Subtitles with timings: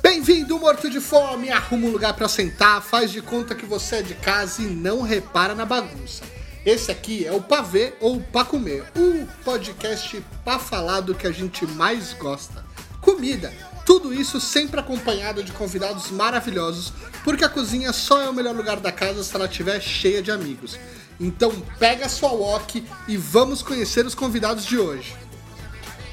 [0.00, 1.50] Bem-vindo, morto de fome!
[1.50, 5.02] Arruma um lugar pra sentar, faz de conta que você é de casa e não
[5.02, 6.22] repara na bagunça.
[6.64, 11.32] Esse aqui é o Pavê ou Pra Comer, o podcast pra falar do que a
[11.32, 12.64] gente mais gosta.
[13.00, 13.52] Comida!
[13.84, 16.92] Tudo isso sempre acompanhado de convidados maravilhosos,
[17.28, 20.30] porque a cozinha só é o melhor lugar da casa se ela estiver cheia de
[20.30, 20.78] amigos.
[21.20, 25.14] Então pega a sua wok e vamos conhecer os convidados de hoje.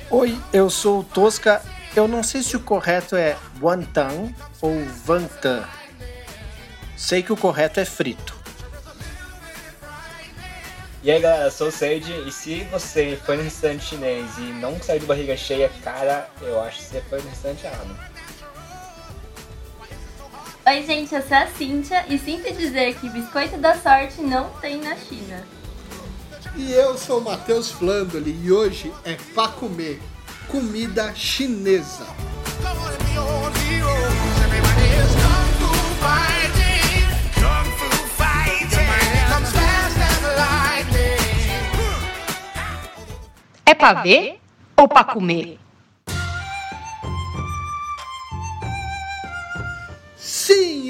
[0.10, 1.62] Oi, eu sou o Tosca.
[1.96, 4.30] Eu não sei se o correto é wonton
[4.60, 5.64] ou vantan.
[6.98, 8.36] Sei que o correto é frito.
[11.02, 14.52] E aí galera, eu sou o Sage e se você foi no restaurante chinês e
[14.60, 18.15] não saiu de barriga cheia, cara, eu acho que você foi no restaurante errado.
[20.68, 24.82] Oi, gente, eu sou a Cíntia e sinto dizer que biscoito da sorte não tem
[24.82, 25.44] na China.
[26.56, 30.02] E eu sou o Matheus Flandoli e hoje é pra comer
[30.48, 32.08] comida chinesa.
[43.64, 44.40] É pra ver
[44.76, 45.60] ou pra comer?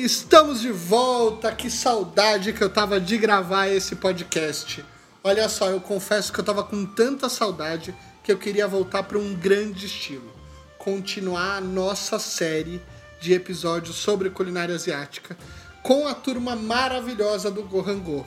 [0.06, 1.52] Estamos de volta.
[1.52, 4.86] Que saudade que eu tava de gravar esse podcast.
[5.23, 9.17] Olha só, eu confesso que eu tava com tanta saudade que eu queria voltar para
[9.17, 10.31] um grande estilo.
[10.78, 12.80] Continuar a nossa série
[13.20, 15.36] de episódios sobre culinária asiática
[15.81, 18.26] com a turma maravilhosa do Gohango.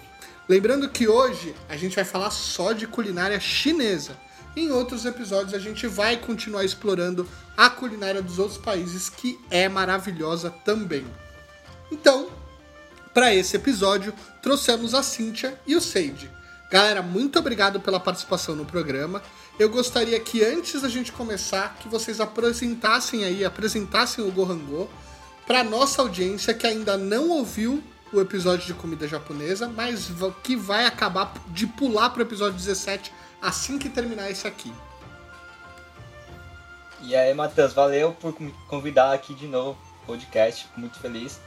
[0.48, 4.16] Lembrando que hoje a gente vai falar só de culinária chinesa.
[4.56, 9.68] Em outros episódios a gente vai continuar explorando a culinária dos outros países que é
[9.68, 11.06] maravilhosa também.
[11.90, 12.28] Então,
[13.14, 16.30] para esse episódio, trouxemos a Cíntia e o Seide.
[16.70, 19.22] Galera, muito obrigado pela participação no programa.
[19.58, 24.88] Eu gostaria que antes da gente começar, que vocês apresentassem aí, apresentassem o Gohango
[25.46, 27.82] para nossa audiência que ainda não ouviu
[28.12, 30.10] o episódio de comida japonesa, mas
[30.42, 34.72] que vai acabar de pular pro episódio 17 assim que terminar esse aqui.
[37.00, 41.40] E aí, Matheus, valeu por me convidar aqui de novo no podcast, fico muito feliz.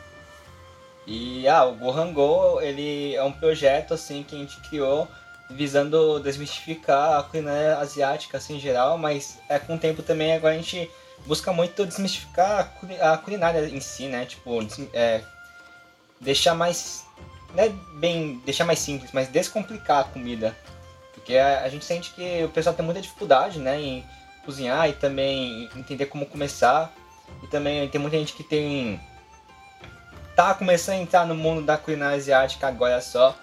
[1.07, 5.07] E ah, o Gohango, ele é um projeto assim que a gente criou
[5.49, 10.53] visando desmistificar a culinária asiática assim em geral, mas é com o tempo também agora
[10.53, 10.89] a gente
[11.25, 14.25] busca muito desmistificar a culi- a culinária em si, né?
[14.25, 14.59] Tipo,
[14.93, 15.21] é,
[16.19, 17.05] deixar mais
[17.53, 20.55] não é bem deixar mais simples, mas descomplicar a comida.
[21.13, 24.03] Porque a, a gente sente que o pessoal tem muita dificuldade, né, em
[24.45, 26.91] cozinhar e também entender como começar.
[27.43, 28.99] E também tem muita gente que tem
[30.47, 33.37] tá começando a entrar no mundo da culinária asiática agora só.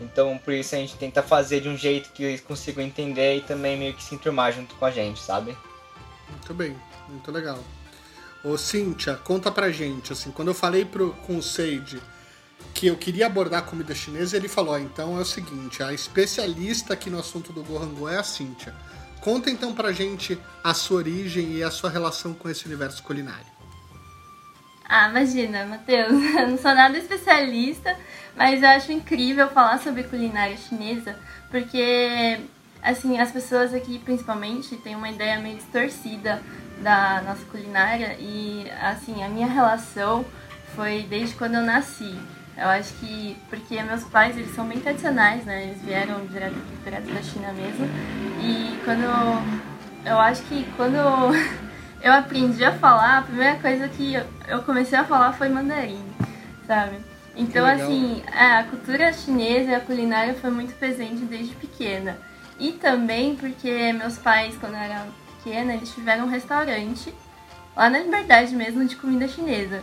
[0.00, 3.40] Então por isso a gente tenta fazer de um jeito que eles consigam entender e
[3.40, 5.56] também meio que se enturmar junto com a gente, sabe?
[6.28, 6.76] Muito bem,
[7.08, 7.58] muito legal.
[8.44, 12.00] Ô Cíntia, conta pra gente, assim, quando eu falei pro, com o Seide
[12.72, 17.08] que eu queria abordar comida chinesa, ele falou, então é o seguinte, a especialista aqui
[17.08, 18.74] no assunto do Gohango é a Cíntia.
[19.20, 23.55] Conta então pra gente a sua origem e a sua relação com esse universo culinário.
[24.88, 27.96] Ah, imagina, Matheus, eu não sou nada especialista,
[28.36, 31.16] mas eu acho incrível falar sobre culinária chinesa,
[31.50, 32.38] porque,
[32.80, 36.40] assim, as pessoas aqui, principalmente, têm uma ideia meio distorcida
[36.80, 40.24] da nossa culinária e, assim, a minha relação
[40.76, 42.14] foi desde quando eu nasci.
[42.56, 47.12] Eu acho que, porque meus pais, eles são bem tradicionais, né, eles vieram direto, direto
[47.12, 47.86] da China mesmo,
[48.40, 49.04] e quando,
[50.06, 50.96] eu acho que quando
[52.02, 54.14] eu aprendi a falar, a primeira coisa que
[54.48, 56.04] eu- comecei a falar foi mandarim,
[56.66, 56.96] sabe?
[57.34, 62.16] Então, assim, é, a cultura chinesa e a culinária foi muito presente desde pequena.
[62.58, 65.06] E também porque meus pais, quando eu era
[65.36, 67.12] pequena, eles tiveram um restaurante
[67.76, 69.82] lá na Liberdade mesmo de comida chinesa.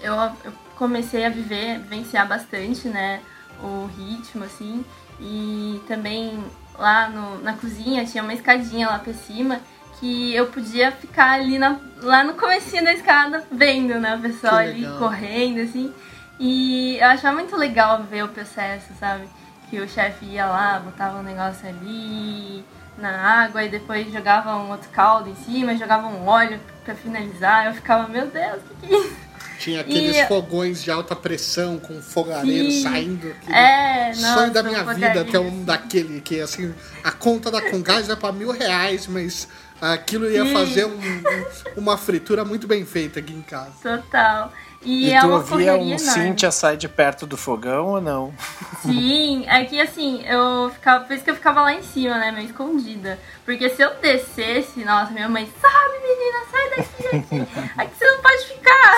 [0.00, 0.14] Eu,
[0.44, 3.20] eu comecei a viver, vivenciar bastante, né,
[3.62, 4.84] o ritmo, assim,
[5.20, 6.42] e também
[6.76, 9.60] lá no, na cozinha tinha uma escadinha lá pra cima
[9.98, 14.56] que eu podia ficar ali na, lá no comecinho da escada vendo, né, o pessoal
[14.56, 15.92] ali correndo, assim,
[16.38, 19.28] e eu achava muito legal ver o processo, sabe,
[19.70, 22.64] que o chefe ia lá, botava um negócio ali
[22.98, 27.66] na água e depois jogava um outro caldo em cima, jogava um óleo pra finalizar,
[27.66, 29.23] eu ficava, meu Deus, o que que é isso?
[29.64, 32.82] Tinha aqueles E- fogões de alta pressão com fogareiro Sim.
[32.82, 33.34] saindo.
[33.50, 37.62] É, sonho nossa, da minha vida, que é um daquele que, assim, a conta da
[37.70, 39.48] Concais vai pra mil reais, mas
[39.80, 40.52] aquilo ia Sim.
[40.52, 43.72] fazer um- um- uma fritura muito bem feita aqui em casa.
[43.82, 44.52] Total.
[44.82, 45.98] E, E, é tu uma ouvia um enorme.
[45.98, 48.34] Cíntia sai de perto do fogão ou não?
[48.82, 51.04] Sim, é que assim, eu ficava.
[51.06, 52.30] Por isso que eu ficava lá em cima, né?
[52.30, 53.18] Meio escondida.
[53.46, 57.70] Porque se eu descesse, nossa, minha mãe, sabe, menina, sai daqui, aqui.
[57.78, 58.94] Aqui você não pode ficar.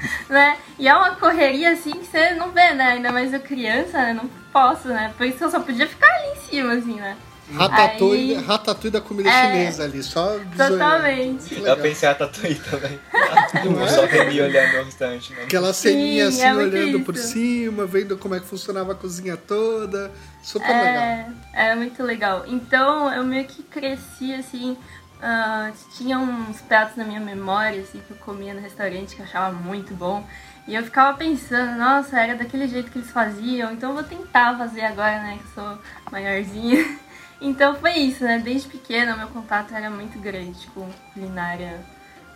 [0.28, 0.56] Né?
[0.78, 2.92] E é uma correria assim que você não vê, né?
[2.92, 4.12] Ainda mais eu criança, né?
[4.14, 5.12] Não posso, né?
[5.16, 7.16] Por isso que eu só podia ficar ali em cima, assim, né?
[7.52, 10.38] Ratatouille, Aí- ratatouille da comida É, chinesa ali, só.
[10.56, 11.52] Totalmente.
[11.54, 11.76] Eu legal.
[11.78, 13.00] pensei a Tatuí também.
[13.64, 13.88] Não é?
[13.88, 15.42] Só Remy olhando o restante, né?
[15.42, 17.28] Aquela ceninha Sim, assim, é olhando por isso.
[17.32, 20.12] cima, vendo como é que funcionava a cozinha toda.
[20.42, 21.02] Super legal.
[21.02, 22.44] É, é muito legal.
[22.46, 24.76] Então eu meio que cresci assim.
[25.22, 29.26] Ah, tinha uns pratos na minha memória assim, que eu comia no restaurante que eu
[29.26, 30.26] achava muito bom.
[30.66, 34.56] E eu ficava pensando, nossa, era daquele jeito que eles faziam, então eu vou tentar
[34.56, 35.38] fazer agora, né?
[35.38, 35.78] Que eu sou
[36.10, 36.98] maiorzinha.
[37.42, 38.38] Então foi isso, né?
[38.38, 41.80] Desde pequena meu contato era muito grande com culinária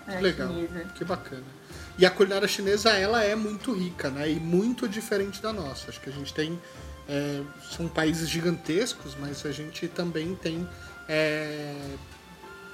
[0.09, 0.85] eh, Que legal, chinesa.
[0.95, 1.45] que bacana.
[1.99, 4.31] E a culinária chinesa, ela é muito rica, né?
[4.31, 5.91] E muito diferente da nossa.
[5.91, 6.59] Acho que a gente tem...
[7.07, 10.67] é, são países gigantescos, mas a gente também tem
[11.07, 11.77] é,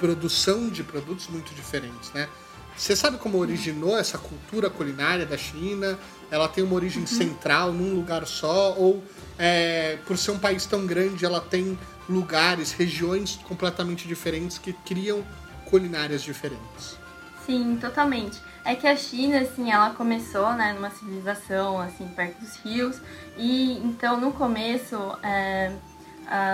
[0.00, 2.28] produção de produtos muito diferentes, né?
[2.76, 5.98] Você sabe como originou essa cultura culinária da China?
[6.30, 8.74] Ela tem uma origem central num lugar só?
[8.78, 9.04] Ou
[9.38, 15.22] é, por ser um país tão grande, ela tem lugares, regiões completamente diferentes que criam
[15.66, 16.96] culinárias diferentes?
[17.44, 18.40] Sim, totalmente.
[18.64, 23.00] É que a China, assim, ela começou, né, numa civilização, assim, perto dos rios.
[23.36, 25.72] E, então, no começo, é,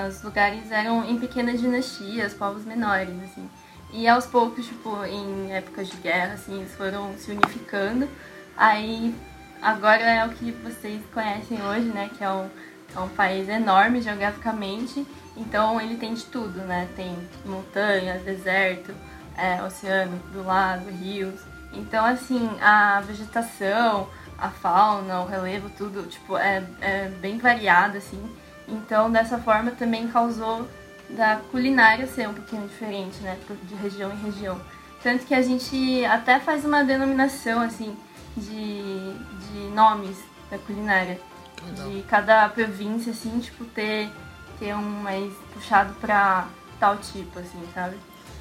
[0.09, 3.49] os lugares eram em pequenas dinastias, povos menores, assim.
[3.93, 8.09] E aos poucos, tipo, em épocas de guerra, assim, eles foram se unificando.
[8.57, 9.15] Aí,
[9.61, 12.49] agora é o que vocês conhecem hoje, né, que é um,
[12.95, 15.07] é um país enorme geograficamente.
[15.37, 16.89] Então, ele tem de tudo, né?
[16.97, 18.95] Tem montanhas, deserto,
[19.37, 21.41] é, oceano do lado, rios.
[21.73, 24.09] Então, assim, a vegetação,
[24.39, 28.23] a fauna, o relevo, tudo, tipo, é, é bem variado, assim.
[28.69, 30.67] Então, dessa forma, também causou
[31.11, 33.39] da culinária ser um pouquinho diferente, né?
[33.65, 34.61] De região em região.
[35.03, 37.97] Tanto que a gente até faz uma denominação, assim,
[38.37, 39.13] de,
[39.53, 40.17] de nomes
[40.51, 41.21] da culinária.
[41.65, 41.89] Legal.
[41.91, 44.11] De cada província, assim, tipo, ter,
[44.59, 46.49] ter um mais puxado pra
[46.81, 47.97] tal tipo, assim, sabe?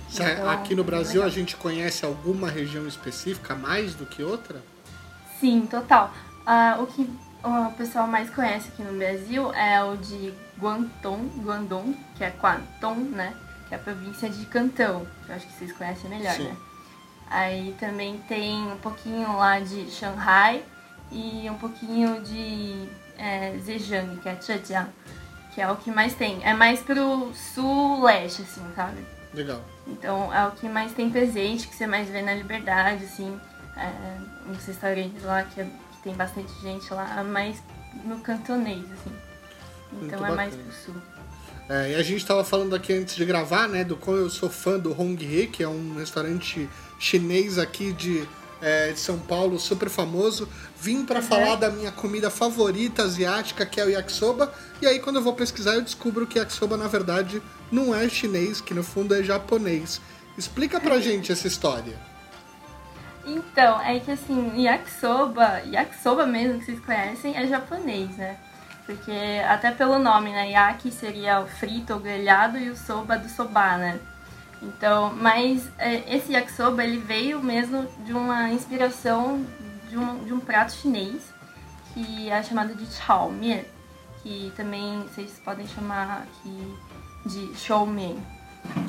[0.09, 1.27] Se Então, Aqui no é Brasil legal.
[1.27, 4.61] a gente conhece alguma região específica mais do que outra?
[5.39, 6.11] Sim, total.
[6.45, 7.09] Ah, o que
[7.45, 13.09] o pessoal mais conhece aqui no Brasil é o de Guangdong, Guangdong, que é Guangdong,
[13.09, 13.35] né?
[13.67, 16.43] Que é a província de Cantão, que eu acho que vocês conhecem melhor, Sim.
[16.45, 16.57] né?
[17.29, 20.63] Aí também tem um pouquinho lá de Shanghai
[21.11, 22.87] e um pouquinho de
[23.17, 24.89] é, Zhejiang, que é Zhejiang,
[25.53, 26.43] que é o que mais tem.
[26.43, 29.05] É mais pro sul-leste, assim, sabe?
[29.33, 29.61] Legal.
[29.87, 33.39] Então é o que mais tem presente, que você mais vê na liberdade, assim,
[33.75, 33.91] é,
[34.47, 35.69] nos restaurantes lá, que, é-
[36.05, 37.57] tem bastante gente lá, mais
[38.05, 39.11] no cantonês, assim.
[39.91, 40.63] Então Muito é mais bacana.
[40.63, 41.01] pro sul.
[41.67, 44.49] É, e a gente estava falando aqui antes de gravar, né, do como eu sou
[44.49, 46.69] fã do Hong He, que é um restaurante
[46.99, 48.23] chinês aqui de,
[48.61, 50.47] é, de São Paulo, super famoso.
[50.79, 54.53] Vim para falar da minha comida favorita asiática, que é o yakisoba.
[54.79, 57.41] E aí, quando eu vou pesquisar, eu descubro que yakisoba, na verdade,
[57.71, 59.99] não é chinês, que no fundo é japonês.
[60.37, 61.99] Explica pra gente essa história.
[63.25, 68.37] Então, é que assim, yakisoba, yakisoba mesmo que vocês conhecem, é japonês, né?
[68.85, 70.51] Porque até pelo nome, né?
[70.51, 73.99] Yaki seria o frito ou grelhado e o soba do soba, né?
[74.61, 79.43] Então, mas é, esse yakisoba ele veio mesmo de uma inspiração
[79.89, 81.33] de um, de um prato chinês
[81.93, 83.61] que é chamado de chao mian,
[84.21, 86.75] que também vocês podem chamar aqui
[87.25, 88.17] de shou mian,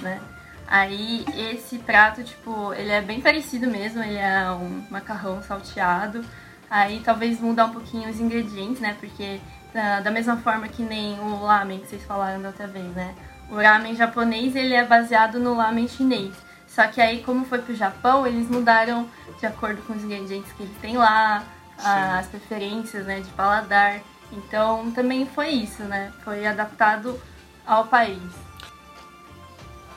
[0.03, 0.21] né?
[0.67, 6.25] Aí esse prato, tipo, ele é bem parecido mesmo, ele é um macarrão salteado.
[6.69, 8.97] Aí talvez mudar um pouquinho os ingredientes, né?
[8.99, 9.41] Porque
[9.73, 13.15] da, da mesma forma que nem o lamen que vocês falaram da outra vez, né?
[13.49, 16.35] O ramen japonês, ele é baseado no lamen chinês.
[16.67, 19.09] Só que aí, como foi pro Japão, eles mudaram
[19.39, 21.45] de acordo com os ingredientes que eles têm lá,
[21.79, 24.01] as preferências, né, de paladar.
[24.33, 26.13] Então, também foi isso, né?
[26.25, 27.21] Foi adaptado
[27.65, 28.46] ao país.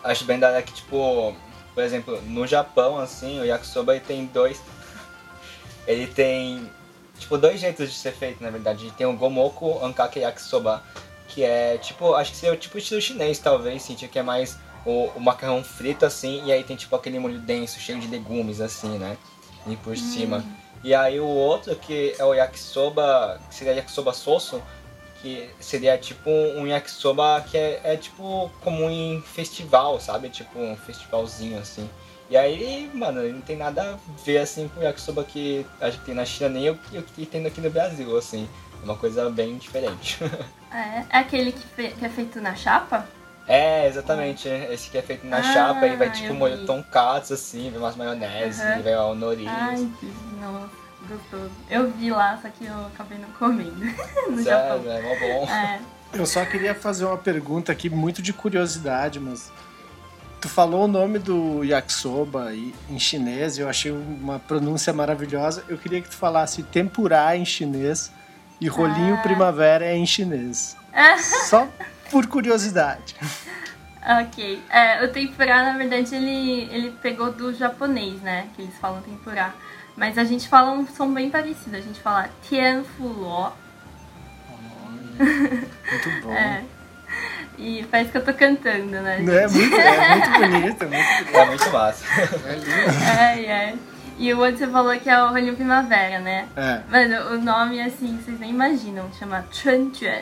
[0.03, 1.35] Acho bem da hora que, tipo,
[1.73, 4.61] por exemplo, no Japão, assim, o yakisoba ele tem dois.
[5.87, 6.69] Ele tem,
[7.17, 8.83] tipo, dois jeitos de ser feito, na verdade.
[8.83, 10.83] Ele tem o Gomoko Ankake Yakisoba,
[11.27, 14.55] que é, tipo, acho que seria o tipo estilo chinês, talvez, sentir que é mais
[14.85, 18.61] o, o macarrão frito, assim, e aí tem, tipo, aquele molho denso, cheio de legumes,
[18.61, 19.17] assim, né?
[19.65, 20.43] E por cima.
[20.83, 24.61] E aí o outro, que é o yakisoba, que seria yakisoba soso,
[25.21, 30.29] que seria tipo um yakisoba que é, é tipo comum em festival, sabe?
[30.29, 31.89] Tipo um festivalzinho assim.
[32.29, 35.89] E aí, mano, ele não tem nada a ver assim com o yakisoba que a
[35.89, 38.47] gente tem na China, nem o que o que tem aqui no Brasil, assim.
[38.83, 40.17] uma coisa bem diferente.
[40.71, 43.03] É, é aquele que, que é feito na chapa?
[43.47, 44.47] é, exatamente.
[44.47, 47.95] Esse que é feito na Ah, chapa e vai tipo molho tonkatsu, assim, vem umas
[47.95, 48.81] maionese, Aham.
[48.83, 49.47] vem o nori.
[49.47, 50.05] Ai, que
[50.39, 50.69] nossa,
[51.07, 51.51] gostoso.
[51.69, 53.71] Eu vi lá, só que eu acabei não comendo
[54.29, 54.91] no Sério, Japão.
[54.91, 55.51] é mó bom.
[55.53, 55.79] É,
[56.13, 59.51] Eu só queria fazer uma pergunta aqui, muito de curiosidade, mas.
[60.41, 65.65] Tu falou o nome do yakisoba em chinês, eu achei uma pronúncia maravilhosa.
[65.67, 68.09] Eu queria que tu falasse tempurá em chinês
[68.61, 69.21] e rolinho Ah.
[69.21, 70.77] primavera é em chinês.
[71.49, 71.67] Só
[72.09, 73.17] por curiosidade.
[74.21, 74.61] ok.
[74.69, 78.47] É, o tempurá, na verdade, ele, ele pegou do japonês, né?
[78.55, 79.53] Que eles falam tempurá.
[79.95, 81.75] Mas a gente fala um som bem parecido.
[81.75, 83.51] A gente fala tianfulo.
[85.19, 86.33] Muito bom.
[86.33, 86.63] É.
[87.57, 89.17] E parece que eu tô cantando, né?
[89.17, 91.35] É muito, é muito bonito, muito bonito.
[91.35, 92.05] É muito massa.
[92.45, 93.05] É lindo.
[93.05, 93.75] É, é.
[94.17, 96.47] E o outro você falou que é o rolinho primavera, né?
[96.55, 99.09] É, Mano, o nome, assim, vocês nem imaginam.
[99.17, 100.21] Chama Chunjuan.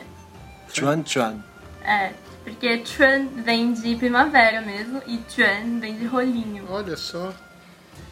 [0.71, 1.35] chuan chuan.
[1.83, 2.11] É,
[2.43, 6.65] porque Chuan vem de primavera mesmo e Chuan vem de rolinho.
[6.69, 7.33] Olha só.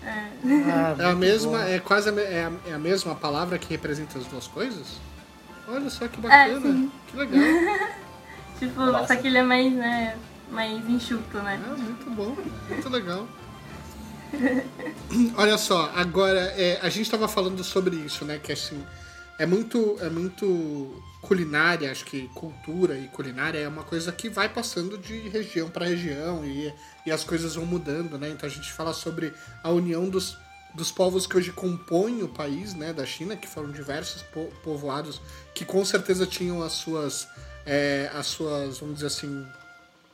[0.05, 0.29] É.
[0.71, 1.63] Ah, É a muito mesma, bom.
[1.63, 4.97] é quase a, é a, é a mesma palavra que representa as duas coisas?
[5.67, 6.61] Olha só que bacana.
[6.61, 6.91] sim.
[7.07, 7.39] que legal.
[8.59, 9.13] Tipo, Nossa.
[9.13, 10.15] só que ele é mais, né,
[10.49, 11.59] mais enxuto, né?
[11.61, 12.37] É, muito bom,
[12.69, 13.27] muito legal.
[15.37, 18.39] Olha só, agora é, a gente estava falando sobre isso, né?
[18.41, 18.81] Que assim
[19.37, 24.47] é muito, é muito culinária, acho que cultura e culinária é uma coisa que vai
[24.47, 26.71] passando de região para região e,
[27.05, 28.29] e as coisas vão mudando, né?
[28.29, 30.37] Então a gente fala sobre a união dos,
[30.75, 32.93] dos povos que hoje compõem o país, né?
[32.93, 35.19] Da China, que foram diversos po- povoados
[35.53, 37.27] que com certeza tinham as suas,
[37.65, 39.45] é, as suas, vamos dizer assim,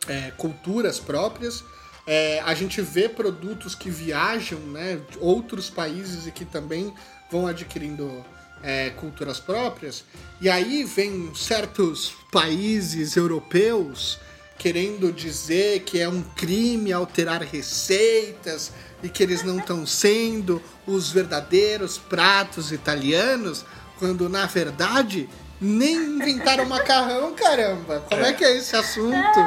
[0.08, 1.64] é, culturas próprias.
[2.08, 6.94] É, a gente vê produtos que viajam, né, de outros países e que também
[7.30, 8.26] vão adquirindo
[8.64, 10.04] é, culturas próprias.
[10.40, 14.20] E aí vem certos países europeus
[14.58, 21.12] querendo dizer que é um crime alterar receitas e que eles não estão sendo os
[21.12, 23.66] verdadeiros pratos italianos,
[23.98, 25.28] quando na verdade
[25.60, 28.04] nem inventaram macarrão, caramba.
[28.10, 29.40] Como é, que é esse assunto?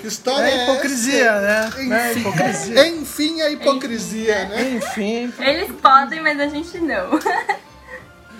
[0.00, 1.66] Que história é, É hipocrisia, né?
[1.66, 1.80] essa?
[1.80, 2.88] É Enfim, hipocrisia.
[2.88, 4.70] enfim, a hipocrisia, né?
[4.76, 7.18] Enfim, Eles podem, mas a gente não.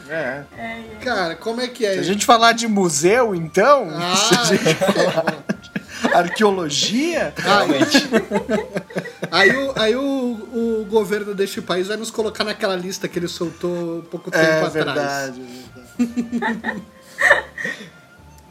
[0.08, 0.44] é.
[0.56, 4.34] É, Cara, como é que é Se a gente falar de museu, então, Ah, se
[4.34, 5.44] a gente falar
[6.14, 8.08] arqueologia, Realmente.
[9.30, 13.26] Aí, o, aí o, o governo deste país vai nos colocar naquela lista que ele
[13.28, 14.72] soltou pouco tempo é atrás.
[14.72, 15.42] verdade.
[15.98, 16.82] é verdade.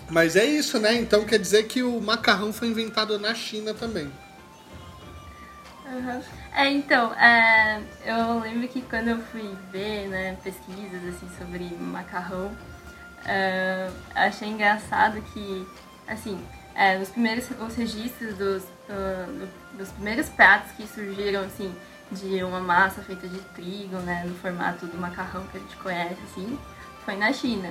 [0.09, 0.93] Mas é isso, né?
[0.95, 4.11] Então quer dizer que o macarrão foi inventado na China também.
[5.87, 6.21] Aham.
[6.55, 12.51] É, então, é, eu lembro que quando eu fui ver né, pesquisas assim, sobre macarrão,
[13.25, 15.67] é, achei engraçado que,
[16.07, 16.41] assim,
[16.73, 21.75] é, os primeiros os registros dos, do- do- dos primeiros pratos que surgiram, assim,
[22.11, 26.17] de uma massa feita de trigo, né, no formato do macarrão que a gente conhece,
[26.31, 26.57] assim,
[27.03, 27.69] foi na China.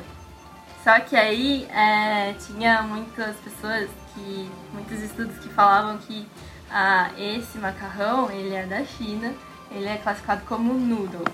[0.82, 4.50] Só que aí é, tinha muitas pessoas que.
[4.72, 6.28] muitos estudos que falavam que
[6.76, 9.32] ah, esse macarrão ele é da China,
[9.70, 11.24] ele é classificado como noodle.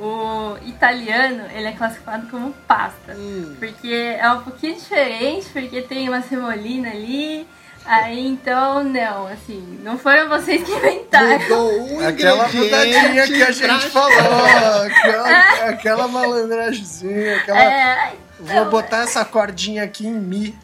[0.00, 3.14] O italiano ele é classificado como pasta.
[3.16, 3.54] Hum.
[3.56, 7.46] Porque é um pouquinho diferente, porque tem uma semolina ali.
[7.86, 11.38] Aí então não, assim, não foram vocês que inventaram.
[11.38, 14.44] Mudou um Aquela mudadinha que a gente falou,
[14.84, 17.62] aquela, aquela malandragemzinha, aquela.
[17.62, 20.58] É, Vou botar essa cordinha aqui em mi.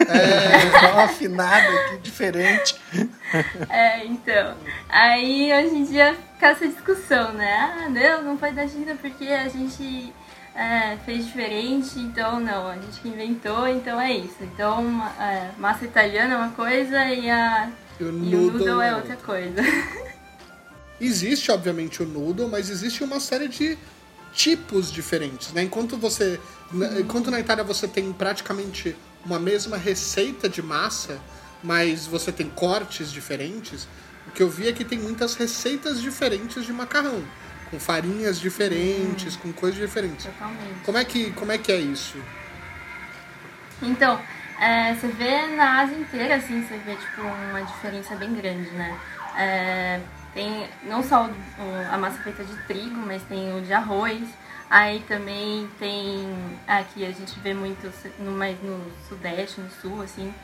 [0.00, 2.80] É, dar uma afinada aqui diferente.
[3.68, 4.56] É, então.
[4.88, 7.54] Aí hoje em dia fica essa discussão, né?
[7.54, 10.12] Ah, não, não foi da China porque a gente
[10.54, 14.36] é, fez diferente, então não, a gente inventou, então é isso.
[14.40, 14.84] Então
[15.20, 19.62] é, massa italiana é uma coisa e, a, E o noodle é é outra coisa.
[21.00, 23.76] Existe, obviamente, o noodle, mas existe uma série de
[24.32, 25.62] tipos diferentes, né?
[25.62, 26.40] Enquanto você,
[26.98, 28.96] enquanto na Itália você tem praticamente
[29.26, 31.20] uma mesma receita de massa,
[31.62, 33.88] mas você tem cortes diferentes,
[34.28, 37.22] o que eu vi é que tem muitas receitas diferentes de macarrão,
[37.70, 40.26] com farinhas diferentes, com coisas diferentes.
[40.26, 40.84] Totalmente.
[40.84, 42.16] Como é que, como é que é isso?
[43.82, 44.20] Então,
[44.60, 48.98] é, você vê na Ásia inteira, assim, você vê, tipo, uma diferença bem grande, né?
[49.36, 50.00] É,
[50.32, 51.28] tem não só
[51.90, 54.22] a massa feita de trigo, mas tem o de arroz.
[54.68, 56.26] Aí também tem,
[56.66, 60.34] aqui a gente vê muito no, mais no sudeste, no sul, assim,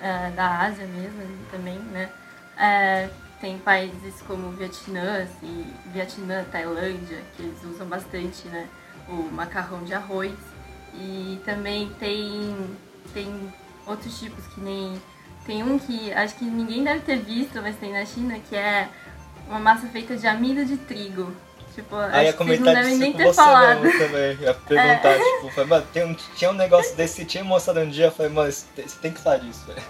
[0.00, 2.08] é, da Ásia mesmo também, né?
[2.56, 3.10] É,
[3.40, 8.66] tem países como Vietnã, assim, Vietnã, Tailândia, que eles usam bastante, né?
[9.06, 10.34] O macarrão de arroz.
[10.94, 12.76] E também tem,
[13.12, 13.52] tem
[13.86, 15.00] outros tipos que nem.
[15.46, 18.88] Tem um que acho que ninguém deve ter visto, mas tem na China, que é
[19.46, 21.32] uma massa feita de amido de trigo.
[21.78, 23.82] Tipo, Aí ia acho que vocês não comentar devem nem com ter você falado.
[23.82, 24.36] também.
[24.40, 28.06] Ia perguntar, tipo, falei, mano, tem um- tinha um negócio desse, tinha mostrado um dia,
[28.06, 28.64] eu falei, mano, você
[29.00, 29.80] tem- que falar disso, velho.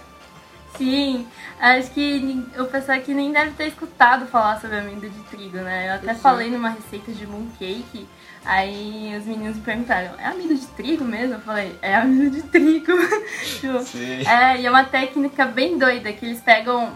[0.77, 1.27] Sim,
[1.59, 5.89] acho que o pessoal aqui nem deve ter escutado falar sobre amido de trigo, né?
[5.89, 8.07] Eu até falei numa receita de mooncake,
[8.45, 11.33] aí os meninos me perguntaram, é amido de trigo mesmo?
[11.33, 12.91] Eu falei, é amido de trigo.
[13.59, 14.21] Tipo, Sim.
[14.27, 16.93] é, e é uma técnica bem doida, que eles pegam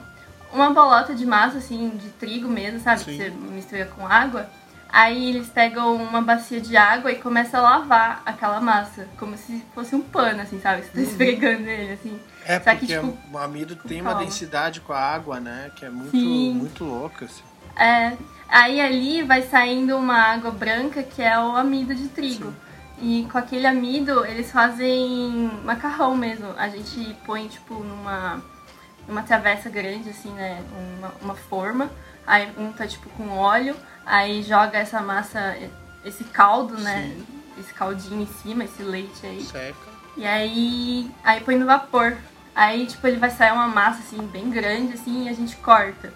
[0.53, 2.99] uma bolota de massa, assim, de trigo mesmo, sabe?
[3.01, 3.17] Sim.
[3.17, 4.47] Que você mistura com água.
[4.93, 9.65] Aí eles pegam uma bacia de água e começam a lavar aquela massa, como se
[9.73, 10.83] fosse um pano, assim, sabe?
[10.83, 12.19] Você tá esfregando ele, assim.
[12.45, 14.23] É, Só que, porque tipo, o amido tem uma calma.
[14.23, 15.71] densidade com a água, né?
[15.75, 16.53] Que é muito, Sim.
[16.53, 17.41] muito louca, assim.
[17.75, 18.15] É,
[18.47, 22.53] aí ali vai saindo uma água branca que é o amido de trigo.
[23.01, 26.53] E com aquele amido eles fazem macarrão mesmo.
[26.55, 28.39] A gente põe tipo numa,
[29.07, 30.61] numa travessa grande, assim, né?
[30.99, 31.89] Uma, uma forma.
[32.27, 35.57] Aí unta tipo com óleo, aí joga essa massa,
[36.05, 37.15] esse caldo, né?
[37.59, 39.41] Esse caldinho em cima, esse leite aí.
[39.43, 39.75] Seca.
[40.17, 42.15] E aí, aí põe no vapor.
[42.55, 46.13] Aí, tipo, ele vai sair uma massa, assim, bem grande, assim, e a gente corta.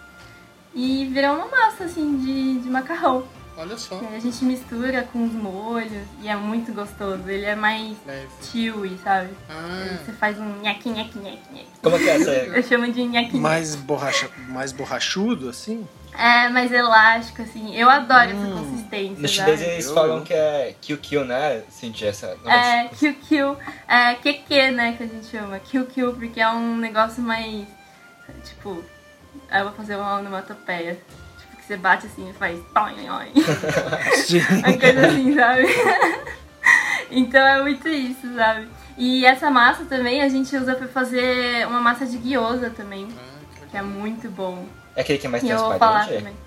[0.73, 3.23] E vira uma massa, assim, de, de macarrão.
[3.57, 3.99] Olha só.
[3.99, 5.91] E aí a gente mistura com os molhos
[6.21, 7.27] e é muito gostoso.
[7.27, 8.27] Ele é mais Leve.
[8.43, 9.29] chewy, sabe?
[9.49, 11.67] Ah, Você faz um nhaque, nhaque, nhaque, nhaque.
[11.81, 12.29] Como que é essa?
[12.29, 13.37] Eu chamo de nhaque, nhaque.
[13.37, 15.87] Mais, borracha, mais borrachudo, assim.
[16.17, 17.75] É, mais elástico, assim.
[17.75, 19.71] Eu adoro essa consistência, No chinês sabe?
[19.71, 21.61] eles falam que é QQ, né?
[21.69, 22.35] Senti essa.
[22.45, 23.55] É, QQ.
[23.87, 25.59] É, QQ, né, que a gente chama.
[25.59, 27.67] QQ, porque é um negócio mais.
[28.43, 28.83] Tipo.
[29.51, 30.99] Eu vou fazer uma onomatopeia.
[31.39, 32.59] Tipo, que você bate assim e faz.
[32.65, 32.79] Uma
[34.79, 35.67] coisa assim, sabe?
[37.11, 38.67] então é muito isso, sabe?
[38.97, 43.07] E essa massa também a gente usa pra fazer uma massa de gyoza também.
[43.69, 44.65] Que é muito bom.
[44.97, 46.23] É aquele que é mais E eu vou falar transparente?
[46.23, 46.37] também.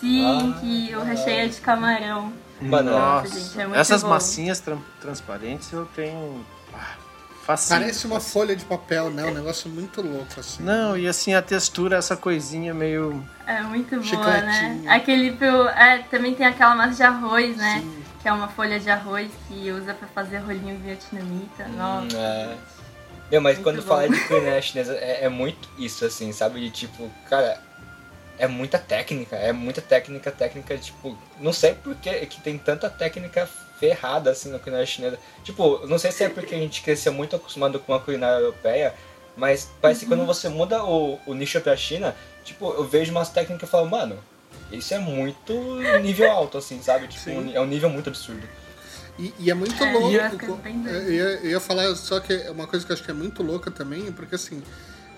[0.00, 2.32] Sim, Ah, que o recheio é de camarão.
[2.60, 4.08] Mano, Nossa, gente, é muito essas bom.
[4.08, 6.44] massinhas tran- transparentes eu tenho.
[6.72, 6.94] Ah,
[7.44, 7.80] facinho.
[7.80, 9.24] parece uma folha de papel, né?
[9.24, 10.62] Um negócio muito louco, assim.
[10.62, 13.22] Não, e assim a textura, essa coisinha meio.
[13.46, 14.80] É muito boa, né?
[14.88, 15.66] Aquele pro.
[15.68, 17.84] É, também tem aquela massa de arroz, né?
[18.22, 21.66] Que é uma folha de arroz que usa pra fazer rolinho vietnamita.
[21.68, 22.16] Nossa.
[22.16, 22.56] É.
[23.30, 23.88] Meu, mas Muito quando bom.
[23.88, 26.60] fala de culinária chinesa, é, é muito isso, assim, sabe?
[26.60, 27.58] De tipo, cara,
[28.42, 32.90] é muita técnica, é muita técnica, técnica, tipo, não sei por que que tem tanta
[32.90, 35.16] técnica ferrada, assim, na culinária chinesa.
[35.44, 38.92] Tipo, não sei se é porque a gente cresceu muito acostumado com a culinária europeia,
[39.36, 40.18] mas parece que Uhum.
[40.18, 43.88] quando você muda o, o nicho pra China, tipo, eu vejo umas técnicas e falo,
[43.88, 44.18] mano,
[44.72, 45.52] isso é muito
[46.02, 47.06] nível alto, assim, sabe?
[47.06, 47.54] Tipo, Sim.
[47.54, 48.42] é um nível muito absurdo.
[49.20, 50.08] E, e é muito É, louco.
[50.10, 53.10] e eu, ia, eu ia falar só que é uma coisa que eu acho que
[53.12, 54.60] é muito louca também, porque assim,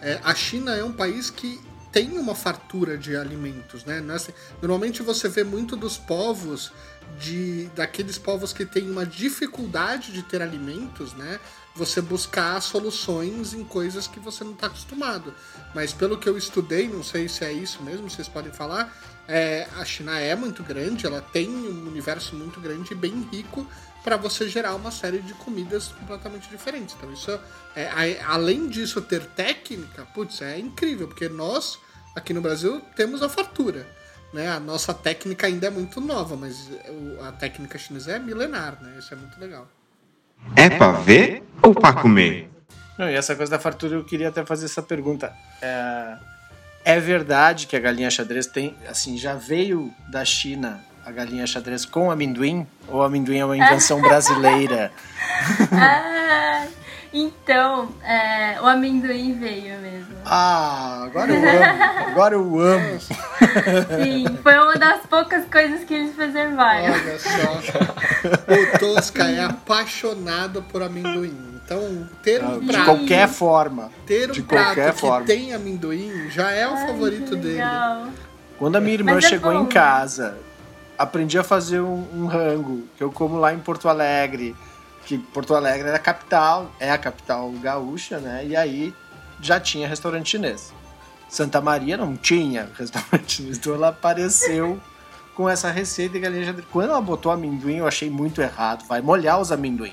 [0.03, 1.59] é, a China é um país que
[1.95, 4.05] tem uma fartura de alimentos, né?
[4.09, 6.73] É assim- normalmente você vê muito dos povos
[7.21, 11.39] de daqueles povos que têm uma dificuldade de ter alimentos, né?
[11.77, 15.33] Você buscar soluções em coisas que você não está acostumado.
[15.73, 18.93] Mas pelo que eu estudei, não sei se é isso mesmo, vocês podem falar,
[19.29, 23.65] é, a China é muito grande, ela tem um universo muito grande e bem rico
[24.03, 26.97] para você gerar uma série de comidas completamente diferentes.
[26.99, 27.39] Então isso
[27.77, 31.79] é, além disso ter técnica, putz, é incrível, porque nós
[32.15, 33.87] aqui no Brasil temos a fartura.
[34.33, 34.49] Né?
[34.49, 36.69] A nossa técnica ainda é muito nova, mas
[37.23, 38.97] a técnica chinesa é milenar, né?
[38.99, 39.69] Isso é muito legal.
[40.57, 42.51] É pra ver ou pra comer?
[42.99, 45.33] Não, e essa coisa da fartura, eu queria até fazer essa pergunta.
[45.63, 46.17] É,
[46.85, 51.85] é verdade que a galinha xadrez tem, assim, já veio da China a galinha xadrez
[51.85, 52.67] com amendoim?
[52.89, 54.91] Ou amendoim é uma invenção brasileira?
[55.71, 56.67] Ah,
[57.17, 60.15] então, é, o amendoim veio mesmo.
[60.27, 61.85] Ah, agora eu amo.
[62.11, 63.01] Agora eu amo.
[63.01, 66.93] Sim, foi uma das poucas coisas que eles preservaram.
[66.93, 68.75] Olha só.
[68.75, 71.55] o Tosca é apaixonado por amendoim.
[71.65, 73.91] Então, ter um De prato, qualquer forma.
[74.07, 75.27] ter um de prato qualquer que forma.
[75.27, 77.63] tem amendoim já é o Ai, favorito dele.
[78.59, 79.63] Quando a minha irmã é chegou bom.
[79.63, 80.37] em casa,
[80.99, 84.55] aprendi a fazer um, um rango que eu como lá em Porto Alegre.
[85.07, 88.45] Que Porto Alegre era a capital, é a capital gaúcha, né?
[88.47, 88.95] E aí
[89.41, 90.73] já tinha restaurante chinês.
[91.29, 94.81] Santa Maria não tinha restaurante chinês, então ela apareceu
[95.35, 96.67] com essa receita de galinha xadrez.
[96.71, 98.87] Quando ela botou amendoim, eu achei muito errado.
[98.87, 99.93] Vai molhar os amendoim.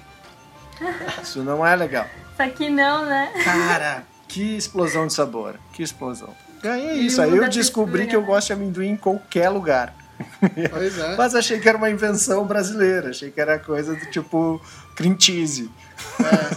[1.22, 2.06] Isso não é legal.
[2.38, 3.32] Só que não, né?
[3.44, 5.60] Cara, que explosão de sabor.
[5.74, 6.34] Que explosão.
[6.64, 7.22] E aí é E isso.
[7.22, 9.94] Aí eu descobri que eu gosto de amendoim em qualquer lugar.
[10.72, 11.16] Pois é.
[11.16, 13.10] Mas achei que era uma invenção brasileira.
[13.10, 14.62] Achei que era coisa do tipo
[14.96, 15.70] cream cheese.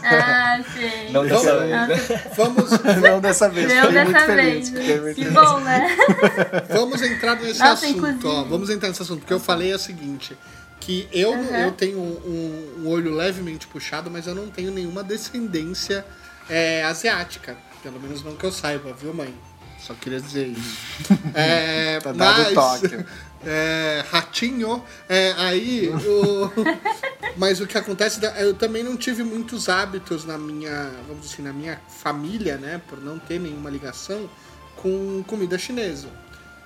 [0.02, 1.10] Ah, sei.
[1.10, 2.22] Não dessa Vamos- vez, né?
[2.36, 2.70] Vamos,
[3.02, 3.68] Não dessa vez.
[3.68, 4.68] Não muito dessa feliz.
[4.70, 5.00] vez.
[5.02, 5.32] Muito Que feliz.
[5.32, 5.96] bom, né?
[6.70, 8.44] vamos entrar nesse Nossa, assunto, ó.
[8.44, 10.36] Vamos entrar nesse assunto, porque eu falei o seguinte.
[10.80, 11.54] Que eu, Uhum.
[11.56, 16.04] eu tenho um, um olho levemente puxado, mas eu não tenho nenhuma descendência
[16.48, 17.56] é, asiática.
[17.82, 19.34] Pelo menos não que eu saiba, viu, mãe?
[19.78, 20.78] Só queria dizer isso.
[21.34, 23.04] É, Tá mas, toque.
[23.46, 26.50] É, ratinho, é, aí o,
[27.37, 31.42] mas o que acontece, eu também não tive muitos hábitos na minha, vamos dizer assim,
[31.42, 34.28] na minha família, né, por não ter nenhuma ligação
[34.76, 36.09] com comida chinesa.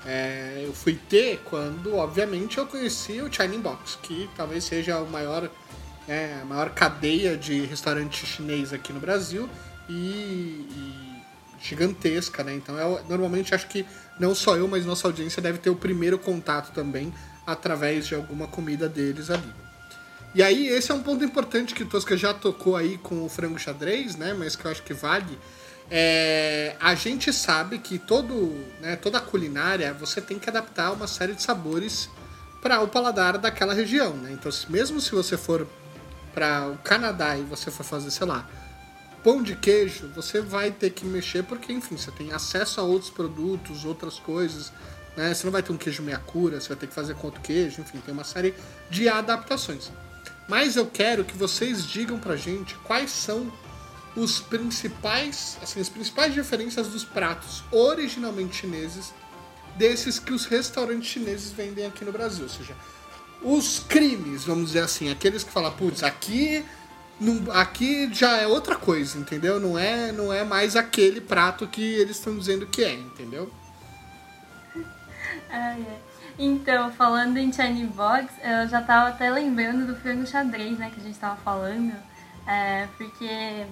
[0.07, 5.09] É, eu fui ter quando, obviamente, eu conheci o China Box, que talvez seja o
[5.09, 5.51] maior,
[6.07, 9.49] é, a maior cadeia de restaurante chinês aqui no Brasil
[9.88, 11.08] e, e
[11.61, 12.55] gigantesca, né?
[12.55, 13.87] Então, eu normalmente acho que
[14.18, 17.12] não só eu, mas nossa audiência deve ter o primeiro contato também
[17.47, 19.53] através de alguma comida deles ali.
[20.35, 23.29] E aí, esse é um ponto importante que o Tosca já tocou aí com o
[23.29, 24.35] frango xadrez, né?
[24.35, 25.38] Mas que eu acho que vale.
[25.90, 31.33] É, a gente sabe que todo, né, toda culinária você tem que adaptar uma série
[31.33, 32.11] de sabores
[32.61, 34.33] para o paladar daquela região, né?
[34.33, 35.66] Então, mesmo se você for
[36.35, 38.47] para o Canadá e você for fazer, sei lá,
[39.29, 43.11] pão de queijo, você vai ter que mexer porque, enfim, você tem acesso a outros
[43.11, 44.73] produtos, outras coisas,
[45.14, 45.35] né?
[45.35, 47.43] Você não vai ter um queijo meia cura, você vai ter que fazer com outro
[47.43, 48.55] queijo, enfim, tem uma série
[48.88, 49.91] de adaptações.
[50.49, 53.53] Mas eu quero que vocês digam pra gente quais são
[54.17, 59.12] os principais, assim, as principais diferenças dos pratos originalmente chineses
[59.77, 62.75] desses que os restaurantes chineses vendem aqui no Brasil, ou seja,
[63.43, 66.64] os crimes, vamos dizer assim, aqueles que falam, putz, aqui
[67.52, 69.59] aqui já é outra coisa, entendeu?
[69.59, 73.50] Não é, não é mais aquele prato que eles estão dizendo que é, entendeu?
[75.50, 75.98] Ai, ai.
[76.38, 81.00] Então, falando em China Box, eu já tava até lembrando do frango xadrez, né, que
[81.00, 81.92] a gente tava falando.
[82.46, 83.66] É, porque,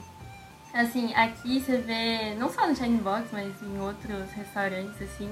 [0.74, 5.30] assim, aqui você vê, não só no China Box, mas em outros restaurantes, assim,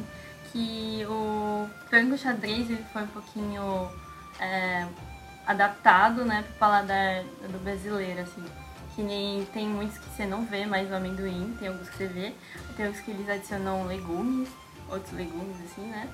[0.53, 3.91] que o frango xadrez ele foi um pouquinho
[4.39, 4.87] é,
[5.47, 8.45] adaptado, né, pro paladar do brasileiro, assim.
[8.95, 12.07] Que nem tem muitos que você não vê mais o amendoim, tem alguns que você
[12.07, 12.33] vê,
[12.77, 14.49] tem outros que eles adicionam legumes,
[14.89, 16.09] outros legumes, assim, né?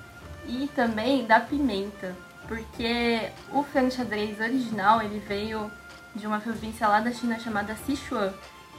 [0.47, 2.15] E também da pimenta,
[2.47, 5.71] porque o frango xadrez original ele veio
[6.15, 8.33] de uma província lá da China chamada Sichuan,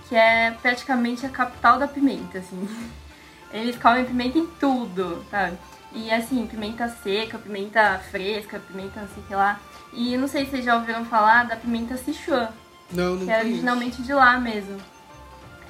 [0.09, 2.69] que é praticamente a capital da pimenta, assim.
[3.53, 5.59] Eles comem pimenta em tudo, sabe?
[5.93, 9.61] E assim, pimenta seca, pimenta fresca, pimenta não sei o que lá.
[9.93, 12.49] E não sei se vocês já ouviram falar da pimenta Sichuan,
[12.91, 14.79] Não, não que é originalmente de lá mesmo.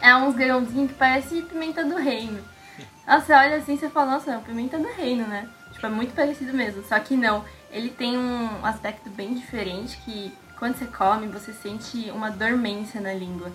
[0.00, 2.42] É uns grãozinhos que parece pimenta do reino.
[3.06, 5.48] Nossa, você olha assim e você fala, nossa, é uma pimenta do reino, né?
[5.72, 6.85] Tipo, é muito parecido mesmo.
[6.85, 12.08] Só que não, ele tem um aspecto bem diferente que quando você come, você sente
[12.12, 13.50] uma dormência na língua.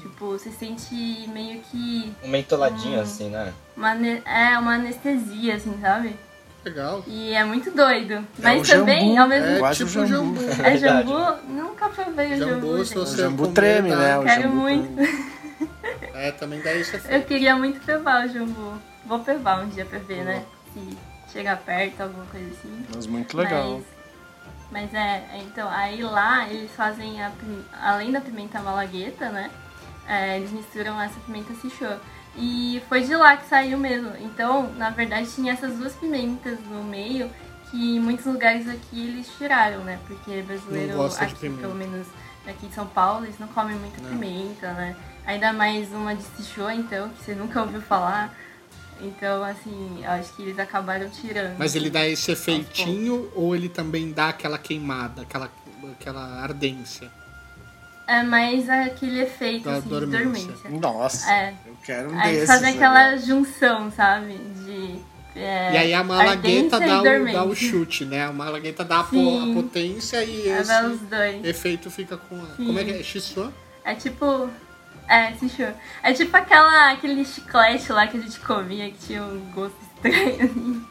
[0.00, 0.94] Tipo, você sente
[1.28, 3.02] meio que Um mentoladinho Hum.
[3.02, 3.52] assim, né?
[3.76, 6.16] uma, é, uma anestesia, assim, sabe?
[6.66, 7.04] Legal.
[7.06, 8.26] E é muito doido.
[8.40, 9.60] Mas o também, jambu, ao mesmo É tempo.
[9.60, 10.40] Quase tipo jambu.
[10.40, 10.42] jambu.
[10.42, 11.08] É Verdade.
[11.08, 11.36] jambu?
[11.48, 12.78] Nunca provei o Jambu, jambu.
[12.84, 12.94] gente.
[12.94, 14.18] você O jambu treme, né?
[14.18, 14.94] O Quero jambu muito.
[14.96, 15.36] treme.
[16.12, 18.72] É, também dá isso Eu queria muito provar o jambu.
[19.04, 20.44] Vou provar um dia pra ver, né?
[20.74, 20.98] Se
[21.32, 22.84] chegar perto, alguma coisa assim.
[22.94, 23.80] Mas muito legal.
[24.72, 27.30] Mas, mas é, é, então, aí lá eles fazem, a,
[27.80, 29.50] além da pimenta malagueta, né?
[30.08, 31.98] é, eles misturam essa pimenta Sichuan.
[32.36, 34.12] E foi de lá que saiu mesmo.
[34.20, 37.30] Então, na verdade, tinha essas duas pimentas no meio
[37.70, 39.98] que em muitos lugares aqui eles tiraram, né?
[40.06, 42.06] Porque brasileiro, Não aqui, pelo menos
[42.46, 44.96] aqui de São Paulo, eles não comem muita pimenta, né?
[45.26, 48.32] Ainda mais uma de Sichuan, então, que você nunca ouviu falar.
[49.00, 51.58] Então, assim, eu acho que eles acabaram tirando.
[51.58, 55.50] Mas ele dá esse efeitinho ou ele também dá aquela queimada, aquela,
[55.92, 57.10] aquela ardência?
[58.06, 60.18] É mais aquele efeito Da assim, dormência.
[60.18, 60.70] de dormência.
[60.80, 61.54] Nossa, É.
[61.66, 62.46] eu quero um Aí desses.
[62.48, 63.18] fazem aquela né?
[63.18, 64.34] junção, sabe?
[64.34, 65.00] De.
[65.34, 68.24] é, e aí a malagueta dá o, dá o chute, né?
[68.26, 69.50] A malagueta dá Sim.
[69.50, 71.44] a potência e É, esse vai os dois.
[71.44, 72.36] efeito fica com.
[72.36, 72.56] a-.
[72.56, 73.02] Como é que é?
[73.02, 73.52] Xissuan?
[73.84, 74.48] É tipo.
[75.08, 75.72] É, Sichuan.
[76.02, 80.44] É tipo aquela, aquele chiclete lá que a gente comia que tinha um gosto estranho.
[80.44, 80.86] assim.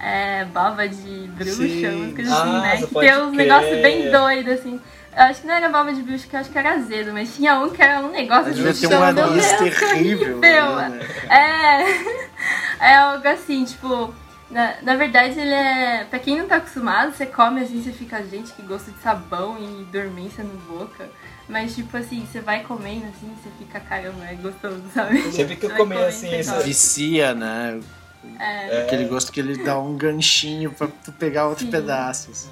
[0.00, 1.86] É, baba de bruxa, Sim.
[1.86, 2.76] umas coisas assim, Ah, né?
[2.76, 4.80] Que tem uns negócios bem doidos, assim.
[5.18, 7.34] Eu acho que não era baba de bruxa, que eu acho que era azedo, mas
[7.34, 8.86] tinha um que era um negócio Devia assim.
[8.88, 10.38] ter um Meu anis terrível.
[10.38, 11.00] né?
[11.28, 12.88] É.
[12.92, 14.14] É algo assim, tipo.
[14.48, 16.06] Na, na verdade, ele é.
[16.08, 19.58] Pra quem não tá acostumado, você come assim, você fica, gente, que gosto de sabão
[19.58, 21.08] e dormência no boca.
[21.48, 25.20] Mas, tipo assim, você vai comendo assim, você fica, caramba, é gostoso, sabe?
[25.32, 26.60] Sempre que eu comendo, assim, gosta.
[26.60, 27.80] Vicia, né?
[28.38, 31.70] É, Aquele gosto que ele dá um ganchinho pra tu pegar outro Sim.
[31.70, 32.30] pedaço.
[32.30, 32.50] assim.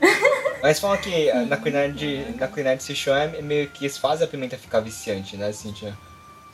[0.62, 3.96] Mas falam que ah, na culinária de, na culinária de Sichuan é meio que eles
[3.96, 5.96] fazem a pimenta ficar viciante, né, Cintia?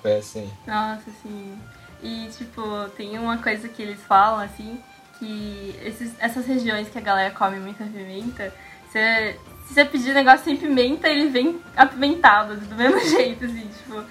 [0.00, 0.50] Foi assim.
[0.66, 1.58] Nossa, assim.
[2.02, 2.62] E, tipo,
[2.96, 4.78] tem uma coisa que eles falam, assim,
[5.18, 8.52] que esses, essas regiões que a galera come muita pimenta,
[8.88, 14.04] você, se você pedir negócio sem pimenta, ele vem apimentado, do mesmo jeito, assim, tipo.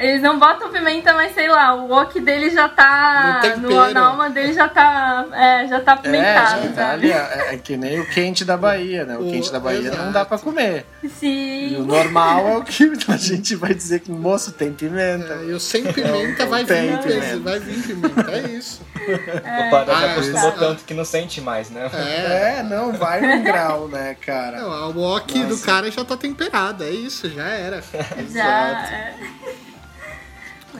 [0.00, 3.40] Eles não botam pimenta, mas sei lá, o wok dele já tá.
[3.56, 3.94] No No, tempero.
[3.94, 5.24] na alma dele já tá.
[5.32, 8.56] É, já tá É, apimentado, já tá ali, é, é que nem o quente da
[8.56, 9.16] Bahia, né?
[9.16, 10.12] O, O- quente da Bahia não exato.
[10.12, 10.86] dá pra comer.
[11.02, 11.82] E o Sim.
[11.86, 15.34] normal é o que a gente vai dizer que, moço, tem pimenta.
[15.42, 17.38] É, e o sem pimenta vai Tem vir, pimenta.
[17.40, 18.82] vai vir pimenta, é isso.
[18.98, 20.58] o Pará Ah, já acostumou isso.
[20.58, 21.90] tanto que não sente mais, né?
[21.94, 22.58] É.
[22.58, 24.58] É, não, vai um grau, né, cara?
[24.60, 27.82] Não, a wok do cara já tá temperada, é isso, já era.
[28.30, 28.88] Já.
[28.90, 29.14] é.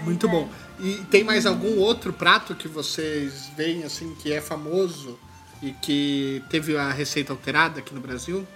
[0.04, 0.48] Muito bom.
[0.78, 5.18] E tem mais algum outro prato que vocês veem assim que é famoso
[5.62, 8.46] e que teve a receita alterada aqui no Brasil?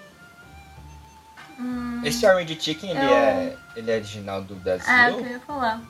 [2.05, 4.87] Esse Orange Chicken, ele Eu- é, ele é original do Brasil?
[4.89, 5.81] Ah, é o que eu ia falar.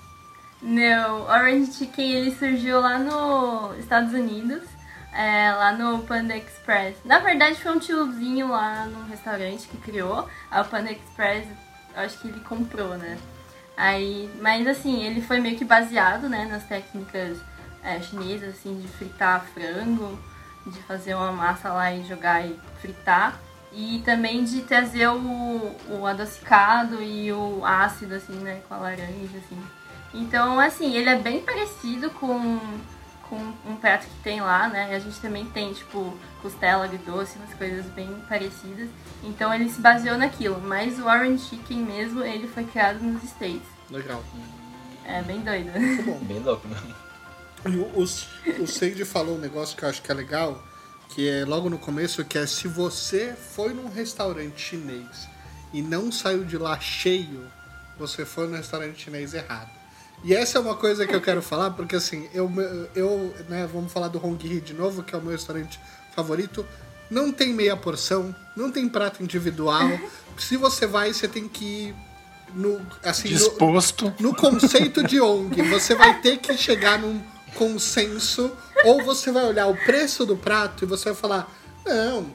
[0.60, 4.62] Não, Orange Chicken ele surgiu lá nos Estados Unidos,
[5.12, 6.96] é, lá no Panda Express.
[7.04, 10.28] Na verdade foi um tiozinho lá no restaurante que criou.
[10.50, 11.46] A Panda Express,
[11.94, 13.18] eu acho que ele comprou, né?
[13.76, 17.38] Aí, mas assim, ele foi meio que baseado, né, nas técnicas
[17.82, 20.18] é, chinesas, assim, de fritar frango,
[20.66, 23.40] de fazer uma massa lá e jogar e fritar.
[23.72, 29.38] E também de trazer o, o adocicado e o ácido, assim, né, com a laranja,
[29.38, 29.58] assim.
[30.12, 32.58] Então, assim, ele é bem parecido com,
[33.30, 34.94] com um prato que tem lá, né?
[34.94, 38.90] A gente também tem, tipo, costela agridoce, umas coisas bem parecidas.
[39.22, 40.60] Então ele se baseou naquilo.
[40.60, 43.62] Mas o Orange Chicken mesmo, ele foi criado nos States.
[43.90, 44.22] Legal.
[45.04, 45.70] É bem doido.
[45.78, 46.18] Muito bom.
[46.24, 46.94] Bem louco mesmo.
[47.64, 50.62] E o, o, o Seide falou um negócio que eu acho que é legal,
[51.10, 55.28] que é logo no começo, que é se você foi num restaurante chinês
[55.72, 57.46] e não saiu de lá cheio,
[57.98, 59.70] você foi no restaurante chinês errado.
[60.24, 62.50] E essa é uma coisa que eu quero falar, porque assim, eu,
[62.94, 65.80] eu né, vamos falar do Hong Hee de novo, que é o meu restaurante
[66.14, 66.64] favorito.
[67.10, 69.88] Não tem meia porção, não tem prato individual.
[70.38, 71.94] Se você vai, você tem que ir
[72.54, 74.14] no, assim, no- Disposto.
[74.18, 77.22] no conceito de ONG, você vai ter que chegar num
[77.54, 78.50] consenso,
[78.84, 81.52] ou você vai olhar o preço do prato e você vai falar,
[81.86, 82.26] não,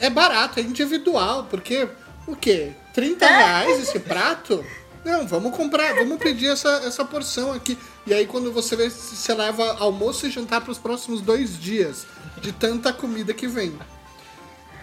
[0.00, 1.86] é, é barato, é individual, porque
[2.26, 2.72] o quê?
[2.94, 4.64] 30 reais esse prato?
[5.04, 7.78] Não, vamos comprar, vamos pedir essa, essa porção aqui.
[8.06, 12.06] E aí quando você vê, você leva almoço e jantar para os próximos dois dias,
[12.40, 13.76] de tanta comida que vem.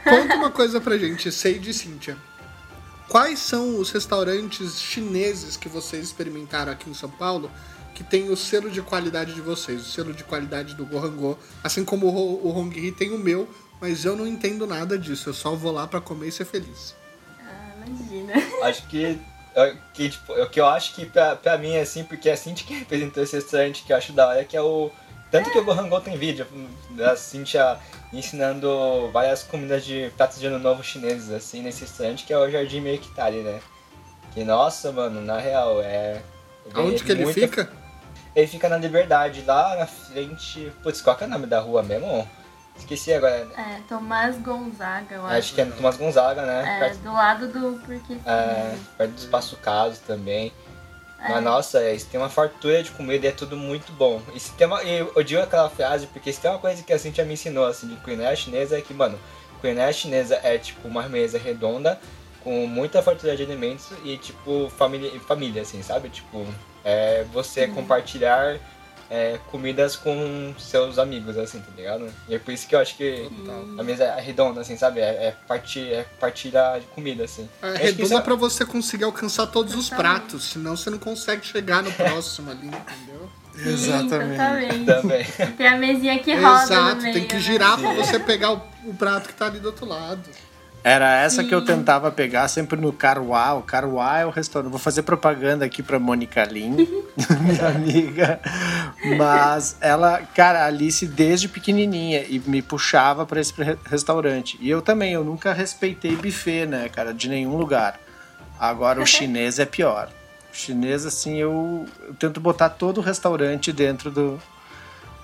[0.04, 2.18] Conta uma coisa pra gente, sei de Cíntia.
[3.08, 7.50] Quais são os restaurantes chineses que vocês experimentaram aqui em São Paulo
[7.94, 11.86] que tem o selo de qualidade de vocês, o selo de qualidade do Gohango, assim
[11.86, 13.48] como o, Ho- o Hong Hee tem o meu,
[13.80, 16.96] mas eu não entendo nada disso, eu só vou lá pra comer e ser feliz.
[17.40, 18.34] Ah, imagina.
[18.64, 19.20] Acho que,
[19.56, 22.34] é, que tipo, o que eu acho que pra, pra mim é assim, porque é
[22.34, 24.90] a Cintia que representou esse restaurante que eu acho da hora, que é o.
[25.34, 26.46] Tanto que o Gohango tem vídeo,
[26.92, 27.80] da Cintia
[28.14, 32.48] ensinando várias comidas de pratos de ano novo chineses, assim, nesse restaurante, que é o
[32.52, 33.60] Jardim Mercatari, né?
[34.32, 36.22] Que, nossa, mano, na real, é.
[36.76, 37.68] Aonde que ele muita- fica?
[38.36, 40.72] Ele fica na Liberdade, lá na frente.
[40.84, 42.30] Putz, qual que é o nome da rua mesmo?
[42.78, 43.48] Esqueci agora.
[43.58, 45.56] É, Tomás Gonzaga, eu Acho acho.
[45.56, 46.78] que é no Tomás Gonzaga, né?
[46.78, 48.22] É, Perto- do lado do Porque Sim.
[48.24, 50.54] É, perto do Espaço Caso também.
[51.24, 51.30] É.
[51.30, 54.22] Mas nossa, eles têm uma fartura de comida e é tudo muito bom.
[54.36, 57.00] E se tem uma, eu odio aquela frase, porque se tem uma coisa que a
[57.00, 59.18] Cintia me ensinou assim, de culinária chinesa é que, mano,
[59.62, 62.00] culinária chinesa é tipo uma mesa redonda
[62.44, 66.10] com muita fartura de alimentos e tipo família, família assim, sabe?
[66.10, 66.46] Tipo,
[66.84, 68.60] é você compartilhar
[69.14, 72.12] é, comidas com seus amigos, assim, tá ligado?
[72.28, 73.30] E é por isso que eu acho que
[73.78, 75.02] a mesa é redonda, assim, sabe?
[75.02, 77.48] É, é, partir, é partilhar de comida, assim.
[77.62, 80.98] É que isso redonda é- pra você conseguir alcançar todos os pratos, senão você não
[80.98, 83.30] consegue chegar no próximo ali, entendeu?
[83.56, 84.86] Sim, Exatamente.
[84.86, 85.26] Também.
[85.58, 87.40] Tem a mesinha que roda no Exato, meio, tem que né?
[87.40, 90.24] girar pra você pegar o, o prato que tá ali do outro lado.
[90.84, 91.68] Era essa que eu Sim.
[91.68, 93.54] tentava pegar sempre no Caruá.
[93.54, 94.70] O Caruá é o restaurante.
[94.72, 96.76] Vou fazer propaganda aqui pra Mônica Lin,
[97.40, 98.40] minha amiga.
[99.18, 104.58] Mas ela, cara, a Alice desde pequenininha e me puxava pra esse re- restaurante.
[104.60, 107.98] E eu também, eu nunca respeitei buffet, né, cara, de nenhum lugar.
[108.60, 110.10] Agora o chinês é pior.
[110.52, 114.38] O chinês, assim, eu, eu tento botar todo o restaurante dentro do,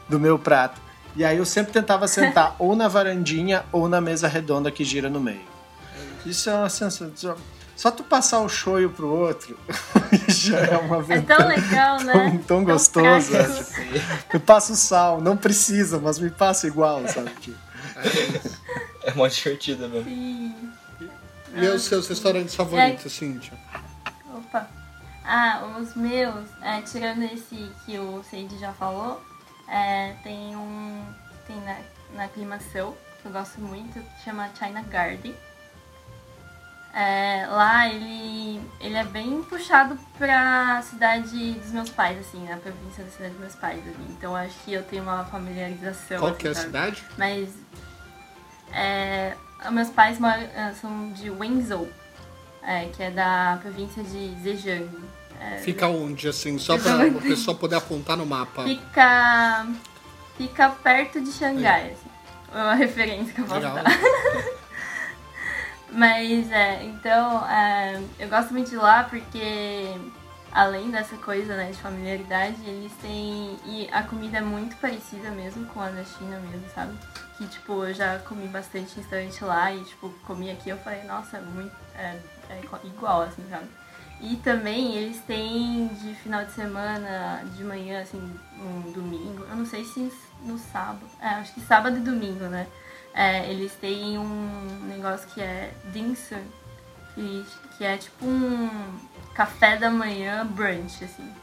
[0.07, 0.79] do meu prato.
[1.15, 5.09] E aí eu sempre tentava sentar ou na varandinha ou na mesa redonda que gira
[5.09, 5.41] no meio.
[6.25, 7.35] Isso é uma sensação.
[7.75, 9.57] Só tu passar o shoyu pro outro
[10.27, 12.13] já é uma É aventura tão legal, né?
[12.13, 13.31] tão, tão gostoso.
[13.31, 13.81] prático.
[13.81, 14.33] acho.
[14.33, 17.31] Me passa o sal, não precisa, mas me passa igual, sabe?
[17.39, 17.57] Tipo,
[19.03, 20.09] É mó divertido mesmo.
[20.09, 20.55] Sim.
[21.55, 23.53] E os seus restaurantes favoritos, Cíntia?
[24.35, 24.67] Opa.
[25.25, 29.21] Ah, os meus, é, tirando esse que o Seide já falou,
[29.69, 31.05] é, tem um.
[31.47, 31.77] Tem na,
[32.13, 35.35] na aclimação, que eu gosto muito, que chama China Garden.
[36.93, 43.03] É, lá ele, ele é bem puxado pra cidade dos meus pais, assim, na província
[43.03, 43.79] da cidade dos meus pais.
[43.79, 44.07] ali.
[44.09, 46.19] Então acho que eu tenho uma familiarização.
[46.19, 46.65] Qual assim, que é a sabe?
[46.65, 47.03] cidade?
[47.17, 47.49] Mas
[48.71, 49.35] é,
[49.71, 50.43] meus pais moram,
[50.79, 51.89] são de Wenzhou,
[52.63, 54.89] é, que é da província de Zhejiang.
[55.39, 56.57] É, Fica onde, assim?
[56.57, 57.17] Só pra Exatamente.
[57.17, 58.63] a pessoa poder apontar no mapa.
[58.63, 59.67] fica,
[60.37, 62.09] fica perto de Xangai, assim.
[62.53, 63.75] É uma referência que eu posso Legal.
[63.75, 63.85] dar.
[65.91, 69.95] Mas é, então é, eu gosto muito de lá porque
[70.51, 73.57] além dessa coisa né, de familiaridade, eles têm.
[73.65, 76.93] E a comida é muito parecida mesmo com a da China mesmo, sabe?
[77.37, 81.37] Que tipo, eu já comi bastante restaurante lá e tipo, comi aqui eu falei, nossa,
[81.37, 81.75] é muito.
[81.95, 82.17] É,
[82.49, 83.67] é igual, assim, sabe?
[84.21, 88.21] E também eles têm de final de semana, de manhã, assim,
[88.59, 89.45] um domingo.
[89.49, 90.11] Eu não sei se
[90.43, 91.05] no sábado.
[91.21, 92.67] É, acho que sábado e domingo, né?
[93.13, 96.43] É, eles têm um negócio que é dim sum,
[97.15, 97.45] que,
[97.77, 98.69] que é tipo um
[99.33, 101.33] café da manhã brunch, assim.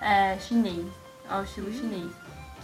[0.00, 0.86] É, chinês,
[1.28, 2.10] ao estilo chinês.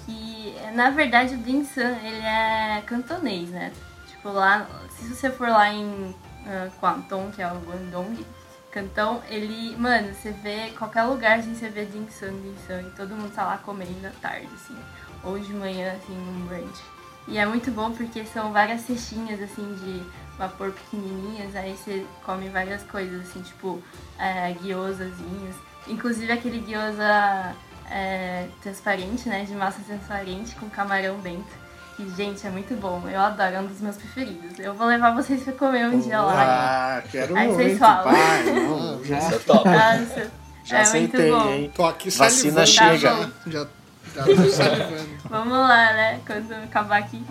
[0.07, 3.73] Que, na verdade, o dim sum, ele é cantonês, né?
[4.09, 8.27] Tipo, lá, se você for lá em uh, Guangdong, que é o Guangdong,
[8.71, 13.17] Cantão, ele, mano, você vê qualquer lugar assim, você vê sum, dim sum, e todo
[13.17, 14.77] mundo tá lá comendo à tarde, assim,
[15.25, 16.81] ou de manhã, assim, num brunch.
[17.27, 20.03] E é muito bom porque são várias cestinhas, assim, de
[20.39, 23.83] vapor pequenininhas, aí você come várias coisas, assim, tipo,
[24.19, 25.57] é, gyozazinhos.
[25.89, 27.55] Inclusive aquele gyoza
[27.91, 31.60] é, transparente, né, de massa transparente com camarão dentro.
[32.01, 33.03] Que, gente, é muito bom.
[33.09, 34.59] Eu adoro, é um dos meus preferidos.
[34.59, 36.99] Eu vou levar vocês pra comer um dia lá.
[36.99, 38.05] Ah, quero Aí vocês muito, falam.
[38.05, 38.43] pai.
[38.45, 39.69] Não, já, Eu topo.
[39.69, 40.31] Nossa,
[40.65, 41.51] já é aceitei, muito bom.
[41.53, 41.73] hein?
[41.75, 42.97] Tô aqui Vacina chega.
[42.99, 43.67] Já, já
[44.15, 45.09] tô salivando.
[45.29, 46.21] Vamos lá, né?
[46.27, 47.23] Quando acabar aqui.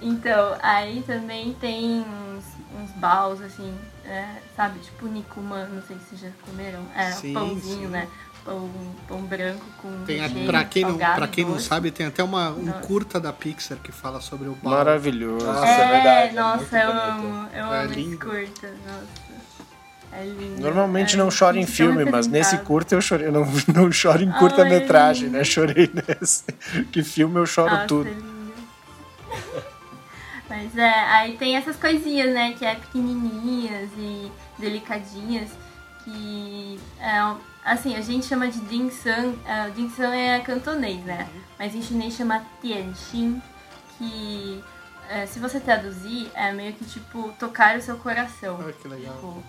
[0.00, 2.44] Então, aí também tem uns,
[2.82, 4.78] uns baus, assim, é, sabe?
[4.80, 6.80] Tipo Nikuma, não sei se vocês já comeram.
[6.94, 7.86] É, Sim, um pãozinho, sim.
[7.86, 8.08] né?
[8.46, 8.70] Pão,
[9.08, 12.50] pão branco com Tem a, pra quem, não, pra quem não sabe, tem até uma,
[12.50, 12.78] um Nossa.
[12.86, 14.72] curta da Pixar que fala sobre o Bao.
[14.72, 15.44] Maravilhoso.
[15.44, 17.26] Nossa, é verdade, é nossa, muito eu bonito.
[17.26, 17.48] amo.
[17.52, 18.18] Eu É amo esse lindo.
[18.24, 19.26] curta, nossa.
[20.12, 20.60] É lindo.
[20.62, 23.26] Normalmente É, não choro em tão filme, mas nesse curta eu chorei.
[23.26, 25.42] Eu não, não choro em curta-metragem, né?
[25.42, 26.44] Chorei nesse.
[26.92, 28.08] Que filme eu choro Nossa, tudo.
[28.08, 28.36] é lindo.
[30.48, 35.48] Mas é, aí tem essas coisinhas, né, que é pequenininhas e delicadinhas,
[36.06, 37.18] que é,
[37.64, 41.74] assim, a gente chama de dim sum, é, o dim sum é cantonês, né, mas
[41.74, 43.42] em chinês chama tianxin,
[43.98, 44.64] que
[45.08, 48.58] é, se você traduzir, é meio que tipo tocar o seu coração.
[48.60, 49.14] Olha que legal.
[49.14, 49.42] Tipo,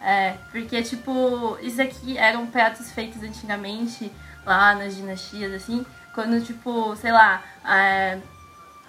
[0.00, 4.10] é, porque, tipo, isso aqui eram pratos feitos antigamente,
[4.46, 8.18] lá nas dinastias, assim, quando, tipo, sei lá, é,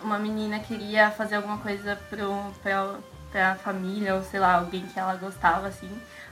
[0.01, 2.95] uma menina queria fazer alguma coisa pro, pra,
[3.31, 5.89] pra família, ou sei lá, alguém que ela gostava, assim,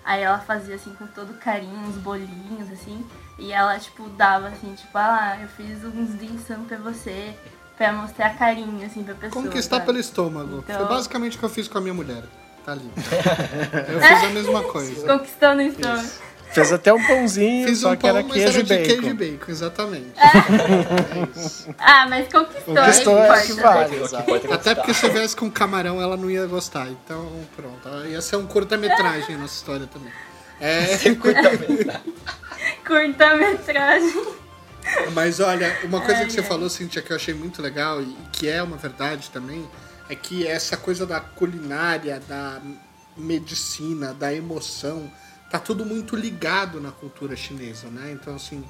[0.07, 3.05] aí ela fazia, assim, com todo carinho, uns bolinhos, assim,
[3.37, 7.35] e ela, tipo, dava, assim, tipo, ah, eu fiz uns dim sum pra você,
[7.77, 9.43] pra mostrar carinho, assim, pra pessoa.
[9.43, 9.85] Conquistar sabe?
[9.85, 10.63] pelo estômago.
[10.63, 12.23] Então- Foi basicamente o que eu fiz com a minha mulher.
[12.65, 12.91] Tá ali.
[13.87, 15.07] Eu fiz a mesma coisa.
[15.07, 15.79] Conquistando isso.
[16.51, 18.69] Fez até um pãozinho, Fiz só um que pão, era mas queijo era e de
[18.69, 18.85] bacon.
[18.85, 20.13] queijo e bacon, exatamente.
[20.17, 21.75] É isso.
[21.77, 22.75] Ah, mas conquistou.
[22.75, 23.95] Conquistou, não é que vale.
[23.97, 24.53] Exato.
[24.53, 26.87] Até porque se eu viesse com camarão, ela não ia gostar.
[26.89, 28.07] Então, pronto.
[28.07, 30.11] Ia ser um curta-metragem a nossa história também.
[30.59, 30.97] É,
[32.85, 34.25] Curta-metragem.
[35.13, 38.15] mas olha, uma coisa Ai, que você falou, Cintia, que eu achei muito legal e
[38.31, 39.67] que é uma verdade também,
[40.09, 42.61] é que essa coisa da culinária, da
[43.15, 45.11] medicina, da emoção,
[45.49, 48.11] tá tudo muito ligado na cultura chinesa, né?
[48.11, 48.63] Então, assim,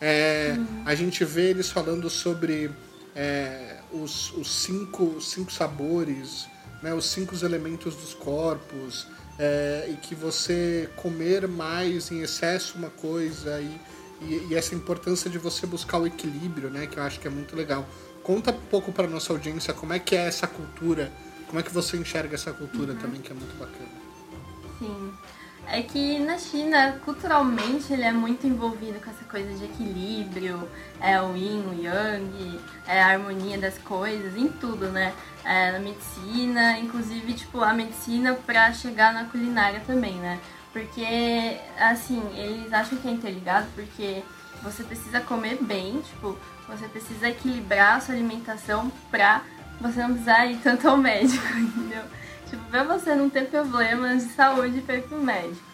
[0.00, 2.70] é, a gente vê eles falando sobre
[3.14, 6.46] é, os, os cinco, cinco sabores,
[6.82, 6.92] né?
[6.94, 9.06] os cinco elementos dos corpos,
[9.38, 13.80] é, e que você comer mais em excesso uma coisa e,
[14.22, 16.86] e, e essa importância de você buscar o equilíbrio, né?
[16.86, 17.86] Que eu acho que é muito legal.
[18.22, 21.12] Conta um pouco para nossa audiência como é que é essa cultura,
[21.46, 24.02] como é que você enxerga essa cultura também, que é muito bacana.
[24.78, 25.12] Sim.
[25.66, 30.68] É que na China, culturalmente, ele é muito envolvido com essa coisa de equilíbrio,
[31.00, 35.14] é o yin, o yang, é a harmonia das coisas, em tudo, né?
[35.44, 40.38] É, na medicina, inclusive, tipo, a medicina pra chegar na culinária também, né?
[40.72, 44.22] Porque, assim, eles acham que é interligado porque
[44.62, 46.36] você precisa comer bem, tipo,
[46.68, 49.42] você precisa equilibrar a sua alimentação pra
[49.80, 52.02] você não precisar ir tanto ao médico, entendeu?
[52.52, 55.64] Tipo, pra você não ter problemas de saúde pra ir pro médico.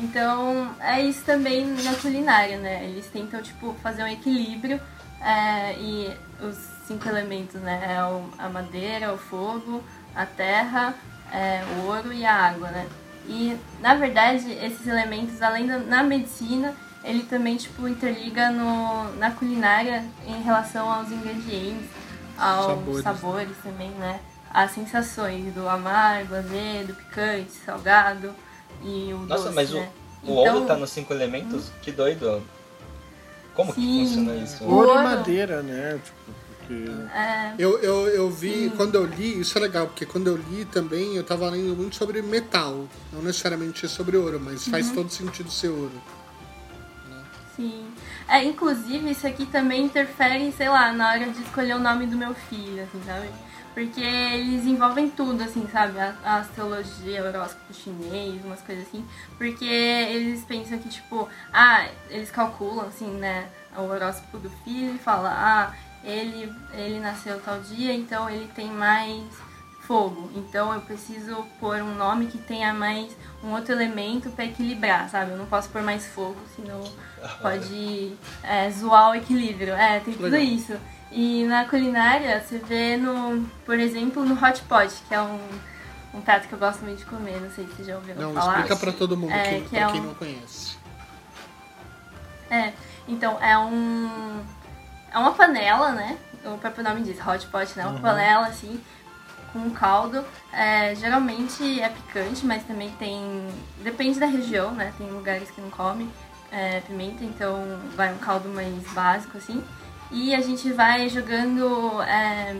[0.00, 2.84] Então, é isso também na culinária, né?
[2.86, 4.80] Eles tentam, tipo, fazer um equilíbrio
[5.20, 6.10] é, e
[6.40, 6.56] os
[6.86, 7.82] cinco elementos, né?
[7.84, 9.84] É a madeira, o fogo,
[10.16, 10.94] a terra,
[11.30, 12.88] é, o ouro e a água, né?
[13.28, 16.74] E, na verdade, esses elementos, além da na medicina,
[17.04, 21.90] ele também, tipo, interliga no, na culinária em relação aos ingredientes,
[22.38, 23.02] aos Sabores.
[23.02, 24.18] sabores, também, né?
[24.52, 28.34] As sensações do amargo, azedo, picante, salgado
[28.82, 29.90] e o Nossa, doce, mas o, né?
[30.24, 31.70] o ouro tá nos cinco elementos?
[31.80, 32.42] Que doido.
[33.54, 34.06] Como que Sim.
[34.06, 34.64] funciona isso?
[34.64, 36.00] O Ouro e ouro- madeira, né?
[36.02, 36.16] Tipo,
[36.58, 36.90] porque...
[37.14, 40.64] É, Eu, eu, eu vi, quando eu li, isso é legal, porque quando eu li
[40.64, 42.86] também, eu tava lendo muito sobre metal.
[43.12, 44.94] Não necessariamente sobre ouro, mas faz Uhum.
[44.94, 45.92] todo sentido ser ouro.
[47.56, 47.86] sim.
[48.28, 52.16] É, inclusive, isso aqui também interfere, sei lá, na hora de escolher o nome do
[52.16, 53.28] meu filho, assim, sabe?
[53.74, 55.98] Porque eles envolvem tudo, assim, sabe?
[55.98, 59.04] A, a astrologia, o horóscopo chinês, umas coisas assim.
[59.38, 64.98] Porque eles pensam que, tipo, ah, eles calculam, assim, né, o horóscopo do filho e
[64.98, 69.24] falam, ah, ele, ele nasceu tal dia, então ele tem mais
[69.82, 70.30] fogo.
[70.34, 75.32] Então eu preciso pôr um nome que tenha mais um outro elemento pra equilibrar, sabe?
[75.32, 76.82] Eu não posso pôr mais fogo, senão
[77.40, 78.12] pode
[78.42, 79.74] é, zoar o equilíbrio.
[79.74, 80.74] É, tem tudo isso.
[81.12, 85.38] E na culinária, você vê no, por exemplo, no hot pot, que é um,
[86.14, 88.34] um prato que eu gosto muito de comer, não sei se vocês já ouviram Não,
[88.34, 88.60] falar.
[88.60, 90.76] explica pra todo mundo, É, que, que pra é quem um- não conhece.
[92.50, 92.72] É,
[93.08, 94.42] então é um.
[95.12, 96.18] É uma panela, né?
[96.44, 97.86] O próprio nome diz, hot pot, né?
[97.86, 98.80] Uma panela assim,
[99.52, 100.24] com um caldo.
[100.52, 103.48] É, geralmente é picante, mas também tem.
[103.82, 104.92] Depende da região, né?
[104.98, 106.10] Tem lugares que não comem
[106.50, 109.62] é, pimenta, então vai um caldo mais básico, assim.
[110.12, 112.56] E a gente vai jogando é,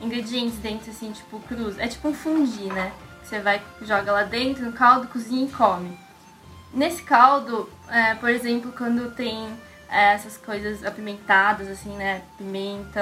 [0.00, 1.78] ingredientes dentro, assim, tipo cruz.
[1.78, 2.92] É tipo um fundi, né?
[3.22, 5.98] Você vai, joga lá dentro no caldo, cozinha e come.
[6.72, 9.48] Nesse caldo, é, por exemplo, quando tem
[9.88, 12.22] é, essas coisas apimentadas, assim, né?
[12.36, 13.00] Pimenta,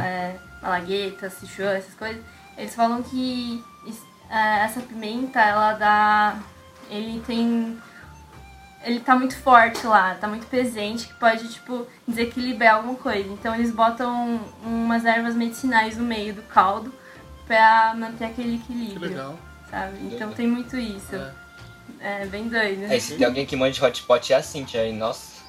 [0.00, 2.22] é, malagueta, essas coisas,
[2.56, 3.62] eles falam que
[4.32, 6.38] é, essa pimenta, ela dá.
[6.88, 7.78] Ele tem.
[8.84, 13.28] Ele tá muito forte lá, tá muito presente, que pode, tipo, desequilibrar alguma coisa.
[13.28, 16.92] Então eles botam umas ervas medicinais no meio do caldo
[17.46, 19.08] pra manter aquele Que equilíbrio.
[19.10, 19.38] legal.
[19.70, 19.98] Sabe?
[20.02, 21.14] Então tem muito isso.
[21.14, 21.30] É.
[22.00, 22.84] É, bem doido.
[22.92, 25.40] É, se tem alguém que mande hotpot é a Cintia aí, nossa.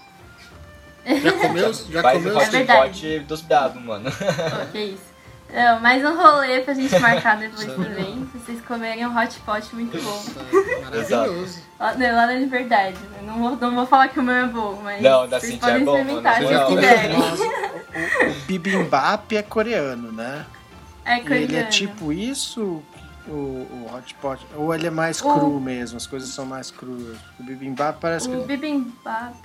[1.05, 1.73] Já comeu?
[1.89, 2.37] Já Faz comeu?
[2.37, 2.79] o É verdade.
[3.07, 4.11] hotpot dos brabos, mano.
[4.11, 5.12] Pô, que isso.
[5.53, 8.25] Não, mais um rolê pra gente marcar depois também.
[8.25, 10.23] Pra vocês comerem um hot pot muito bom.
[10.83, 11.59] Maravilhoso.
[11.79, 12.97] Lá, não, lá na Liberdade.
[13.19, 15.53] Eu não vou, não vou falar que o meu é bom, mas Não, da vocês
[15.53, 16.59] é podem bom, experimentar mano.
[16.69, 17.15] se quiserem.
[17.15, 18.31] comeu?
[18.31, 20.45] O bibimbap é coreano, né?
[21.05, 21.69] É E ele é coreano.
[21.69, 22.81] tipo isso,
[23.27, 24.47] o, o hot pot?
[24.55, 25.97] Ou ele é mais O- cru mesmo?
[25.97, 27.17] As coisas são mais cruas?
[27.39, 28.47] O bibimbap parece O que...
[28.47, 29.35] bibimbap.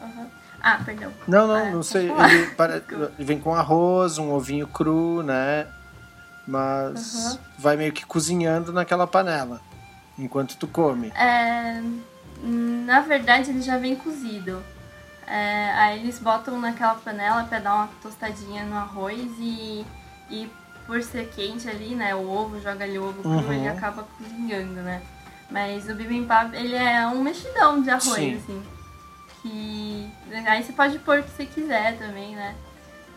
[0.00, 0.26] Aham.
[0.62, 1.12] Ah, perdão.
[1.26, 2.08] Não, não, Ah, não sei.
[2.10, 5.66] Ele, pare- ele vem com arroz, um ovinho cru, né?
[6.46, 9.60] Mas vai meio que cozinhando naquela panela.
[10.18, 11.08] Enquanto tu come.
[11.16, 11.80] É,
[12.42, 14.62] na verdade, ele já vem cozido.
[15.26, 19.86] É, aí eles botam naquela panela pra dar uma tostadinha no arroz e,
[20.28, 20.50] e
[20.86, 23.52] por ser quente ali, né, o ovo, joga ali o ovo cru, Uhum.
[23.52, 25.00] ele acaba cozinhando, né.
[25.48, 28.34] Mas o bibimbap, ele é um mexidão de arroz, Sim.
[28.36, 28.62] assim.
[29.42, 30.08] Que
[30.46, 32.54] aí você pode pôr o que você quiser também, né.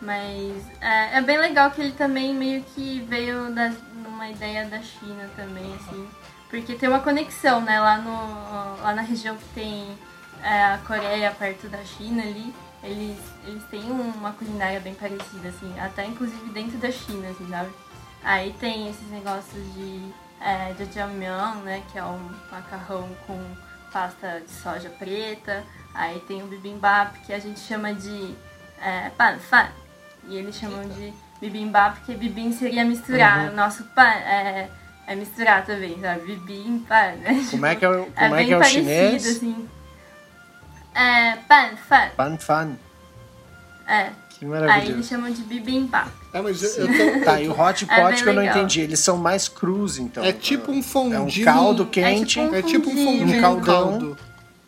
[0.00, 4.80] Mas é, é bem legal que ele também meio que veio da, numa ideia da
[4.82, 6.08] China também, assim.
[6.50, 7.80] Porque tem uma conexão, né?
[7.80, 9.96] Lá, no, lá na região que tem
[10.42, 15.78] é, a Coreia perto da China ali, eles, eles têm uma culinária bem parecida, assim,
[15.80, 17.70] até inclusive dentro da China, assim, sabe?
[18.22, 20.74] Aí tem esses negócios de é,
[21.64, 21.82] né?
[21.90, 23.40] Que é um macarrão com
[23.92, 25.64] pasta de soja preta.
[25.96, 28.34] Aí tem o bibimbap, que a gente chama de
[28.80, 29.68] é, pan fan.
[30.28, 33.50] E eles chamam de bibimbap, porque bibim seria misturar.
[33.50, 34.68] O nosso pan é,
[35.06, 36.20] é misturar também, sabe?
[36.36, 37.12] Bibim, pan.
[37.22, 37.46] né?
[37.50, 39.26] Como é que é, o- como é, bem que é o parecido, chinês?
[39.26, 39.68] assim.
[40.94, 42.08] É, pan fan.
[42.16, 42.76] Pan fan.
[43.86, 44.10] É.
[44.30, 44.92] Que Aí maravilhoso.
[44.92, 46.10] eles chamam de bibimbap.
[46.32, 47.24] É, mas eu, eu tô.
[47.24, 48.56] Tá, e o hot É pot bem que eu não legal.
[48.58, 48.80] entendi.
[48.82, 50.22] Eles são mais crus, então.
[50.24, 51.44] É tipo um É um fondue.
[51.44, 52.38] caldo quente.
[52.40, 53.88] É tipo É tipo um fondue um um caldão.
[53.90, 54.18] caldo.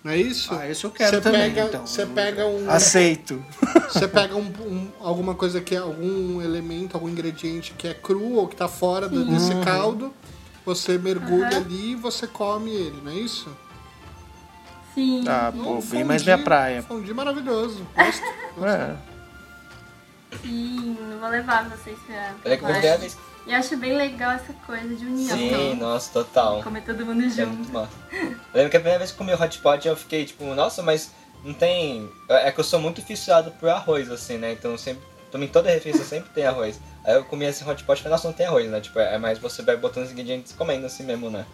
[0.05, 0.55] Não é isso?
[0.55, 1.87] Ah, esse eu quero Você também, pega, então.
[1.87, 2.71] Você pega um.
[2.71, 3.45] Aceito.
[3.91, 8.35] Você pega um, um- alguma coisa que é algum elemento, algum ingrediente que é cru
[8.35, 9.65] ou que tá fora do- desse Uhum.
[9.65, 10.15] caldo,
[10.65, 11.57] você mergulha Aham.
[11.57, 13.49] ali e você come ele, não é isso?
[14.95, 15.25] Sim.
[15.27, 16.83] Ah, pô, Um bem mais minha praia.
[16.83, 17.87] Fondue maravilhoso.
[17.97, 18.23] Gosto.
[18.67, 18.95] É.
[20.43, 22.35] Sim, vou levar vocês pra.
[22.45, 23.17] Olha que pra vez.
[23.47, 25.37] E acho bem legal essa coisa de união.
[25.37, 26.63] Sim, então, nossa, total.
[26.63, 27.49] Comer todo mundo É junto.
[27.55, 27.93] muito massa.
[28.13, 30.83] Eu lembro que a primeira vez que comi o hot pot eu fiquei tipo, nossa,
[30.83, 31.13] mas
[31.43, 32.11] não tem.
[32.29, 34.53] É que eu sou muito fissurado por arroz, assim, né?
[34.53, 35.03] Então sempre.
[35.33, 36.79] Também toda refeição sempre tem arroz.
[37.05, 38.81] Aí eu comi esse hot pot e falei, nossa, não tem arroz, né?
[38.81, 41.47] Tipo, é mais você vai botando os ingredientes comendo assim mesmo, né?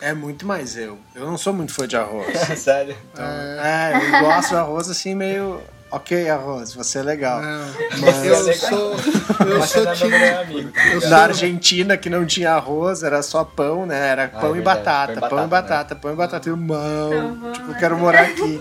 [0.00, 0.98] É muito mais eu.
[1.14, 2.36] Eu não sou muito fã de arroz.
[2.58, 2.96] Sério.
[3.12, 5.60] Então, é, eu gosto de arroz assim meio.
[5.92, 7.42] Ok, arroz, você é legal.
[7.42, 7.68] Não,
[7.98, 8.96] Mas- eu sou.
[9.44, 10.70] Eu sou é time.
[11.00, 14.08] tá Na Argentina, que não tinha arroz, era só pão, né?
[14.08, 16.48] Era pão e verdade, batata, pão e pão e batata, batata, pão e batata.
[16.48, 18.60] Irmão, tipo, quero morar aqui.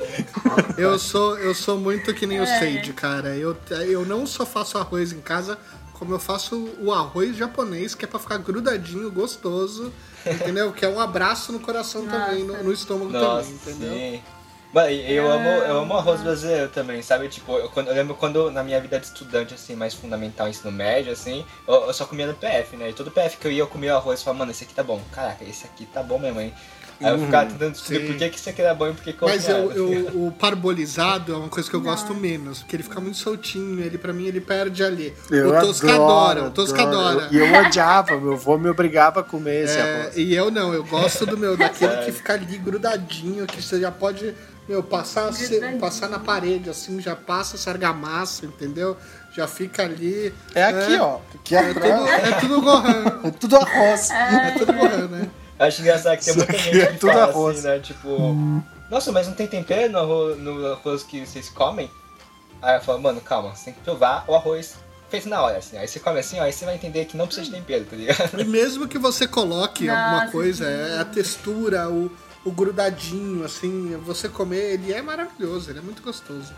[0.76, 2.60] Eu sou, eu sou muito que nem o É.
[2.60, 3.36] Sage, cara.
[3.36, 3.56] Eu,
[3.88, 5.56] eu não só faço arroz em casa,
[5.94, 9.94] como eu faço o arroz japonês, que é pra ficar grudadinho, gostoso,
[10.26, 10.72] entendeu?
[10.72, 12.18] Que é um abraço no coração Nossa.
[12.26, 13.94] também, no, no estômago Nossa, também, entendeu?
[13.94, 14.22] sim.
[14.72, 15.98] Mano, eu amo, eu amo Ah.
[15.98, 17.28] arroz brasileiro também, sabe?
[17.28, 20.72] Tipo, eu, quando, eu lembro quando na minha vida de estudante, assim, mais fundamental, ensino
[20.72, 22.90] médio, assim, eu, eu só comia no PF, né?
[22.90, 24.74] E todo PF que eu ia, eu comia o arroz e falava, mano, esse aqui
[24.74, 25.02] tá bom.
[25.12, 26.54] Caraca, esse aqui tá bom mesmo, hein?
[27.02, 28.08] Aí eu ficava tentando descobrir sim.
[28.08, 29.72] por que, que esse aqui era bom e por que, que eu Mas não eu,
[29.72, 29.80] era.
[29.80, 32.20] eu- o parbolizado é uma coisa que eu gosto Nossa.
[32.20, 35.16] menos, porque ele fica muito soltinho, ele pra mim ele perde ali.
[35.32, 37.20] Eu o Tosca adoro, adora, o Tosca adoro.
[37.22, 37.30] adora.
[37.32, 40.18] E eu odiava, meu avô me obrigava a comer esse É, arroz.
[40.18, 42.14] e eu não, eu gosto do meu, daquele que Sério?
[42.20, 44.36] fica ali grudadinho, que você já pode,
[44.70, 45.32] meu, passar,
[45.80, 48.96] passar na parede, assim, já passa essa argamassa, entendeu?
[49.36, 50.32] Já fica ali.
[50.54, 51.18] É aqui, ó.
[51.34, 53.20] Aqui É tudo, é tudo Gohan.
[53.26, 54.12] É tudo arroz.
[54.12, 55.30] É tudo Gohan, né?
[55.58, 57.58] Eu acho engraçado que tem Isso muita aqui gente é que tudo fala arroz.
[57.58, 57.80] assim, né?
[57.80, 58.62] Tipo,
[58.92, 61.90] nossa, mas não tem tempero no arroz, no arroz que vocês comem?
[62.62, 64.76] Aí eu falo, mano, calma, você tem que provar o arroz
[65.10, 65.78] feito na hora, assim.
[65.78, 67.96] Aí você come assim, ó, aí você vai entender que não precisa de tempero, tá
[67.96, 68.40] ligado?
[68.40, 70.72] E mesmo que você coloque Nossa, alguma coisa, sim.
[70.96, 72.12] é a textura, o,
[72.46, 76.54] o grudadinho, assim, você comer, ele é maravilhoso, ele é muito gostoso.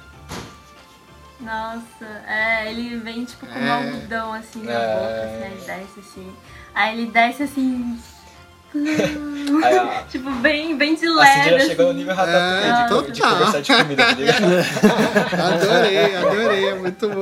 [1.40, 3.70] Nossa, é, ele vem tipo com um É.
[3.72, 4.96] algodão assim na É.
[4.96, 6.34] boca, assim, aí desce assim.
[6.76, 8.00] Aí ele desce assim.
[8.74, 11.44] Aí, ó, tipo, bem, bem de leve.
[11.44, 12.00] Cindy já chegou no assim.
[12.00, 13.32] nível ratatouille É, de, de total.
[13.38, 14.44] conversar de comida, tá ligado?
[15.64, 17.22] Adorei, adorei, é muito bom.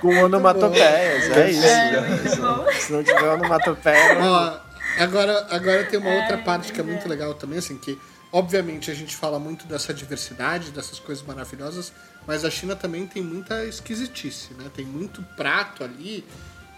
[0.00, 1.66] Com onomatopeias, é isso.
[1.66, 2.66] É, muito bom.
[2.72, 4.61] Se não tiver onomatopeia, não-
[4.98, 7.08] agora, agora tem uma outra Ai, parte que é muito é.
[7.08, 7.98] legal também, assim, que
[8.32, 11.92] obviamente a gente fala muito dessa diversidade, dessas coisas maravilhosas,
[12.26, 14.70] mas a China também tem muita esquisitice, né?
[14.74, 16.24] Tem muito prato ali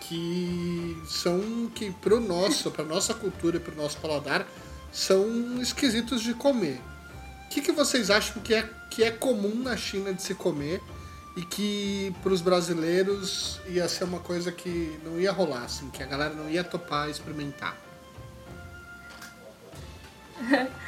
[0.01, 4.47] que são que pro nosso, pra nossa cultura e pro nosso paladar
[4.93, 6.81] são esquisitos de comer.
[7.47, 10.81] O que, que vocês acham que é, que é comum na China de se comer
[11.37, 16.07] e que pros brasileiros ia ser uma coisa que não ia rolar, assim, que a
[16.07, 17.84] galera não ia topar experimentar?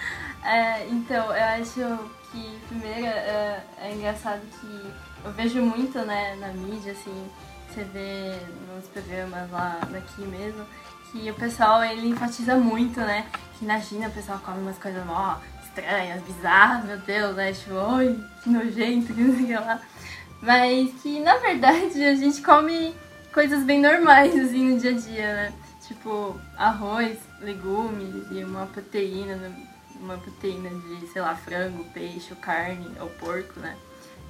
[0.46, 4.92] É, então, eu acho que, primeiro, é, é engraçado que
[5.24, 7.28] eu vejo muito, né, na mídia, assim,
[7.68, 8.38] você vê
[8.72, 10.64] nos programas lá daqui mesmo,
[11.10, 13.26] que o pessoal, ele enfatiza muito, né,
[13.58, 15.34] que na China o pessoal come umas coisas mó
[15.64, 19.80] estranhas, bizarras, meu Deus, né, tipo, oi, que nojento, que não sei lá.
[20.40, 22.94] Mas que, na verdade, a gente come
[23.32, 25.52] coisas bem normais, assim, no dia a dia, né?
[25.86, 29.52] Tipo, arroz, legumes e uma proteína,
[30.00, 33.76] uma proteína de, sei lá, frango, peixe, ou carne, ou porco, né?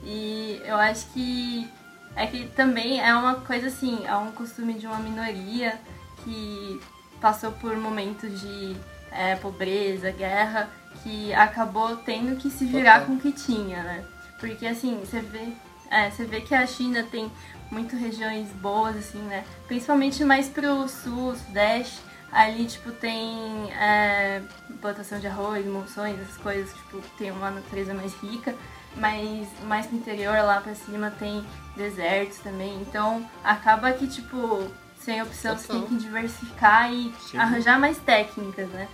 [0.05, 1.69] E eu acho que
[2.15, 5.79] é que também é uma coisa assim, é um costume de uma minoria
[6.25, 6.81] que
[7.21, 8.77] passou por momentos de
[9.11, 10.69] é, pobreza, guerra,
[11.03, 13.07] que acabou tendo que se virar Total.
[13.07, 14.05] com o que tinha, né?
[14.41, 15.53] Porque assim, você vê,
[15.91, 17.31] é, você vê que a China tem
[17.71, 19.45] muito regiões boas, assim, né?
[19.67, 22.01] Principalmente mais pro sul, sudeste.
[22.33, 24.43] Ali, tipo, tem é,
[24.81, 28.55] plantação de arroz, monções, essas coisas, tipo, tem uma natureza mais rica.
[28.97, 31.45] Mas mais pro interior, lá pra cima, tem
[31.77, 32.81] desertos também.
[32.81, 37.39] Então, acaba que, tipo, sem opção, você tem que diversificar e Sim.
[37.39, 38.89] arranjar mais técnicas, né?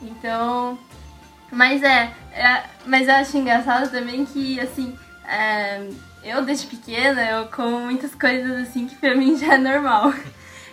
[0.00, 0.78] Então,
[1.50, 5.88] mas é, é, mas eu acho engraçado também que, assim, é,
[6.22, 10.12] eu desde pequena, eu como muitas coisas assim que pra mim já é normal.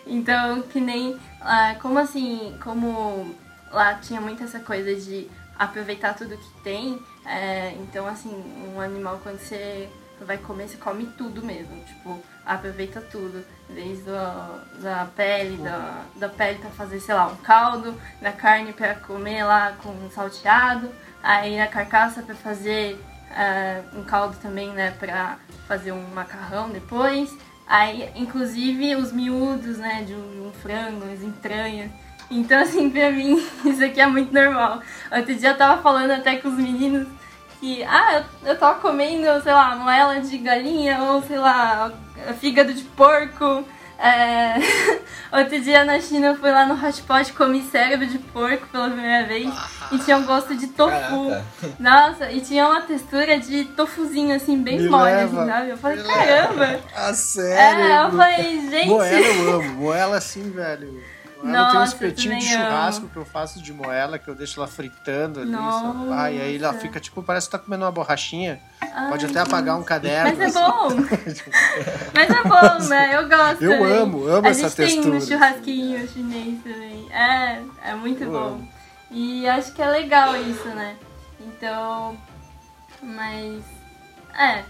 [0.05, 3.35] Então, que nem, ah, como assim, como
[3.71, 5.27] lá tinha muito essa coisa de
[5.57, 8.29] aproveitar tudo que tem, é, então assim,
[8.73, 9.89] um animal quando você
[10.21, 16.29] vai comer, você come tudo mesmo, tipo, aproveita tudo, desde a, da pele, da, da
[16.29, 20.89] pele pra fazer, sei lá, um caldo, da carne pra comer lá com salteado,
[21.23, 22.99] aí a carcaça pra fazer
[23.35, 27.35] é, um caldo também, né, pra fazer um macarrão depois,
[27.67, 31.91] aí inclusive os miúdos, né, de um, um frango, as entranhas,
[32.29, 34.81] então, assim, pra mim, isso aqui é muito normal.
[35.11, 37.07] Outro dia eu tava falando até com os meninos
[37.59, 41.91] que, ah, eu, eu tava comendo, sei lá, moela de galinha ou, sei lá,
[42.39, 43.63] fígado de porco.
[43.97, 44.55] É,
[45.37, 49.27] Outro dia na China eu fui lá no hotpot comi cérebro de porco pela primeira
[49.27, 49.53] vez
[49.91, 50.89] e tinha um gosto de tofu.
[51.29, 51.43] Caraca.
[51.79, 55.69] Nossa, e tinha uma textura de tofuzinho assim, bem Me mole, leva, assim, sabe?
[55.71, 56.79] Eu falei, caramba!
[56.95, 57.85] Ah, É, sério?
[57.85, 58.87] eu falei, gente.
[58.87, 59.69] Moela eu amo.
[59.73, 61.03] Moela assim, velho.
[61.45, 62.63] Moela tem um Nossa, espetinho de amo.
[62.65, 65.51] churrasco que eu faço de moela, que eu deixo ela fritando ali.
[65.51, 65.63] Sabe?
[65.63, 66.13] Nossa.
[66.15, 68.59] Ai, aí ela fica tipo, parece que tá comendo uma borrachinha.
[69.09, 70.29] Pode até apagar um caderno.
[70.29, 70.59] Mas é assim.
[70.59, 70.89] bom!
[72.13, 73.15] Mas é bom, né?
[73.15, 73.63] Eu gosto.
[73.63, 73.97] Eu também.
[73.97, 77.07] amo, amo A essa gente tem textura, um churrasquinho chinês também.
[77.11, 78.37] É, é muito Eu bom.
[78.37, 78.69] amo.
[79.11, 80.95] E acho que é legal isso, né?
[81.39, 82.17] Então.
[83.01, 83.63] Mas.
[84.37, 84.63] É.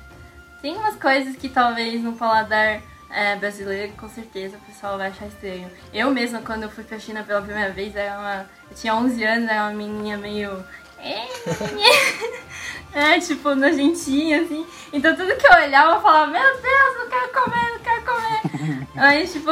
[0.61, 2.81] Tem umas coisas que talvez no paladar
[3.15, 5.71] é, brasileiro, com certeza, o pessoal vai achar estranho.
[5.93, 8.45] Eu mesma, quando eu fui pra China pela primeira vez, era uma.
[8.69, 10.63] Eu tinha 11 anos, era uma menininha meio.
[12.93, 14.65] É, tipo, nojentinha, assim.
[14.93, 18.87] Então tudo que eu olhava, eu falava, meu Deus, não quero comer, não quero comer.
[18.95, 19.51] Aí, tipo.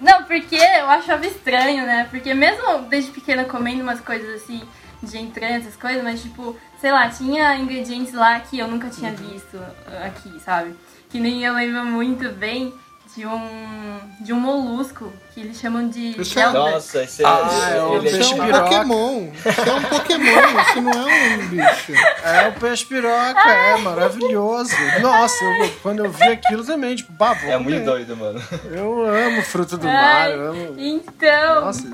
[0.00, 2.08] Não, porque eu achava estranho, né?
[2.10, 4.60] Porque mesmo desde pequena comendo umas coisas assim,
[5.00, 9.12] de entranha, essas coisas, mas tipo, sei lá, tinha ingredientes lá que eu nunca tinha
[9.12, 9.56] visto
[10.04, 10.74] aqui, sabe?
[11.12, 12.72] Que nem eu lembro muito bem
[13.14, 13.98] de um.
[14.20, 16.16] de um molusco que eles chamam de.
[16.38, 16.48] É-.
[16.52, 18.62] Nossa, esse Ah, esse- é ele é peixe um piroca.
[18.64, 19.28] Pokémon.
[19.34, 20.60] Isso é um Pokémon.
[20.62, 21.92] Isso não é um bicho.
[22.24, 24.74] É o peixe piroca, é maravilhoso.
[25.02, 28.42] Nossa, eu- quando eu vi aquilo também, tipo, bah, vou É muito doido, mano.
[28.70, 30.74] Eu amo fruto do mar, eu amo.
[30.78, 31.66] Então.
[31.66, 31.92] Nossa,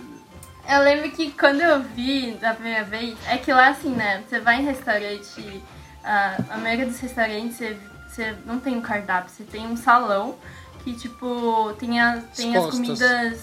[0.70, 4.22] Eu lembro que quando eu vi da primeira vez, é que lá assim, né?
[4.28, 5.62] Você vai em restaurante,
[6.04, 7.74] a, a maioria dos restaurantes você,
[8.18, 10.36] você não tem um cardápio, você tem um salão
[10.82, 13.40] que tipo tem, a, tem as comidas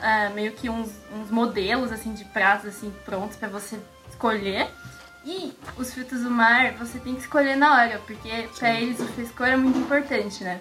[0.00, 4.68] ah, meio que uns, uns modelos assim de pratos assim prontos pra você escolher.
[5.24, 9.06] E os frutos do mar você tem que escolher na hora, porque pra eles o
[9.08, 10.60] frescor é muito importante, né?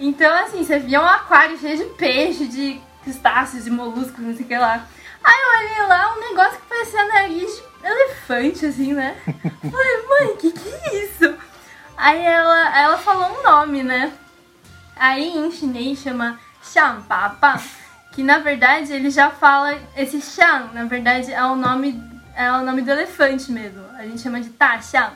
[0.00, 4.44] Então, assim, você via um aquário cheio de peixe, de crustáceos, de moluscos, não sei
[4.44, 4.86] o que lá.
[5.22, 9.16] Aí eu olhei lá um negócio que parecia nariz de elefante, assim, né?
[9.26, 11.36] Falei, mãe, que que é isso?
[11.98, 14.12] Aí ela, ela falou um nome, né?
[14.94, 17.60] Aí em chinês chama Xiang Papa,
[18.12, 22.00] que na verdade ele já fala esse Xiang, na verdade é o nome
[22.36, 23.82] é o nome do elefante mesmo.
[23.98, 25.12] A gente chama de Ta Xiang.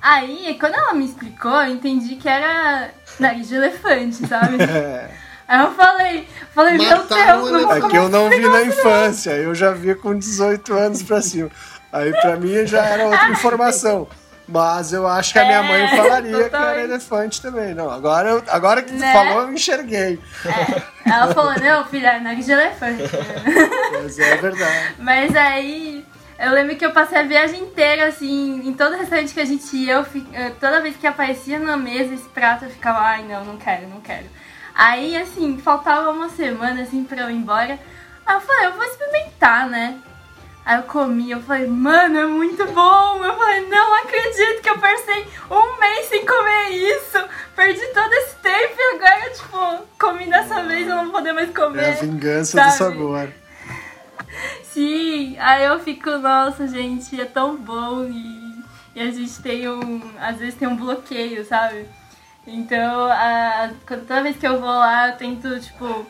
[0.00, 2.90] Aí, quando ela me explicou, eu entendi que era
[3.20, 4.62] nariz de elefante, sabe?
[4.62, 5.10] é.
[5.46, 8.30] Aí eu falei, falei, meu Mataram Deus, o não vou É que comer eu não
[8.30, 11.50] vi na infância, eu já vi com 18 anos pra cima.
[11.92, 14.08] Aí pra mim já era outra informação.
[14.48, 17.74] Mas eu acho que a minha É, mãe falaria que era elefante também.
[17.74, 19.12] Não, agora, eu- agora que tu Né?
[19.12, 20.18] falou, eu enxerguei.
[20.44, 21.14] não.
[21.14, 23.02] Ela falou, não, filha, é nariz de elefante.
[24.02, 24.94] Mas é verdade.
[24.98, 26.04] Mas aí,
[26.38, 29.74] eu lembro que eu passei a viagem inteira, assim, em todo restaurante que a gente
[29.76, 33.56] ia, eu- toda vez que aparecia na mesa esse prato, eu ficava, ai, não, não
[33.56, 34.26] quero, não quero.
[34.74, 37.78] Aí, assim, faltava uma semana, assim, pra eu ir embora.
[38.26, 39.96] Aí eu falei, eu vou experimentar, né?
[40.64, 43.24] Aí eu comi, eu falei, mano, é muito bom.
[43.24, 47.18] Eu falei, não acredito que eu passei um mês sem comer isso.
[47.56, 51.50] Perdi todo esse tempo e agora, tipo, comi dessa vez, eu não vou poder mais
[51.52, 51.82] comer.
[51.82, 52.76] É a vingança do sabe?
[52.76, 53.28] sabor.
[54.62, 58.62] Sim, aí eu fico, nossa, gente, é tão bom e,
[58.94, 60.00] e a gente tem um.
[60.20, 61.86] Às vezes tem um bloqueio, sabe?
[62.46, 66.06] Então, a, toda vez que eu vou lá, eu tento, tipo,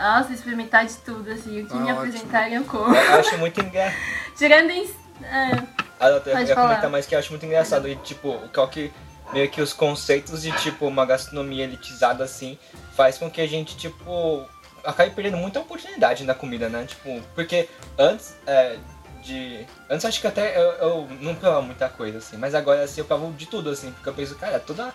[0.00, 1.62] nossa, experimentar de tudo, assim.
[1.62, 1.98] O que Ah, me ótimo.
[1.98, 2.94] apresentarem eu como.
[2.94, 3.96] Eu acho muito engraçado.
[4.36, 4.84] Tirando em.
[5.22, 5.62] é,
[6.00, 7.88] Ah, eu eu ia comentar mais que eu acho muito engraçado.
[7.88, 8.92] E, tipo, o qual que
[9.32, 12.58] meio que os conceitos de, tipo, uma gastronomia elitizada assim
[12.96, 14.46] faz com que a gente, tipo,
[14.84, 16.84] acabe perdendo muita oportunidade na comida, né?
[16.86, 17.68] Tipo, porque
[17.98, 18.76] antes é,
[19.22, 19.66] de.
[19.90, 23.04] Antes acho que até eu, eu não provava muita coisa, assim, mas agora assim eu
[23.04, 24.92] provo de tudo, assim, porque eu penso, cara, toda.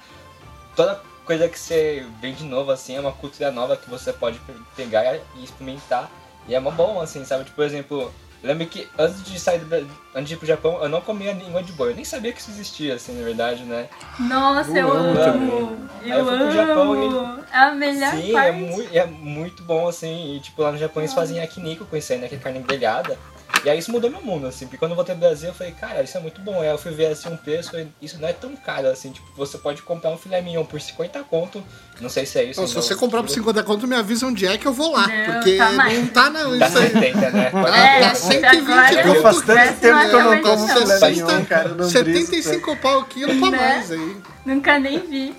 [0.76, 4.38] Toda coisa que você vem de novo, assim, é uma cultura nova que você pode
[4.40, 6.10] pe- pegar e experimentar.
[6.48, 7.46] E é mó bom, assim, sabe?
[7.46, 8.12] Tipo, por exemplo,
[8.44, 9.74] lembro que antes de sair do
[10.14, 11.92] antes de ir pro Japão, eu não comia língua de boi.
[11.92, 13.88] Eu nem sabia que isso existia, assim, na verdade, né?
[14.20, 15.90] Nossa, eu, Eu amo amo!
[16.04, 17.44] Eu eu fui pro Japão amo!
[17.54, 18.48] É a melhor Sim, parte.
[18.48, 20.36] é, mui- é muito bom, assim.
[20.36, 22.28] E, tipo, lá no Japão eles fazem yakiniku com isso aí, né?
[22.28, 23.18] Que é carne grelhada.
[23.66, 24.66] E aí isso mudou meu mundo, assim.
[24.66, 26.60] Porque quando eu voltei pro Brasil, eu falei, cara, isso é muito bom.
[26.62, 29.12] Aí eu fui ver, assim, um preço isso não é tão caro, assim.
[29.12, 31.64] Tipo, você pode comprar um filé mignon por 50 conto.
[32.02, 32.60] Não sei se é isso.
[32.60, 33.46] Não, se você comprar por quilo.
[33.46, 35.08] 50 conto, me avisa onde é que eu vou lá.
[35.08, 35.98] Não, porque tá mais.
[36.00, 36.58] não tá não.
[36.60, 36.90] Dá Isso aí.
[36.92, 37.52] 70, né?
[37.54, 38.16] Ah, É, tá ver.
[38.16, 39.22] 120 agora conto.
[39.22, 41.10] Faz tanto tempo que eu não como filé não.
[41.10, 41.70] mignon, cara.
[41.70, 43.76] não briso, 75 pau o quilo pra Né?
[43.78, 44.18] nós aí.
[44.46, 45.36] Nunca nem vi.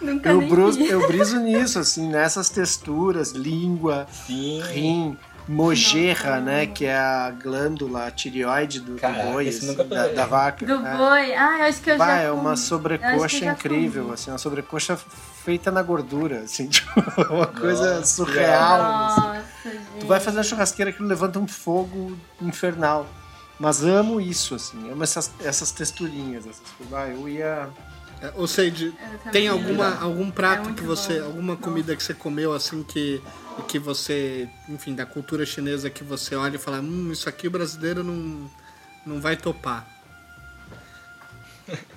[0.00, 0.88] Nunca Eu, nem bruso, vi.
[0.88, 4.60] eu briso nisso, assim, nessas texturas, língua, Sim.
[4.72, 5.16] rim.
[5.48, 6.66] Mojerra, né?
[6.66, 10.64] Que é a glândula tireoide do, do Caraca, boi, esse assim, da, da vaca.
[10.64, 10.96] Do é.
[10.96, 11.34] boi.
[11.34, 14.14] Ah, eu acho que eu Bah, já é uma sobrecoxa incrível, comi.
[14.14, 14.96] assim, uma sobrecoxa
[15.44, 16.88] feita na gordura, assim, tipo,
[17.30, 18.80] uma coisa Nossa, surreal.
[19.06, 19.20] assim.
[19.20, 20.00] Nossa, gente.
[20.00, 23.06] Tu vai fazer a churrasqueira que levanta um fogo infernal.
[23.58, 26.94] Mas amo isso, assim, amo essas, essas texturinhas, essas coisas.
[26.94, 27.68] Ah, eu ia.
[28.22, 28.92] É, Ou seja,
[29.32, 31.18] tem alguma, algum prato É que você.
[31.20, 31.26] bom.
[31.26, 33.20] Alguma comida que você comeu assim que.
[33.68, 34.48] que você.
[34.68, 38.50] Enfim, da cultura chinesa que você olha e fala, hum, isso aqui o brasileiro não,
[39.04, 39.86] não vai topar.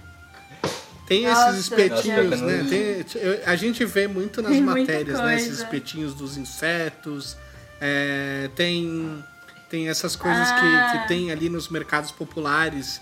[1.07, 2.65] Tem Nossa, esses espetinhos, né?
[2.67, 5.35] Tem- eu- a gente vê muito nas Tem matérias, né?
[5.35, 7.37] Esses espetinhos dos insetos.
[7.79, 9.23] é, tem,
[9.69, 10.91] tem essas coisas Ah.
[10.93, 12.99] que, que tem ali nos mercados populares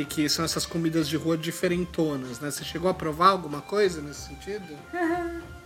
[0.00, 2.50] e que são essas comidas de rua diferentonas, né?
[2.50, 4.76] Você chegou a provar alguma coisa nesse sentido?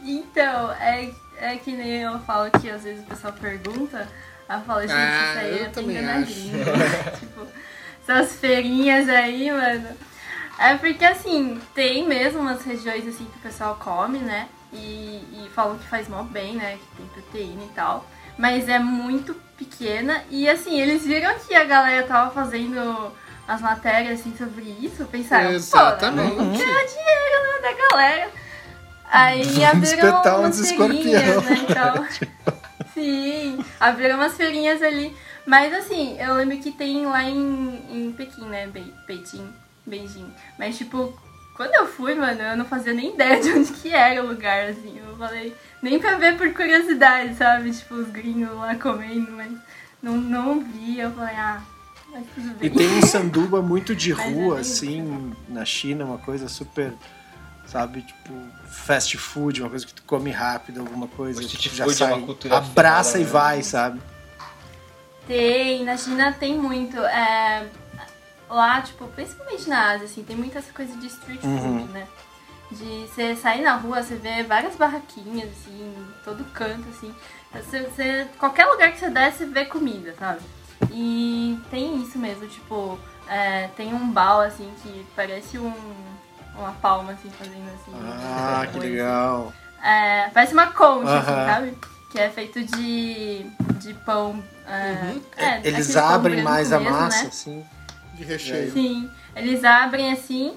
[0.00, 4.08] Então, é, é que nem eu falo que às vezes o pessoal pergunta,
[4.48, 6.32] aí eu falo, gente, Ah, isso aí eu é na acho.
[6.32, 6.64] língua.
[7.18, 7.46] tipo,
[8.06, 9.88] essas feirinhas aí, mano.
[10.58, 14.48] É porque assim, tem mesmo umas regiões assim que o pessoal come, né?
[14.72, 16.78] E, e falam que faz mal bem, né?
[16.78, 18.08] Que tem proteína e tal.
[18.38, 20.22] Mas é muito pequena.
[20.30, 23.12] E assim, eles viram que a galera tava fazendo
[23.46, 26.30] as matérias assim sobre isso, pensaram, Exatamente.
[26.30, 28.30] pô, ganhar dinheiro né, da galera.
[29.10, 31.66] Aí abriram umas feirinhas, né?
[31.68, 32.06] Então,
[32.92, 35.16] sim, abriram umas feirinhas ali.
[35.46, 38.66] Mas assim, eu lembro que tem lá em, em Pequim, né?
[38.66, 39.50] Be Beijing,
[39.86, 40.30] Beijing.
[40.58, 41.18] Mas tipo,
[41.58, 44.68] quando eu fui, mano, eu não fazia nem ideia de onde que era o lugar,
[44.68, 44.96] assim.
[45.04, 45.52] Eu falei,
[45.82, 47.72] nem pra ver por curiosidade, sabe?
[47.72, 49.50] Tipo, os gringos lá comendo, mas
[50.00, 51.00] não, não vi.
[51.00, 51.60] Eu falei, ah,
[52.12, 52.70] mas tudo E bem.
[52.70, 56.92] tem um sanduba muito de é rua, assim, na China, uma coisa super,
[57.66, 58.32] sabe, tipo,
[58.68, 62.06] fast food, uma coisa que tu come rápido, alguma coisa, street tipo, já food é
[62.06, 64.00] uma sai, cultura abraça e vai, sabe?
[65.26, 66.96] Tem, na China tem muito.
[66.98, 67.66] É,
[68.48, 71.86] lá, tipo, principalmente na Ásia, assim, tem muita essa coisa de street food, Uhum.
[71.86, 72.06] né?
[72.70, 77.14] De você sair na rua, você vê várias barraquinhas, assim, em todo canto, assim.
[77.52, 80.40] Você, você- qualquer lugar que você der, você vê comida, sabe?
[80.90, 85.72] E tem isso mesmo, tipo, é, tem um bal, assim, que parece um,
[86.54, 87.92] uma palma, assim, fazendo assim.
[87.94, 88.86] Ah, que coisa.
[88.86, 89.52] legal.
[89.82, 91.46] É, parece uma concha, assim, Aham.
[91.46, 91.78] sabe?
[92.12, 93.44] Que é feito de,
[93.80, 94.42] de pão.
[94.66, 97.28] é, é, Eles pão abrem mais a mesmo, massa, né?
[97.28, 97.66] assim.
[98.18, 98.72] De recheio.
[98.72, 100.54] Sim, eles abrem assim,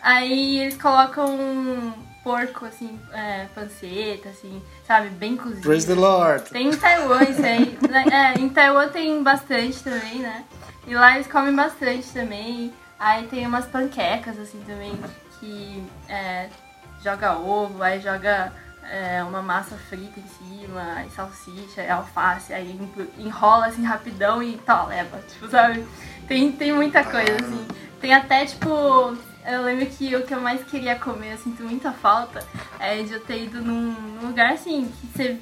[0.00, 1.92] aí eles colocam um
[2.22, 5.08] porco, assim, é, panceta, assim, sabe?
[5.08, 5.62] Bem cozido.
[5.62, 6.44] Praise the Lord.
[6.50, 7.78] Tem em Taiwan isso aí.
[7.90, 8.04] né?
[8.36, 10.44] É, em Taiwan tem bastante também, né?
[10.86, 12.72] E lá eles comem bastante também.
[12.98, 14.92] Aí tem umas panquecas, assim, também,
[15.38, 16.48] que é,
[17.02, 18.52] joga ovo, aí joga
[18.90, 22.78] é, uma massa frita em cima, aí salsicha, aí alface, aí
[23.16, 25.86] enrola assim rapidão e tal, leva, tipo, sabe?
[26.26, 27.66] Tem, tem muita coisa, assim.
[28.00, 28.68] Tem até, tipo,
[29.46, 32.44] eu lembro que o que eu mais queria comer, eu sinto muita falta,
[32.80, 35.38] é de eu ter ido num, num lugar assim, que você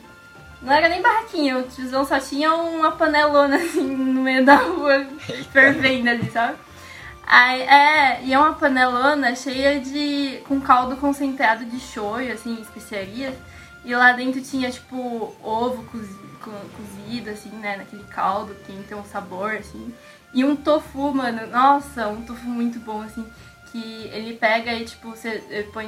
[0.60, 5.06] não era nem barraquinha, o tiozão só tinha uma panelona assim no meio da rua,
[5.52, 6.58] fervendo ali, sabe?
[7.30, 10.40] Aí, é, e é uma panelona cheia de.
[10.48, 13.34] com caldo concentrado de shoyu, assim, especiarias.
[13.84, 18.96] E lá dentro tinha, tipo, ovo cozi, co- cozido, assim, né, naquele caldo, que tem
[18.98, 19.92] um sabor, assim.
[20.32, 23.26] E um tofu, mano, nossa, um tofu muito bom, assim,
[23.70, 25.86] que ele pega e, tipo, você eh, põe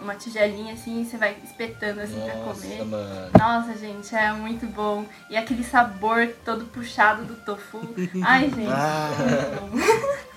[0.00, 2.78] uma tigelinha, assim, e você vai espetando, assim, pra comer.
[2.78, 3.30] Nossa, mano.
[3.38, 5.04] Nossa, gente, é muito bom.
[5.30, 7.80] E aquele sabor todo puxado do tofu.
[8.22, 9.10] Ai, gente, Ah.
[9.18, 10.24] muito bom.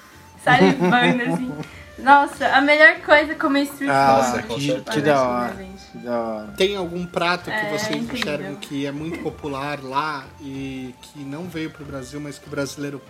[0.52, 1.54] Salivando, assim.
[2.00, 4.48] Nossa, a melhor coisa é comer street Nossa, food.
[4.48, 5.56] com que, que da hora.
[5.56, 5.84] gente.
[5.92, 6.48] Que da hora.
[6.56, 8.16] Tem algum prato que É, vocês incrível.
[8.34, 12.50] enxergam que é muito popular lá e que não veio pro Brasil, mas que o
[12.52, 13.02] brasileiro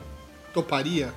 [0.54, 1.14] toparia?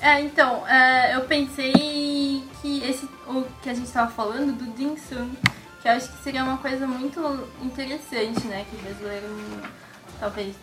[0.00, 4.96] É, então, é, eu pensei que esse, o que a gente tava falando do dim
[4.96, 5.30] sum,
[5.80, 8.64] que eu acho que seria uma coisa muito interessante, né?
[8.70, 9.26] Que o brasileiro
[10.20, 10.54] talvez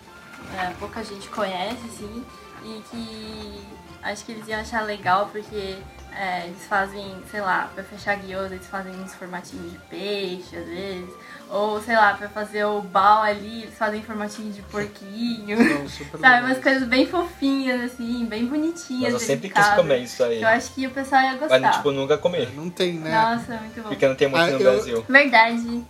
[0.57, 2.25] é, pouca gente conhece, assim,
[2.63, 3.61] e que
[4.03, 5.77] acho que eles iam achar legal porque
[6.15, 10.65] é, eles fazem, sei lá, pra fechar guiosa, eles fazem uns formatinhos de peixe, às
[10.65, 11.09] vezes,
[11.49, 15.57] ou sei lá, pra fazer o bal ali, eles fazem formatinho de porquinho.
[16.19, 19.13] Sabe, umas coisas bem fofinhas, assim, bem bonitinhas.
[19.13, 20.41] Mas eu sempre quis comer isso aí.
[20.41, 21.59] Eu acho que o pessoal ia gostar.
[21.59, 22.45] Mas, tipo, nunca comi.
[22.55, 23.11] Não tem, né?
[23.11, 23.89] Nossa, muito bom.
[23.89, 25.05] Porque não tem muito Ah, no eu- Brasil.
[25.07, 25.83] Verdade.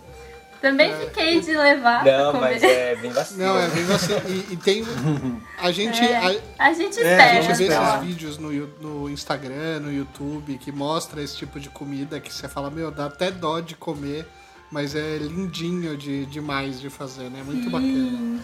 [0.60, 2.50] Também fiquei de levar pra Não, comer.
[2.52, 3.40] mas é bem vacilo.
[3.42, 4.12] Não, é bem assim.
[4.28, 4.84] E, e tem.
[5.58, 6.00] A gente.
[6.04, 7.42] É, A, a gente É, a espera.
[7.42, 7.88] gente vê espera.
[7.94, 8.50] esses vídeos no,
[8.80, 13.06] no Instagram, no YouTube, que mostra esse tipo de comida que você fala, meu, dá
[13.06, 14.26] até dó de comer,
[14.70, 17.42] Mas é lindinho de, demais de fazer, né?
[17.44, 17.70] Muito Sim.
[17.70, 18.40] bacana.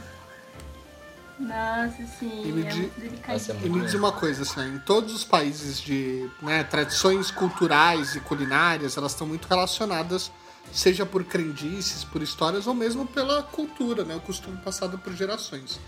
[1.39, 3.67] Nossa, E sim, me é di- muito delicadinho.
[3.67, 8.21] E me diz uma coisa, assim, em todos os países de né, tradições culturais e
[8.21, 10.33] culinárias, elas estão muito relacionadas,
[10.73, 15.79] seja por crendices, por histórias ou mesmo pela cultura, né, o costume passado por gerações.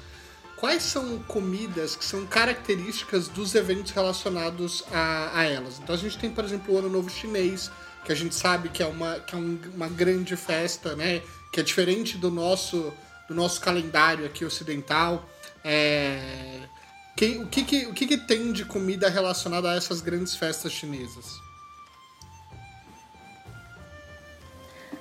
[0.56, 5.78] Quais são comidas que são características dos eventos relacionados a, a elas?
[5.78, 7.70] Então a gente tem, por exemplo, o Ano Novo Chinês,
[8.04, 11.22] que a gente sabe que é uma, que é um- uma grande festa, né?
[11.52, 12.92] Que é diferente do nosso,
[13.28, 15.28] do nosso calendário aqui ocidental.
[15.70, 16.62] É,
[17.14, 20.72] que- o que, que- o que, que tem de comida relacionada a essas grandes festas
[20.72, 21.38] chinesas?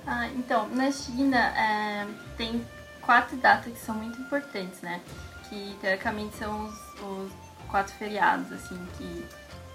[0.05, 2.07] Ah, então, na China é,
[2.37, 2.65] tem
[3.01, 5.01] quatro datas que são muito importantes, né?
[5.49, 7.31] Que teoricamente são os, os
[7.69, 9.25] quatro feriados, assim, que,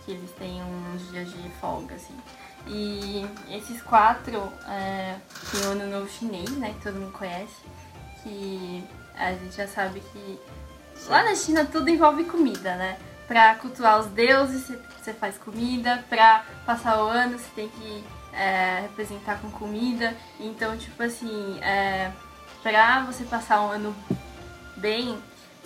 [0.05, 2.17] que eles têm uns dias de folga, assim.
[2.67, 5.17] E esses quatro é,
[5.51, 6.75] tem o Ano Novo Chinês, né?
[6.75, 7.57] Que todo mundo conhece.
[8.23, 8.85] Que
[9.17, 10.39] a gente já sabe que
[11.09, 12.99] lá na China tudo envolve comida, né?
[13.29, 16.05] Pra cultuar os deuses, você- faz comida.
[16.09, 20.15] Pra passar o ano, você tem que é, representar com comida.
[20.41, 22.11] Então, tipo assim, é,
[22.63, 23.95] pra você passar um ano
[24.77, 25.19] bem,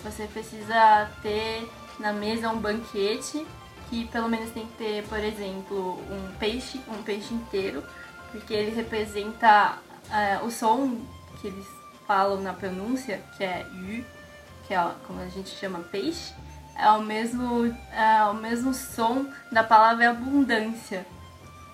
[0.03, 1.69] você precisa ter
[1.99, 3.45] na mesa um banquete
[3.89, 7.81] que pelo menos tem que ter, por exemplo, um peixe, um peixe inteiro,
[8.31, 9.77] porque ele representa
[10.11, 10.99] é, o som
[11.39, 11.65] que eles
[12.05, 14.03] falam na pronúncia, que é yu,
[14.67, 16.33] que é como a gente chama peixe,
[16.77, 21.05] é o mesmo, é o mesmo som da palavra abundância.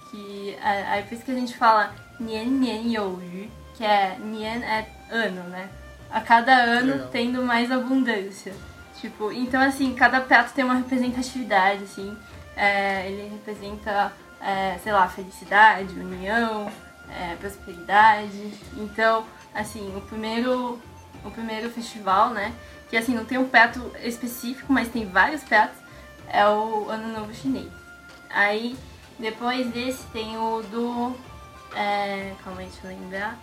[0.10, 4.18] Que é, aí por isso que a gente fala nian nian you yu, que é
[4.20, 5.70] nian é ano, né?
[6.10, 7.08] A cada ano Legal.
[7.12, 8.54] tendo mais abundância.
[9.02, 12.16] Tipo, então assim, cada prato tem uma representatividade, assim.
[12.56, 16.72] É, ele representa, é, sei lá, felicidade, união,
[17.10, 18.54] é, prosperidade.
[18.78, 20.80] Então, assim, o primeiro,
[21.26, 22.54] o primeiro festival, né?
[22.94, 25.76] Que assim, não tem um prato específico, mas tem vários pratos,
[26.28, 27.72] é o Ano Novo Chinês.
[28.30, 28.78] Aí,
[29.18, 31.16] depois desse tem o do.
[31.76, 33.40] É, calma aí, deixa eu lembrar.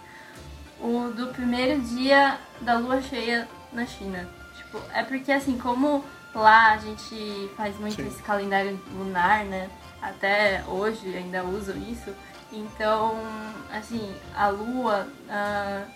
[0.78, 4.28] O do primeiro dia da lua cheia na China.
[4.56, 8.06] Tipo, é porque assim, como lá a gente faz muito Sim.
[8.06, 9.68] esse calendário lunar, né?
[10.00, 12.14] Até hoje ainda usam isso.
[12.52, 13.16] Então,
[13.72, 15.86] assim, a lua, ah,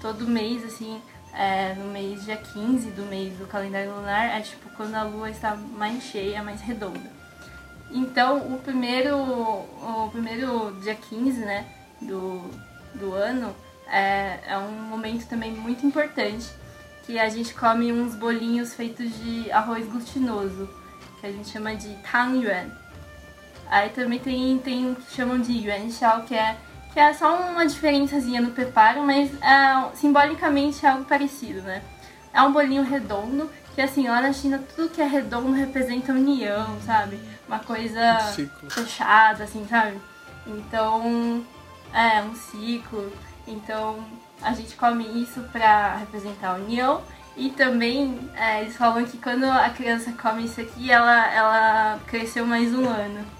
[0.00, 1.02] todo mês, assim,
[1.36, 5.30] é, no mês dia 15 do mês do calendário lunar, é tipo quando a lua
[5.30, 7.14] está mais cheia, mais redonda.
[7.90, 11.66] Então, o primeiro, o primeiro dia 15, né,
[12.00, 12.42] do,
[12.94, 13.54] do ano,
[13.86, 16.46] é, é um momento também muito importante,
[17.04, 20.68] que a gente come uns bolinhos feitos de arroz glutinoso,
[21.20, 22.70] que a gente chama de tang yuan.
[23.68, 26.56] Aí também tem, tem o que chamam de yuan xiao, que é,
[26.96, 31.82] que é só uma diferençazinha no preparo, mas é, simbolicamente é algo parecido, né?
[32.32, 36.80] É um bolinho redondo, que assim, lá na China tudo que é redondo representa união,
[36.86, 37.20] sabe?
[37.46, 38.00] Uma coisa
[38.64, 40.00] Um fechada, assim, sabe?
[40.46, 41.44] Então,
[41.92, 43.12] é um ciclo.
[43.46, 44.02] Então,
[44.40, 47.02] a gente come isso pra representar a união.
[47.36, 52.46] E também, é, eles falam que quando a criança come isso aqui, ela, ela cresceu
[52.46, 53.35] mais um ano.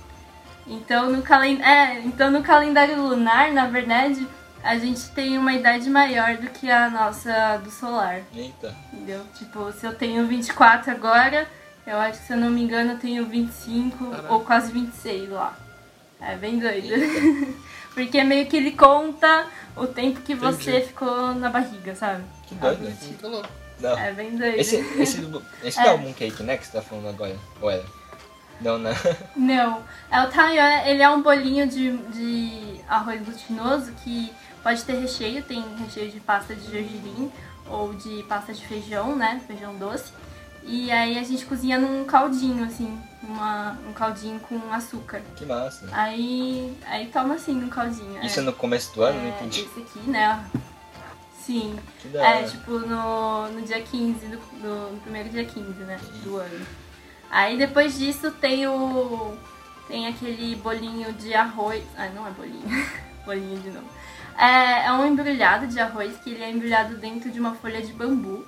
[0.67, 4.27] Então no, calen é, então, no calendário lunar, na verdade,
[4.63, 8.23] a gente tem uma idade maior do que a nossa do solar.
[8.35, 8.75] Eita.
[8.93, 9.23] Entendeu?
[9.35, 11.47] Tipo, se eu tenho 24 agora,
[11.87, 14.33] eu acho que se eu não me engano eu tenho 25 Caraca.
[14.35, 15.57] ou quase 26 lá.
[16.21, 16.89] É bem doido.
[17.95, 19.47] Porque meio que ele conta
[19.77, 20.87] o tempo que você Entendi.
[20.89, 22.25] ficou na barriga, sabe?
[22.47, 22.87] Que doido.
[22.99, 23.05] Tipo.
[23.07, 23.49] Muito louco.
[23.81, 23.99] Não.
[23.99, 24.59] É bem doido.
[24.59, 25.21] Esse, esse,
[25.63, 25.87] esse É.
[25.87, 27.37] é o mooncake, né, que você tá falando agora?
[27.61, 27.85] Ou era?
[28.61, 28.95] Não, né?
[29.37, 34.33] Não, é o taiwan, ele é um bolinho de, de arroz glutinoso que
[34.63, 37.31] pode ter recheio, tem recheio de pasta de gergelim
[37.69, 40.13] ou de pasta de feijão, né, feijão doce.
[40.69, 45.23] E aí a gente cozinha num caldinho, assim, uma, um caldinho com açúcar.
[45.37, 45.89] Que massa.
[45.93, 48.25] Aí, aí toma assim no caldinho.
[48.25, 48.47] Isso é é.
[48.47, 49.17] no começo do ano?
[49.21, 49.61] Não É, entendi.
[49.61, 50.45] esse aqui, né,
[51.45, 51.79] sim.
[52.01, 52.49] Que da É, hora.
[52.49, 56.67] tipo, no, no dia 15, do, do- no primeiro dia 15, né, do ano.
[57.31, 59.37] Aí depois disso tem o.
[59.89, 61.85] Tem aquele bolinho de arroz.
[61.97, 62.87] Ah, não é bolinho.
[63.25, 63.89] bolinho de novo.
[64.37, 67.93] É, é um embrulhado de arroz que ele é embrulhado dentro de uma folha de
[67.93, 68.45] bambu.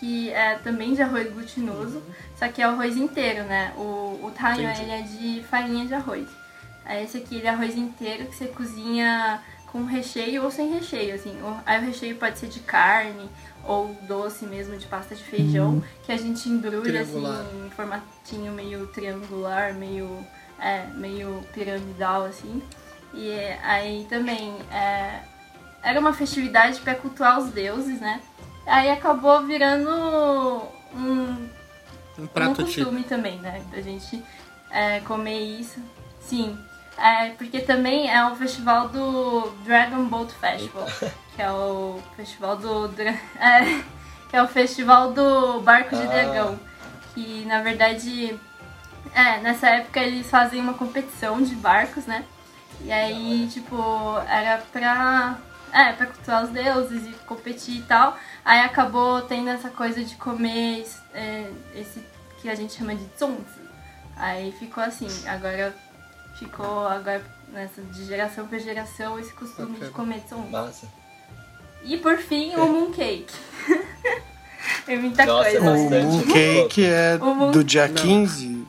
[0.00, 2.02] Que é também de arroz glutinoso,
[2.36, 3.72] só que é o arroz inteiro, né?
[3.76, 4.82] O, o Entendi.
[4.82, 6.28] ele é de farinha de arroz.
[7.00, 9.40] Esse aqui ele é arroz inteiro que você cozinha
[9.72, 11.38] com recheio ou sem recheio, assim.
[11.64, 13.30] Aí o recheio pode ser de carne
[13.64, 18.86] ou doce mesmo, de pasta de feijão, que a gente embrulha assim, em formatinho meio
[18.88, 20.08] triangular, meio,
[20.58, 22.62] é, meio piramidal, assim.
[23.14, 23.30] E
[23.62, 25.20] aí também é,
[25.82, 28.20] era uma festividade para cultuar os deuses, né?
[28.66, 29.90] Aí acabou virando
[30.94, 31.48] um,
[32.18, 32.84] Um um prato típico.
[32.84, 33.62] costume também, né?
[33.70, 34.22] Da gente
[34.70, 35.80] é, comer isso.
[36.20, 36.56] Sim.
[36.96, 40.86] É, porque também é o festival do Dragon Boat Festival,
[41.34, 42.88] que é o festival do.
[43.40, 43.82] É,
[44.28, 46.06] que é o festival do barco de Ah.
[46.06, 46.58] dragão.
[47.14, 48.38] Que na verdade.
[49.14, 52.24] É, nessa época eles fazem uma competição de barcos, né?
[52.82, 53.76] E aí, tipo,
[54.28, 55.38] era pra.
[55.72, 58.16] É, pra cultuar os deuses e competir e tal.
[58.44, 62.06] Aí acabou tendo essa coisa de comer é, esse
[62.40, 63.62] que a gente chama de tsonzi.
[64.16, 65.74] Aí ficou assim, agora
[66.44, 67.22] ficou agora
[67.52, 69.86] nessa de geração pra geração esse costume Bacana.
[69.86, 70.50] de comer tsonzi.
[70.50, 70.86] Massa.
[71.84, 73.26] E por fim, o mooncake.
[74.86, 75.70] Tem muita Nossa, coisa.
[75.70, 75.90] O.
[75.90, 77.94] Mooncake é O Moon- do dia Não.
[77.94, 78.66] 15?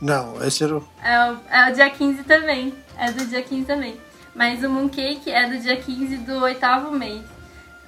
[0.00, 0.88] Não, esse era o...
[1.02, 2.74] É o, é o dia 15 também.
[2.98, 3.98] É do dia 15 também.
[4.34, 7.22] Mas o Mooncake é do dia 15 do oitavo mês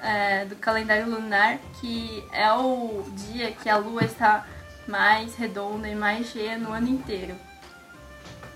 [0.03, 4.47] é, do calendário lunar, que é o dia que a lua está
[4.87, 7.35] mais redonda e mais cheia no ano inteiro.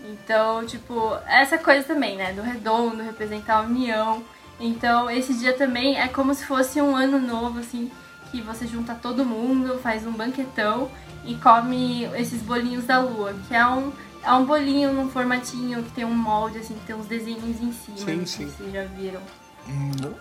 [0.05, 2.33] Então, tipo, essa coisa também, né?
[2.33, 4.23] Do redondo, representar a união.
[4.59, 7.91] Então, esse dia também é como se fosse um ano novo, assim,
[8.31, 10.91] que você junta todo mundo, faz um banquetão
[11.25, 13.93] e come esses bolinhos da lua, que é um,
[14.23, 17.73] é um bolinho num formatinho que tem um molde, assim, que tem uns desenhos em
[17.73, 17.99] cima.
[17.99, 18.47] Sim, sim.
[18.47, 19.21] vocês já viram.
[20.01, 20.15] Não.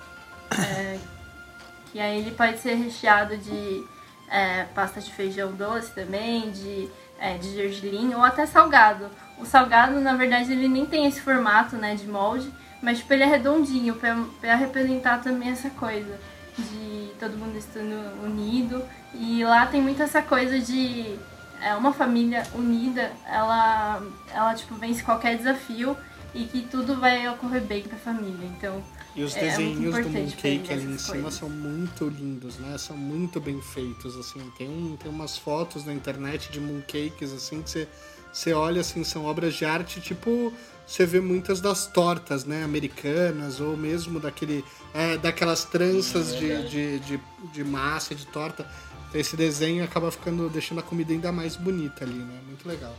[1.92, 3.84] Que aí ele pode ser recheado de
[4.30, 9.10] é, pasta de feijão doce também, de, é, de gergelim ou até salgado.
[9.42, 13.24] O salgado, na verdade, ele nem tem esse formato né, de molde, mas tipo, ele
[13.24, 16.20] é redondinho pra, pra representar também essa coisa
[16.58, 18.84] de todo mundo estando unido.
[19.14, 21.18] E lá tem muito essa coisa de
[21.62, 24.02] é, uma família unida, ela,
[24.34, 25.98] ela tipo, vence qualquer desafio
[26.34, 28.48] e que tudo vai ocorrer bem pra família.
[28.58, 28.82] Então,
[29.16, 31.34] E os É, é desenhos do importante pra mooncake ali em cima coisas.
[31.34, 32.78] são muito lindos, né?
[32.78, 34.40] São muito bem feitos, assim.
[34.58, 37.88] Tem, um, tem umas fotos na internet de mooncakes, assim, que você,
[38.32, 40.54] você olha, assim, são obras de arte, tipo...
[40.86, 42.66] Você vê muitas das tortas, né?
[42.66, 47.20] Americanas, ou mesmo daquele, é, daquelas tranças É de, de, de,
[47.54, 48.68] de massa, de torta.
[49.14, 52.40] Esse desenho acaba ficando, deixando a comida ainda mais bonita ali, né?
[52.46, 52.94] Muito legal.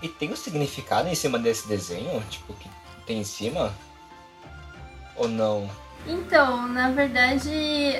[0.00, 2.22] E tem um significado em cima desse desenho?
[2.30, 2.68] Tipo, que
[3.06, 3.74] tem em cima?
[5.16, 5.68] Ou não?
[6.06, 7.50] Então, na verdade,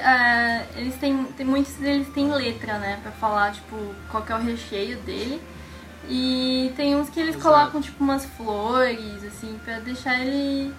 [0.03, 3.77] ah, eles têm, tem muitos deles têm letra, né, Pra falar tipo
[4.11, 5.41] qual que é o recheio dele.
[6.09, 7.49] E tem uns que eles Exato.
[7.55, 10.75] colocam tipo umas flores assim pra deixar ele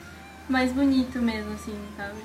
[0.49, 2.19] mais bonito mesmo assim, sabe?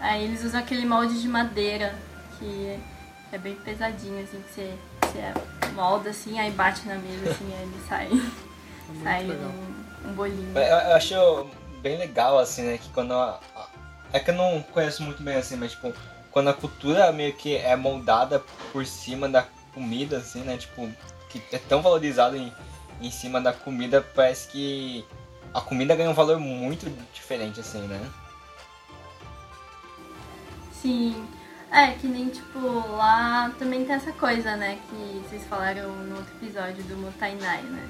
[0.00, 1.94] Aí eles usam aquele molde de madeira
[2.38, 2.78] que
[3.32, 7.62] é bem pesadinho assim, que você, você molda assim, aí bate na mesa assim, aí
[7.62, 8.08] ele sai,
[9.00, 10.52] É sai um, um bolinho.
[10.56, 11.46] Eu, eu acho
[11.80, 12.78] bem legal, assim, né?
[12.78, 13.12] Que quando.
[13.14, 13.66] A, a-
[14.12, 15.92] é que eu não conheço muito bem, assim, mas, tipo,
[16.30, 20.58] quando a cultura meio que é moldada por cima da comida, assim, né?
[20.58, 20.86] Tipo,
[21.38, 22.52] que é tão valorizado em,
[23.00, 25.04] em cima da comida, parece que
[25.54, 28.10] a comida ganha um valor muito diferente, assim, né?
[30.72, 31.26] Sim.
[31.70, 32.58] É, que nem, tipo,
[32.96, 34.78] lá também tem essa coisa, né?
[34.90, 37.88] Que vocês falaram no outro episódio do Motainai, né?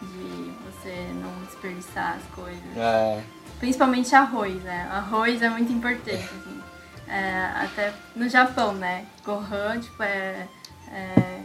[0.00, 2.76] De você não desperdiçar as coisas.
[2.76, 3.24] É,
[3.58, 4.88] Principalmente arroz, né?
[4.90, 6.62] Arroz é muito importante, assim.
[7.08, 9.06] É, até no Japão, né?
[9.24, 10.46] Gohan, tipo, é,
[10.92, 11.42] é.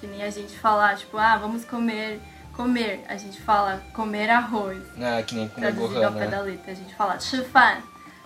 [0.00, 2.20] Que nem a gente falar, tipo, ah, vamos comer,
[2.52, 3.04] comer.
[3.08, 4.82] A gente fala comer arroz.
[5.00, 6.24] Ah, que nem comer Traduzido ao né?
[6.24, 6.72] pé da letra.
[6.72, 7.78] A gente fala chifan.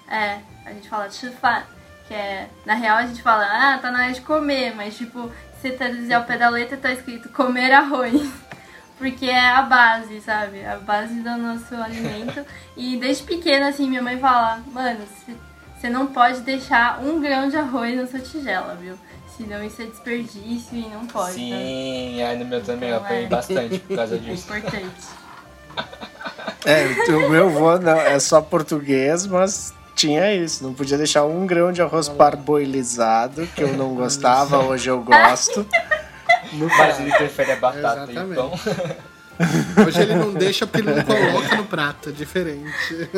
[0.09, 1.63] É, a gente fala chifan.
[2.07, 4.75] Que é, na real a gente fala, ah, tá na hora de comer.
[4.75, 8.31] Mas, tipo, se traduzir ao pé da letra, tá escrito comer arroz.
[8.99, 10.65] Porque é a base, sabe?
[10.65, 12.45] A base do nosso alimento.
[12.77, 15.01] e desde pequena, assim, minha mãe fala, mano,
[15.83, 18.97] você não pode deixar um grão de arroz na sua tigela, viu?
[19.37, 21.35] Senão isso é desperdício e não pode.
[21.35, 23.29] Sim, aí no meu também eu Então, apanhei é.
[23.29, 24.45] bastante por causa É disso.
[24.57, 24.91] importante.
[26.65, 30.63] É, o meu avô não, é só português, mas tinha isso.
[30.63, 35.67] Não podia deixar um grão de arroz parboilizado, que eu não gostava, hoje eu gosto.
[36.53, 38.33] No Mas ele prefere a batata, Exatamente.
[38.33, 38.53] então.
[39.87, 43.09] Hoje ele não deixa porque ele não coloca no prato, é diferente.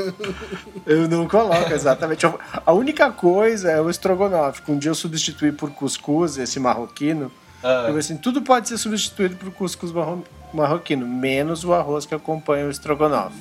[0.87, 2.25] Eu não coloco, exatamente.
[2.27, 4.63] A única coisa é o estrogonofe.
[4.69, 7.31] Um dia eu substituí por cuscuz, esse marroquino.
[7.63, 12.15] Ah, Eu, assim, tudo pode ser substituído por cuscuz marro- marroquino, menos o arroz que
[12.15, 13.37] acompanha o estrogonofe.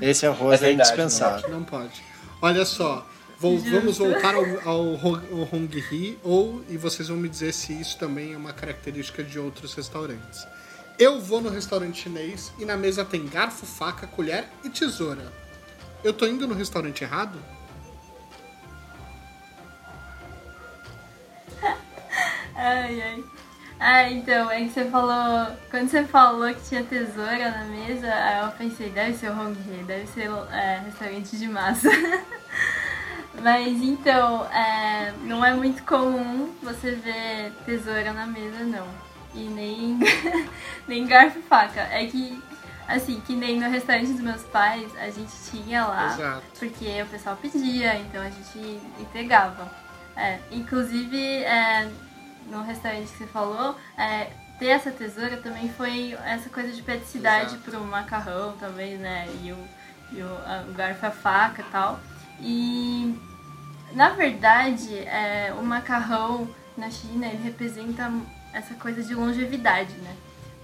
[0.00, 1.48] Esse arroz É é, verdade, indispensável.
[1.50, 2.02] Não pode.
[2.42, 3.06] Olha só,
[3.40, 7.72] vou- vamos voltar ao, ao, ao Hong Hee, ou, e vocês vão me dizer se
[7.72, 10.46] isso também é uma característica de outros restaurantes.
[10.98, 15.30] Eu vou no restaurante chinês e na mesa tem garfo, faca, colher e tesoura.
[16.02, 17.38] Eu tô indo no restaurante errado?
[22.54, 23.24] Ai, ai.
[23.78, 25.54] Ah, então, é que você falou.
[25.70, 29.52] Quando você falou que tinha tesoura na mesa, aí eu pensei, deve ser o Hong
[29.52, 31.90] He, deve ser é, restaurante de massa.
[33.42, 38.86] Mas então, é, não é muito comum você ver tesoura na mesa, não.
[39.36, 39.98] E nem,
[40.88, 41.80] nem garfo e faca.
[41.92, 42.42] É que,
[42.88, 46.42] assim, que nem no restaurante dos meus pais, a gente tinha lá, Exato.
[46.58, 49.70] porque o pessoal pedia, então a gente entregava.
[50.16, 51.90] É, inclusive, é,
[52.46, 57.56] no restaurante que você falou, é, ter essa tesoura também foi essa coisa de praticidade
[57.56, 57.70] Exato.
[57.70, 59.28] pro macarrão também, né?
[59.42, 59.58] E o,
[60.12, 62.00] e o, a- o garfo e a faca e tal.
[62.40, 63.20] E
[63.92, 68.10] na verdade, é, o macarrão na China ele representa
[68.52, 70.14] essa coisa de longevidade, né?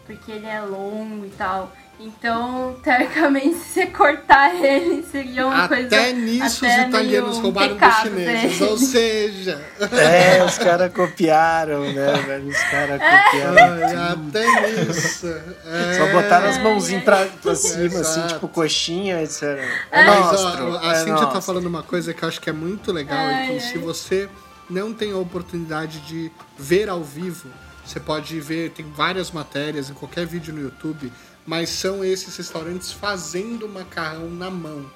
[0.06, 1.72] Porque ele é longo e tal.
[2.00, 5.86] Então, teoricamente, se você cortar ele, seria uma coisa.
[5.86, 8.58] Até nisso até os italianos roubaram dos chineses.
[8.58, 12.48] pra Ou seja, É, os caras copiaram, né, velho?
[12.48, 13.22] Os caras É.
[13.22, 13.84] copiaram.
[13.84, 15.26] ai, até nisso.
[15.28, 15.94] É.
[15.98, 18.34] Só botaram as mãozinhas pra, pra cima, assim, Exato.
[18.34, 19.62] tipo coxinha, e disseram.
[19.92, 20.44] É Mas, nosso.
[20.46, 23.30] ó, a é Cintia tá falando uma coisa que eu acho que é muito legal
[23.30, 24.28] e que se você
[24.68, 27.48] não tem a oportunidade de ver ao vivo,
[27.84, 31.12] você pode ver, tem várias matérias em qualquer vídeo no YouTube,
[31.46, 34.86] mas são esses restaurantes fazendo macarrão na mão.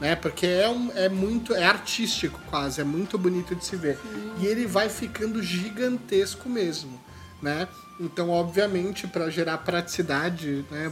[0.00, 0.16] Né?
[0.16, 1.54] Porque é, um, é muito.
[1.54, 3.98] é artístico quase, é muito bonito de se ver.
[4.38, 6.98] E ele vai ficando gigantesco mesmo.
[7.42, 7.68] Né?
[7.98, 10.90] Então, obviamente, para gerar praticidade né,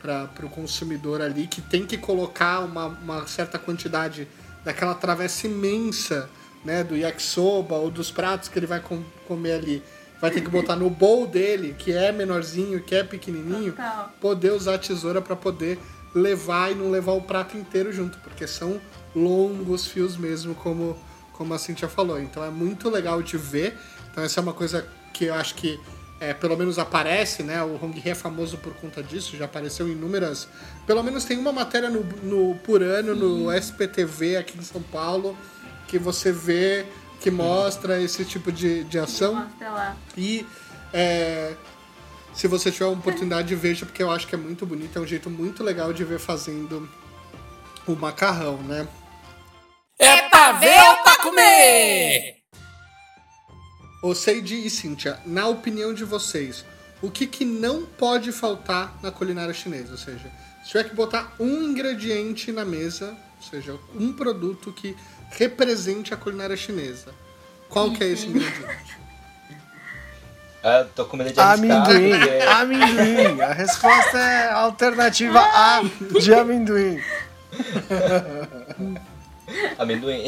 [0.00, 4.26] para o consumidor ali, que tem que colocar uma, uma certa quantidade
[4.64, 6.30] daquela travessa imensa
[6.64, 9.82] né, do yakisoba ou dos pratos que ele vai com- comer ali.
[10.20, 14.12] Vai ter que botar no bowl dele, que é menorzinho, que é pequenininho, Total.
[14.20, 15.78] poder usar a tesoura para poder
[16.14, 18.80] levar e não levar o prato inteiro junto, porque são
[19.14, 20.96] longos fios mesmo, como,
[21.32, 22.18] como a Cintia falou.
[22.18, 23.76] Então é muito legal de ver.
[24.10, 25.78] Então essa é uma coisa que eu acho que
[26.18, 27.62] é, pelo menos aparece, né?
[27.62, 30.48] O Hong He é famoso por conta disso, já apareceu em inúmeras.
[30.86, 35.36] Pelo menos tem uma matéria no, no por ano no SPTV aqui em São Paulo
[35.86, 36.86] que você vê
[37.20, 39.34] que mostra esse tipo de, de ação.
[39.34, 39.96] Mostra lá.
[40.16, 40.46] E
[40.92, 41.54] é,
[42.34, 45.06] se você tiver uma oportunidade, veja, porque eu acho que é muito bonito, é um
[45.06, 46.88] jeito muito legal de ver fazendo
[47.86, 48.86] o macarrão, né?
[49.98, 52.36] É pra ver ou pra comer?
[54.02, 56.64] Ô Seiji e Cíntia, na opinião de vocês,
[57.00, 59.92] o que, que não pode faltar na culinária chinesa?
[59.92, 60.30] Ou seja,
[60.66, 64.96] se tiver que botar um ingrediente na mesa, ou seja, um produto que
[65.30, 67.14] represente a culinária chinesa,
[67.68, 68.96] qual que é esse ingrediente?
[70.64, 71.86] Ah, Eu tô com medo de arriscar.
[71.86, 73.40] Amendoim, porque- amendoim.
[73.40, 75.82] A resposta é alternativa A
[76.20, 77.00] de amendoim.
[79.78, 80.24] Amendoim.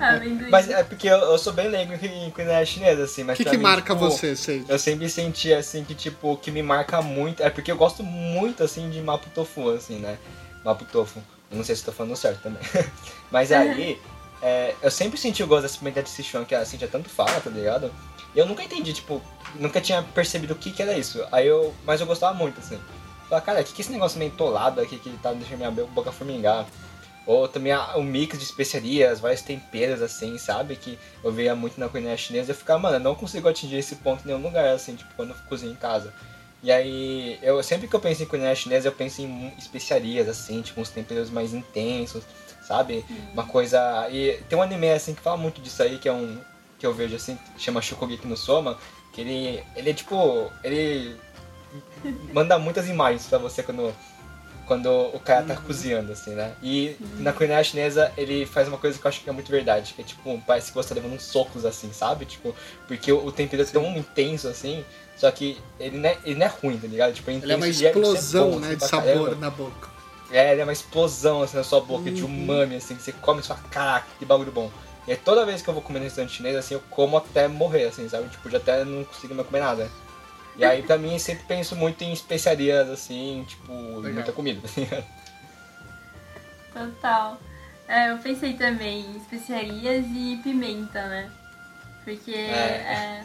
[0.00, 0.50] Amendoim.
[0.50, 3.22] Mas é porque eu, eu sou bem leigo em culinária chinesa, assim.
[3.22, 4.64] O Mas que, que mim, marca tipo, você, Seiji?
[4.68, 7.42] Eu sempre senti, assim, que, tipo, o que me marca muito...
[7.42, 10.18] É porque eu gosto muito, assim, de Mapo Tofu, assim, né?
[10.64, 11.22] Mapo Tofu.
[11.50, 12.62] Eu não sei se tô falando certo também.
[13.30, 14.00] Mas aí,
[14.40, 17.40] é, eu sempre senti o gosto dessa pimenta de Sichuan, que a Cintia tanto fala,
[17.40, 17.92] tá ligado?
[18.34, 19.20] E eu nunca entendi, tipo,
[19.56, 21.24] nunca tinha percebido o que que era isso.
[21.30, 21.74] Aí eu...
[21.84, 22.78] Mas eu gostava muito, assim.
[23.28, 25.70] Falei, cara, o que que é esse negócio meio entolado aqui que tá deixando minha
[25.70, 26.66] boca formigar?
[27.26, 30.76] Ou também a- o mix de especiarias, vários temperos, assim, sabe?
[30.76, 32.50] Que eu veia muito na culinária chinesa.
[32.50, 35.30] Eu ficava, mano, eu não consigo atingir esse ponto em nenhum lugar, assim, tipo, quando
[35.30, 36.12] eu cozinho em casa.
[36.62, 40.62] E aí, eu sempre que eu penso em culinária chinesa, eu penso em especiarias, assim,
[40.62, 42.22] tipo, uns temperos mais intensos,
[42.66, 43.04] sabe?
[43.32, 44.08] Uma coisa...
[44.10, 46.40] E tem um anime, assim, que fala muito disso aí, que é um...
[46.78, 48.78] Que eu vejo, assim, que chama Shokugeki no Soma,
[49.12, 49.62] que ele...
[49.76, 50.50] Ele é, tipo...
[50.64, 51.16] Ele
[52.32, 53.94] manda muitas imagens pra você quando
[54.66, 56.52] quando o cara tá cozinhando, assim, né?
[56.62, 59.92] E na culinária chinesa ele faz uma coisa que eu acho que é muito verdade,
[59.94, 62.24] que é tipo, parece que você tá levando uns socos, assim, sabe?
[62.24, 62.54] Tipo,
[62.86, 64.84] porque o, tempero é tão intenso, assim,
[65.16, 67.12] só que ele não é, ele não é ruim, tá ligado?
[67.12, 69.34] Tipo, é intenso Ele é uma e isso explosão, bom, né, assim, de sabor caramba.
[69.36, 69.88] na boca.
[70.30, 72.14] É, ele é uma explosão, assim, na sua boca, Uhum.
[72.14, 74.70] de umami, assim, que você come e fala, caraca, que bagulho bom.
[75.06, 77.48] E aí toda vez que eu vou comer no restaurante chinês, assim, eu como até
[77.48, 78.28] morrer, assim, sabe?
[78.28, 79.90] Tipo, já até não consigo mais comer nada.
[80.56, 84.60] E aí, pra mim, eu sempre penso muito em especiarias, assim, tipo, muita comida?
[86.72, 87.40] Total.
[87.88, 91.30] É, eu pensei também em especiarias e pimenta, né?
[92.04, 93.24] Porque É.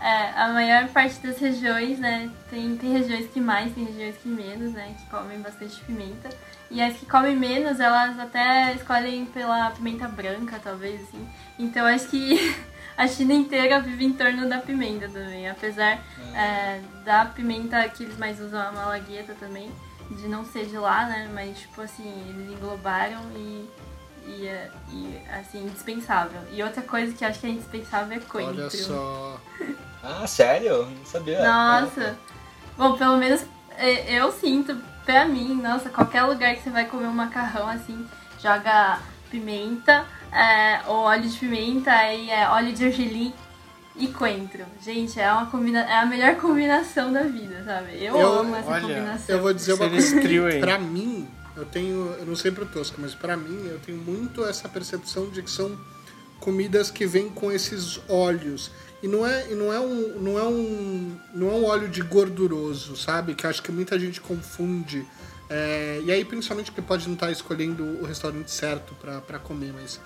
[0.00, 2.30] é, é, a maior parte das regiões, né?
[2.48, 4.94] Tem, tem regiões que mais, tem regiões que menos, né?
[4.98, 6.30] Que comem bastante pimenta.
[6.70, 11.28] E as que comem menos, elas até escolhem pela pimenta branca, talvez, assim.
[11.58, 12.54] Então acho que
[13.00, 15.48] a China inteira vive em torno da pimenta também.
[15.48, 15.98] Apesar
[16.34, 19.70] é, da pimenta que eles mais usam, a malagueta também,
[20.10, 21.30] de não ser de lá, né?
[21.32, 23.68] Mas, tipo assim, eles englobaram e,
[24.26, 26.40] e, é- e, assim, indispensável.
[26.52, 28.60] E outra coisa que eu acho que é indispensável é coentro.
[28.60, 29.40] Olha só.
[30.02, 30.86] Ah, sério?
[30.86, 31.42] Não sabia.
[31.46, 32.18] Nossa!
[32.74, 33.44] Bom, pelo menos
[33.76, 34.74] é, eu sinto,
[35.04, 38.06] pra mim, nossa, qualquer lugar que você vai comer um macarrão assim,
[38.42, 38.98] joga
[39.30, 43.32] pimenta, é, ou óleo de pimenta, aí é óleo de gergelim
[43.96, 44.64] e coentro.
[44.84, 47.96] Gente, é uma combina é a melhor combinação da vida, sabe?
[48.02, 49.36] Eu, Eu- amo essa olha, combinação.
[49.36, 50.20] Eu vou dizer uma coisa.
[50.20, 50.44] trio.
[50.60, 52.14] Pra mim, eu tenho.
[52.18, 55.50] Eu não sei pro Tosca, mas pra mim, eu tenho muito essa percepção de que
[55.50, 55.76] são
[56.38, 58.70] comidas que vêm com esses óleos.
[59.02, 62.02] E não é, e não é, um, não é, um, não é um óleo de
[62.02, 63.34] gorduroso, sabe?
[63.34, 65.06] Que eu acho que muita gente confunde.
[65.48, 68.94] É, e aí, principalmente, que pode não estar escolhendo o restaurante certo
[69.26, 69.98] pra comer, mas.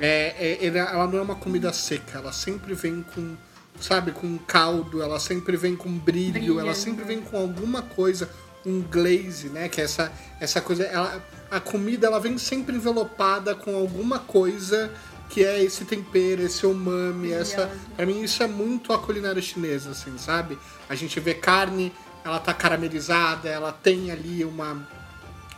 [0.00, 3.36] É, é- ela não é uma comida seca, ela sempre vem com,
[3.80, 7.08] sabe, com caldo, ela sempre vem com brilho, Brilho, ela sempre né?
[7.08, 8.30] vem com alguma coisa,
[8.64, 9.68] um glaze, né?
[9.68, 10.84] Que é essa, essa coisa.
[10.84, 14.90] Ela, a comida ela vem sempre envelopada com alguma coisa
[15.28, 17.70] que é esse tempero, esse umami, essa.
[17.96, 20.58] Pra mim isso é muito a culinária chinesa, assim, sabe?
[20.88, 21.92] A gente vê carne,
[22.24, 24.86] ela tá caramelizada, ela tem ali uma,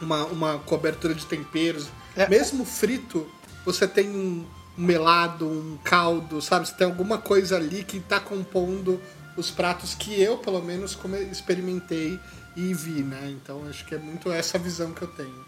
[0.01, 1.89] uma, uma cobertura de temperos.
[2.15, 2.29] É.
[2.29, 3.27] Mesmo frito,
[3.65, 4.45] você tem um
[4.77, 6.67] melado, um caldo, sabe?
[6.67, 9.01] Você tem alguma coisa ali que tá compondo
[9.37, 10.99] os pratos que eu, pelo menos,
[11.31, 12.19] experimentei
[12.57, 13.31] e vi, né?
[13.31, 15.45] Então acho que é muito essa visão que eu tenho.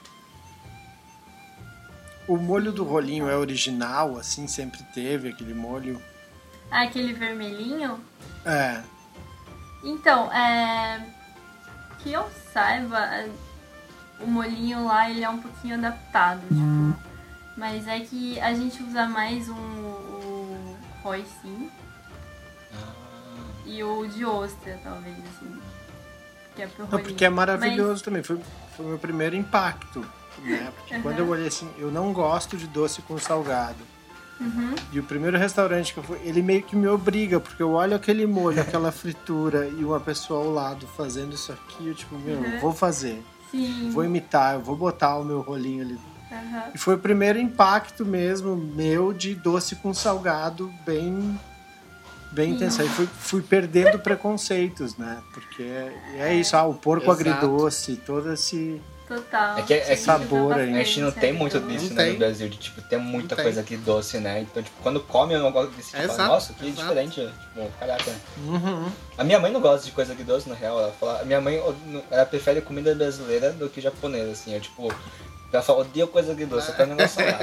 [2.27, 6.01] O molho do rolinho é original, assim, sempre teve aquele molho.
[6.71, 8.01] Ah, aquele vermelhinho?
[8.45, 8.83] É.
[9.83, 11.07] Então, é.
[11.99, 13.29] Que eu saiba, é,
[14.21, 17.14] o molinho lá ele é um pouquinho adaptado, tipo.
[17.57, 21.71] Mas é que a gente usa mais um, o Roisin
[23.65, 25.61] e o de ostra, talvez, assim.
[26.55, 28.23] Que é pro Não, porque é maravilhoso também.
[28.23, 28.41] Foi,
[28.77, 30.05] foi o meu primeiro impacto.
[30.39, 30.73] Né?
[30.77, 31.03] Porque Aham.
[31.03, 33.79] quando eu olhei assim, eu não gosto de doce com salgado.
[34.41, 34.75] Uhum.
[34.93, 37.95] E o primeiro restaurante que eu fui, ele meio que me obriga, porque eu olho
[37.95, 42.43] aquele molho, aquela fritura e uma pessoa ao lado fazendo isso aqui, eu tipo, meu,
[42.43, 43.23] eu vou fazer.
[43.51, 43.91] Sim.
[43.93, 45.99] Vou imitar, eu vou botar o meu rolinho ali.
[46.35, 46.65] Aham.
[46.75, 51.39] E foi o primeiro impacto mesmo meu de doce com salgado bem
[52.33, 52.83] bem intenso.
[52.83, 55.23] Aí fui, fui perdendo preconceitos, né?
[55.33, 57.21] Porque é, é isso, ah, o porco Exato.
[57.31, 59.59] agridoce, todo esse Total.
[59.59, 60.73] É que- é que- Sabor aí.
[60.75, 61.73] A gente não tem muito disso.
[61.73, 62.13] disso Não né, tem.
[62.15, 63.45] no Brasil, de tipo, ter muita Não tem.
[63.45, 64.41] coisa aqui doce, né?
[64.41, 66.89] Então, tipo, quando come um negócio desse tipo, Exato, nossa, que exato.
[66.89, 67.15] diferente.
[67.21, 68.11] Tipo, caraca.
[69.19, 70.79] A minha mãe não gosta de coisa agridoce, na real.
[70.81, 71.63] Ela fala, a minha mãe,
[72.11, 74.55] ela prefere comida brasileira do que japonesa, assim.
[74.55, 74.89] É tipo,
[75.57, 77.39] ela fala, odeia coisa eu quero um negócio lá,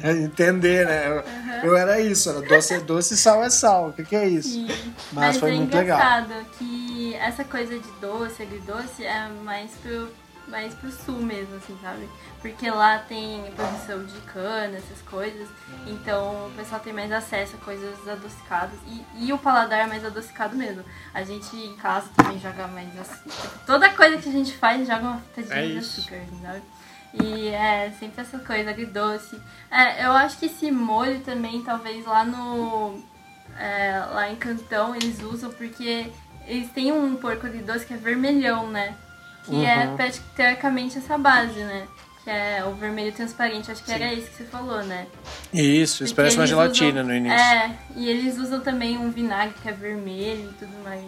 [0.00, 1.08] tá entender, né?
[1.62, 3.88] Eu, eu era isso, era doce, doce sal é sal.
[3.88, 4.50] O que, que é isso?
[4.50, 4.68] Sim.
[5.12, 5.98] Mas foi é muito legal.
[5.98, 10.08] engraçado que essa coisa de doce, agridoce, é mais pro,
[10.48, 12.08] mais pro sul mesmo, assim, sabe?
[12.40, 15.48] Porque lá tem produção de cana, essas coisas.
[15.86, 18.78] Então o pessoal tem mais acesso a coisas adocicadas.
[18.86, 20.84] E, e o paladar é mais adocicado mesmo.
[21.12, 23.48] A gente em casa também joga mais açúcar.
[23.66, 26.62] Toda coisa que a gente faz joga uma pitadinha É de açúcar, sabe?
[27.14, 29.40] E é sempre essa coisa agridoce.
[29.70, 33.02] É, eu acho que esse molho também, talvez lá no.
[33.58, 36.10] é, lá em Cantão eles usam porque
[36.46, 38.96] eles têm um porco agridoce que é vermelhão, né?
[39.48, 39.96] Que é Uhum.
[39.96, 41.86] prati- teoricamente essa base, né?
[42.24, 43.70] Que é o vermelho transparente.
[43.70, 45.06] Acho que era esse que você falou, né?
[45.52, 47.38] Isso, isso parece uma gelatina usam- no início.
[47.38, 51.04] É, e eles usam também um vinagre que é vermelho e tudo mais.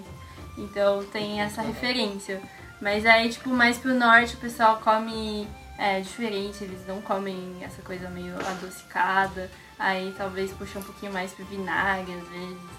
[0.57, 2.41] Então tem essa referência.
[2.81, 5.47] Mas aí, tipo, mais pro norte o pessoal come
[5.79, 9.51] é, diferente, eles não comem essa coisa meio adocicada.
[9.79, 12.71] Aí talvez puxa um pouquinho mais pro vinagre às vezes,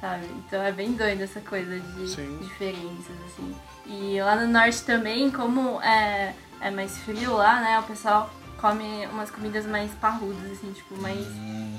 [0.00, 0.26] sabe?
[0.46, 2.38] Então é bem doido essa coisa de Sim.
[2.42, 3.54] diferenças, assim.
[3.88, 9.06] E lá no norte também, como é, é mais frio lá, né, o pessoal come
[9.06, 11.26] umas comidas mais parrudas, assim, tipo, mais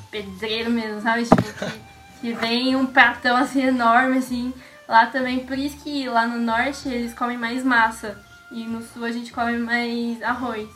[0.09, 1.23] pedreiro mesmo, sabe?
[1.23, 1.79] Tipo, que,
[2.21, 4.53] que vem um pratão assim enorme, assim.
[4.87, 8.17] Lá também, por isso que lá no norte eles comem mais massa.
[8.51, 10.67] E no sul a gente come mais arroz.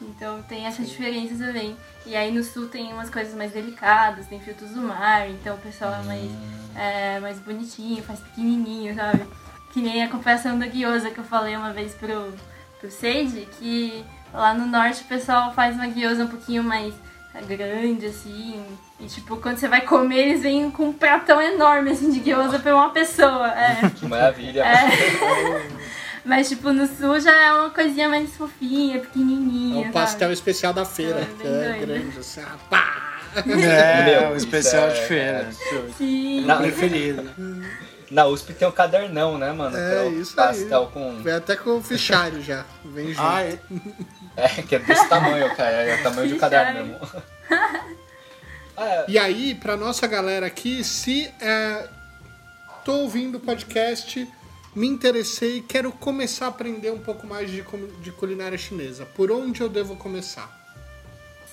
[0.00, 1.76] Então tem essa diferença também.
[2.06, 5.58] E aí no sul tem umas coisas mais delicadas, tem frutos do mar, então o
[5.58, 6.30] pessoal é mais,
[6.76, 9.26] é, mais bonitinho, faz pequenininho, sabe?
[9.72, 12.32] Que nem a comparação da guiosa que eu falei uma vez pro,
[12.80, 16.92] pro Sage, que lá no norte o pessoal faz uma guiosa um pouquinho mais
[17.48, 18.62] grande, assim.
[19.00, 22.58] E tipo, quando você vai comer, eles vêm com um pratão enorme, assim, de guiosa
[22.58, 23.48] pra uma pessoa.
[23.48, 23.88] É.
[23.96, 24.62] Que maravilha.
[24.62, 25.68] É.
[26.24, 29.88] Mas, tipo, no sul já é uma coisinha mais fofinha, É pequenininha.
[29.88, 30.32] o pastel sabe?
[30.34, 31.86] especial da feira, É, que é doido.
[31.86, 33.08] grande, assim, ah, pá!
[33.34, 35.48] É, Meu, o isso especial é- de feira.
[35.48, 35.92] é.
[35.98, 36.42] Sim.
[36.42, 37.28] Não, Preferido.
[38.12, 39.76] Na USP tem o cadernão, né, mano?
[39.76, 40.88] É, que é o isso pastel aí.
[40.92, 41.22] com.
[41.22, 42.64] Vem até com o fichário já.
[42.84, 43.20] Vem junto.
[43.22, 43.58] Ah, é-
[44.36, 45.70] É, que é desse tamanho, cara.
[45.82, 47.22] É o tamanho do caderno mesmo.
[48.76, 51.86] Ah, E aí, pra nossa galera aqui, se é,
[52.84, 54.26] tô ouvindo o podcast,
[54.74, 57.62] me interessei e quero começar a aprender um pouco mais de,
[58.00, 59.04] de culinária chinesa.
[59.04, 60.50] Por onde eu devo começar?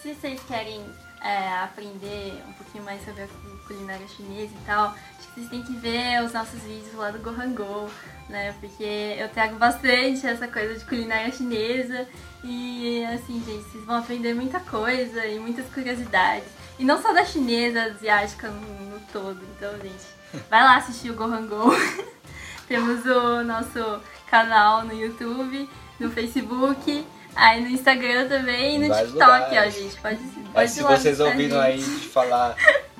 [0.02, 0.81] Se vocês querem
[1.21, 4.87] é, aprender um pouquinho mais sobre a cu- culinária chinesa e tal,
[5.17, 7.89] acho que vocês têm que ver os nossos vídeos lá do Gohango,
[8.29, 8.55] né?
[8.59, 12.07] Porque eu trago bastante essa coisa de culinária chinesa
[12.43, 16.47] e assim, gente, vocês vão aprender muita coisa e muitas curiosidades.
[16.79, 19.41] E não só da chinesa, asiática no, no todo.
[19.57, 20.05] Então, gente,
[20.49, 21.71] vai lá assistir o Gohango.
[22.67, 25.69] Temos o nosso canal no YouTube,
[25.99, 27.05] no Facebook,
[27.35, 29.73] aí no Instagram também e no Vários TikTok, ó, lugares.
[29.76, 29.95] gente.
[30.01, 31.99] Pode, pode Mas se vocês a ouviram aí gente.
[32.01, 32.56] de falar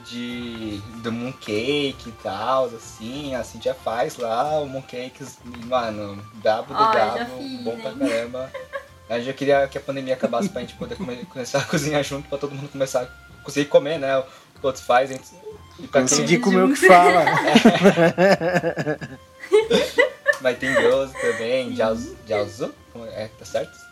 [0.06, 6.80] de do mooncake e tal, assim, a Cintia faz lá o mooncakes, mano, brabo do
[6.82, 8.52] Ó, já fiz, bom pra caramba.
[9.10, 12.28] A gente queria que a pandemia acabasse pra gente poder come- começar a cozinhar junto,
[12.30, 14.18] pra todo mundo começar a conseguir comer, né?
[14.20, 14.24] O
[14.60, 15.20] que outros fazem.
[15.80, 17.26] E pra quem- Consegui comer o que fala.
[20.42, 22.74] Mas tem gyoza também, jiaozu, jiaozu,
[23.14, 23.89] é, tá certo?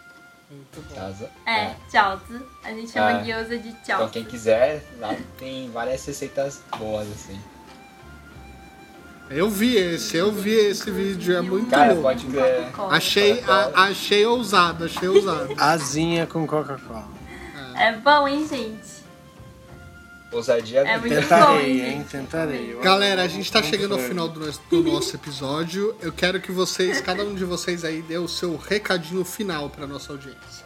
[0.50, 0.96] Muito bom.
[0.96, 1.26] Jiaozu.
[1.46, 2.42] É, jiaozi.
[2.64, 3.22] A gente chama Ah.
[3.22, 4.12] gyoza de Então jiaozi.
[4.14, 7.40] quem quiser, lá tem várias receitas boas, assim.
[9.30, 12.04] Eu vi esse, eu vi esse vídeo, é muito Cara, louco.
[12.04, 12.26] pode.
[12.28, 12.96] Coca-Cola.
[12.96, 15.54] Achei, a- achei ousado, achei ousado.
[15.58, 17.10] Asinha com Coca-Cola.
[17.76, 18.97] É bom, hein, gente?
[20.32, 21.86] Ousadia É muito bom, Tentarei, gente.
[21.90, 22.04] hein?
[22.10, 22.76] Tentarei.
[22.82, 25.96] Galera, a gente tá chegando ao final do nosso, do nosso episódio.
[26.02, 29.88] Eu quero que vocês, cada um de vocês aí, dê o seu recadinho final pra
[29.88, 30.66] nossa audiência.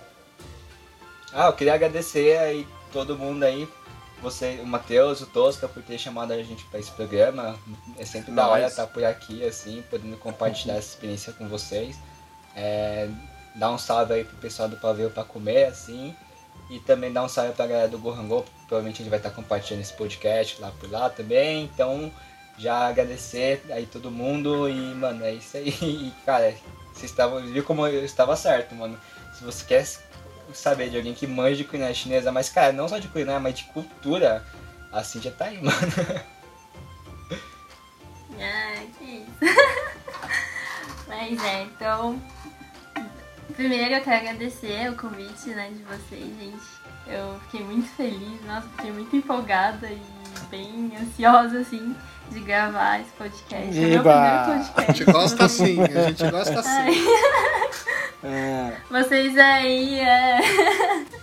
[1.33, 3.67] Ah, eu queria agradecer aí todo mundo aí,
[4.21, 7.55] você, o Matheus, o Tosca, por ter chamado a gente para esse programa.
[7.97, 11.95] É sempre da hora estar por aqui, assim, podendo compartilhar essa experiência com vocês.
[12.55, 13.07] É,
[13.55, 16.15] dar um salve aí pro pessoal do Paveu para comer, assim.
[16.69, 19.81] E também dar um salve pra galera do Gohango, provavelmente a gente vai estar compartilhando
[19.81, 21.65] esse podcast lá por lá também.
[21.65, 22.09] Então,
[22.57, 25.75] já agradecer aí todo mundo e, mano, é isso aí.
[25.81, 26.55] E, cara,
[26.93, 28.97] vocês estavam, viu como eu estava certo, mano.
[29.33, 29.85] Se você quer
[30.53, 33.55] saber de alguém que manja de culinária chinesa, mas, cara, não só de culinária, mas
[33.55, 34.45] de cultura,
[34.89, 35.77] a Cintia tá aí, mano.
[38.39, 39.31] Ah, que isso.
[41.07, 42.19] Mas é, então.
[43.53, 46.80] Primeiro eu quero agradecer o convite né, de vocês, gente.
[47.11, 50.01] Eu fiquei muito feliz, nossa, fiquei muito empolgada e
[50.49, 51.95] bem ansiosa, assim,
[52.29, 53.77] de gravar esse podcast.
[53.77, 54.97] É o meu primeiro A podcast.
[54.97, 57.07] gente gosta assim, a gente gosta assim.
[58.23, 60.39] É, vocês aí, é...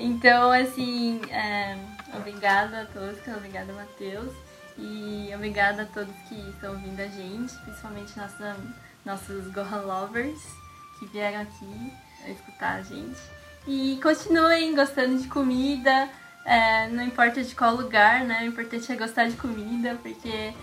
[0.00, 1.76] Então, assim, é,
[2.14, 4.32] obrigada a todos, obrigada Matheus.
[4.76, 8.56] E obrigada a todos que estão ouvindo a gente, principalmente nossa,
[9.04, 10.38] nossos Gohan Lovers
[10.98, 11.92] que vieram aqui
[12.28, 13.20] escutar a gente.
[13.68, 16.08] E continuem gostando de comida,
[16.42, 18.44] é, não importa de qual lugar, né?
[18.44, 20.54] O importante é gostar de comida, porque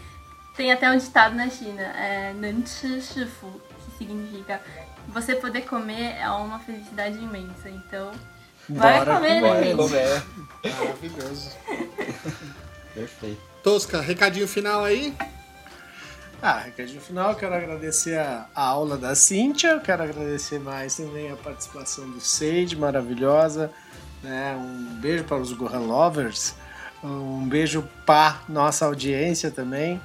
[0.57, 2.33] tem até um ditado na China, é
[2.65, 4.59] Shifu, que significa
[5.07, 7.69] você poder comer é uma felicidade imensa.
[7.69, 8.11] Então,
[8.67, 9.77] vai Bora comer, né, Bora gente?
[9.77, 10.23] comer.
[10.63, 11.51] Maravilhoso.
[12.95, 13.41] Perfeito.
[13.61, 15.15] Tosca, recadinho final aí?
[16.47, 21.35] Ah, recadinho final, quero agradecer a, a aula da Cíntia, quero agradecer mais também a
[21.35, 23.71] participação do Sage, maravilhosa.
[24.21, 24.55] Né?
[24.55, 26.53] Um beijo para os Gohan Lovers,
[27.03, 29.99] um beijo para nossa audiência também.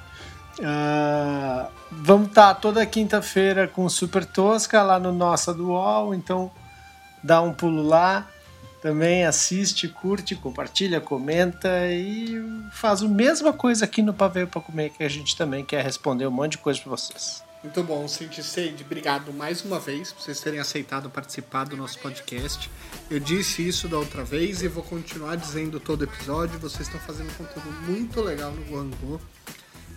[0.63, 6.49] Ah, vamos estar toda quinta-feira com Super Tosca lá no Nossa do UOL, então
[7.23, 8.27] dá um pulo lá.
[8.81, 14.89] Também assiste, curte, compartilha, comenta e faz a mesma coisa aqui no Paveio para Comer,
[14.89, 17.43] que a gente também quer responder um monte de coisa para vocês.
[17.63, 21.99] Muito bom, Cindy Sade, obrigado mais uma vez por vocês terem aceitado participar do nosso
[21.99, 22.71] podcast.
[23.07, 26.57] Eu disse isso da outra vez e vou continuar dizendo todo episódio.
[26.57, 29.21] Vocês estão fazendo conteúdo muito legal no Guangô.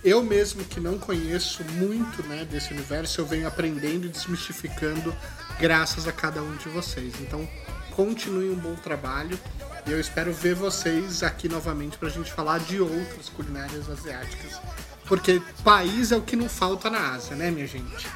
[0.05, 5.16] Eu mesmo que não conheço muito né, desse universo, eu venho aprendendo e desmistificando
[5.59, 7.15] graças a cada um de vocês.
[7.23, 7.48] Então,
[7.94, 9.38] continue um bom trabalho
[9.86, 14.60] e eu espero ver vocês aqui novamente para a gente falar de outras culinárias asiáticas.
[15.06, 18.06] Porque país é o que não falta na Ásia, né, minha gente?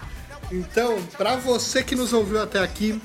[0.50, 3.00] Então, para você que nos ouviu até aqui,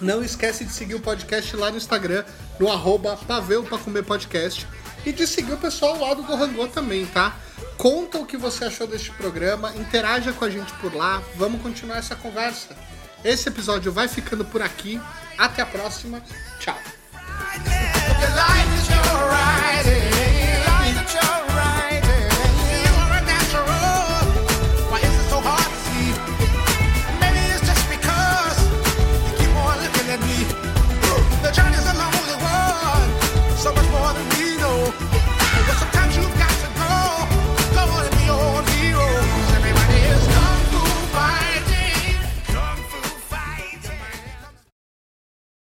[0.00, 2.24] não esquece de seguir o podcast lá no Instagram,
[2.58, 4.66] no arroba Paveu pra Comer Podcast.
[5.04, 7.36] E de seguir o pessoal lá do Gohangô também, tá?
[7.76, 11.98] Conta o que você achou deste programa, interaja com a gente por lá, vamos continuar
[11.98, 12.76] essa conversa.
[13.24, 15.00] Esse episódio vai ficando por aqui.
[15.38, 16.22] Até a próxima.
[16.58, 16.78] Tchau.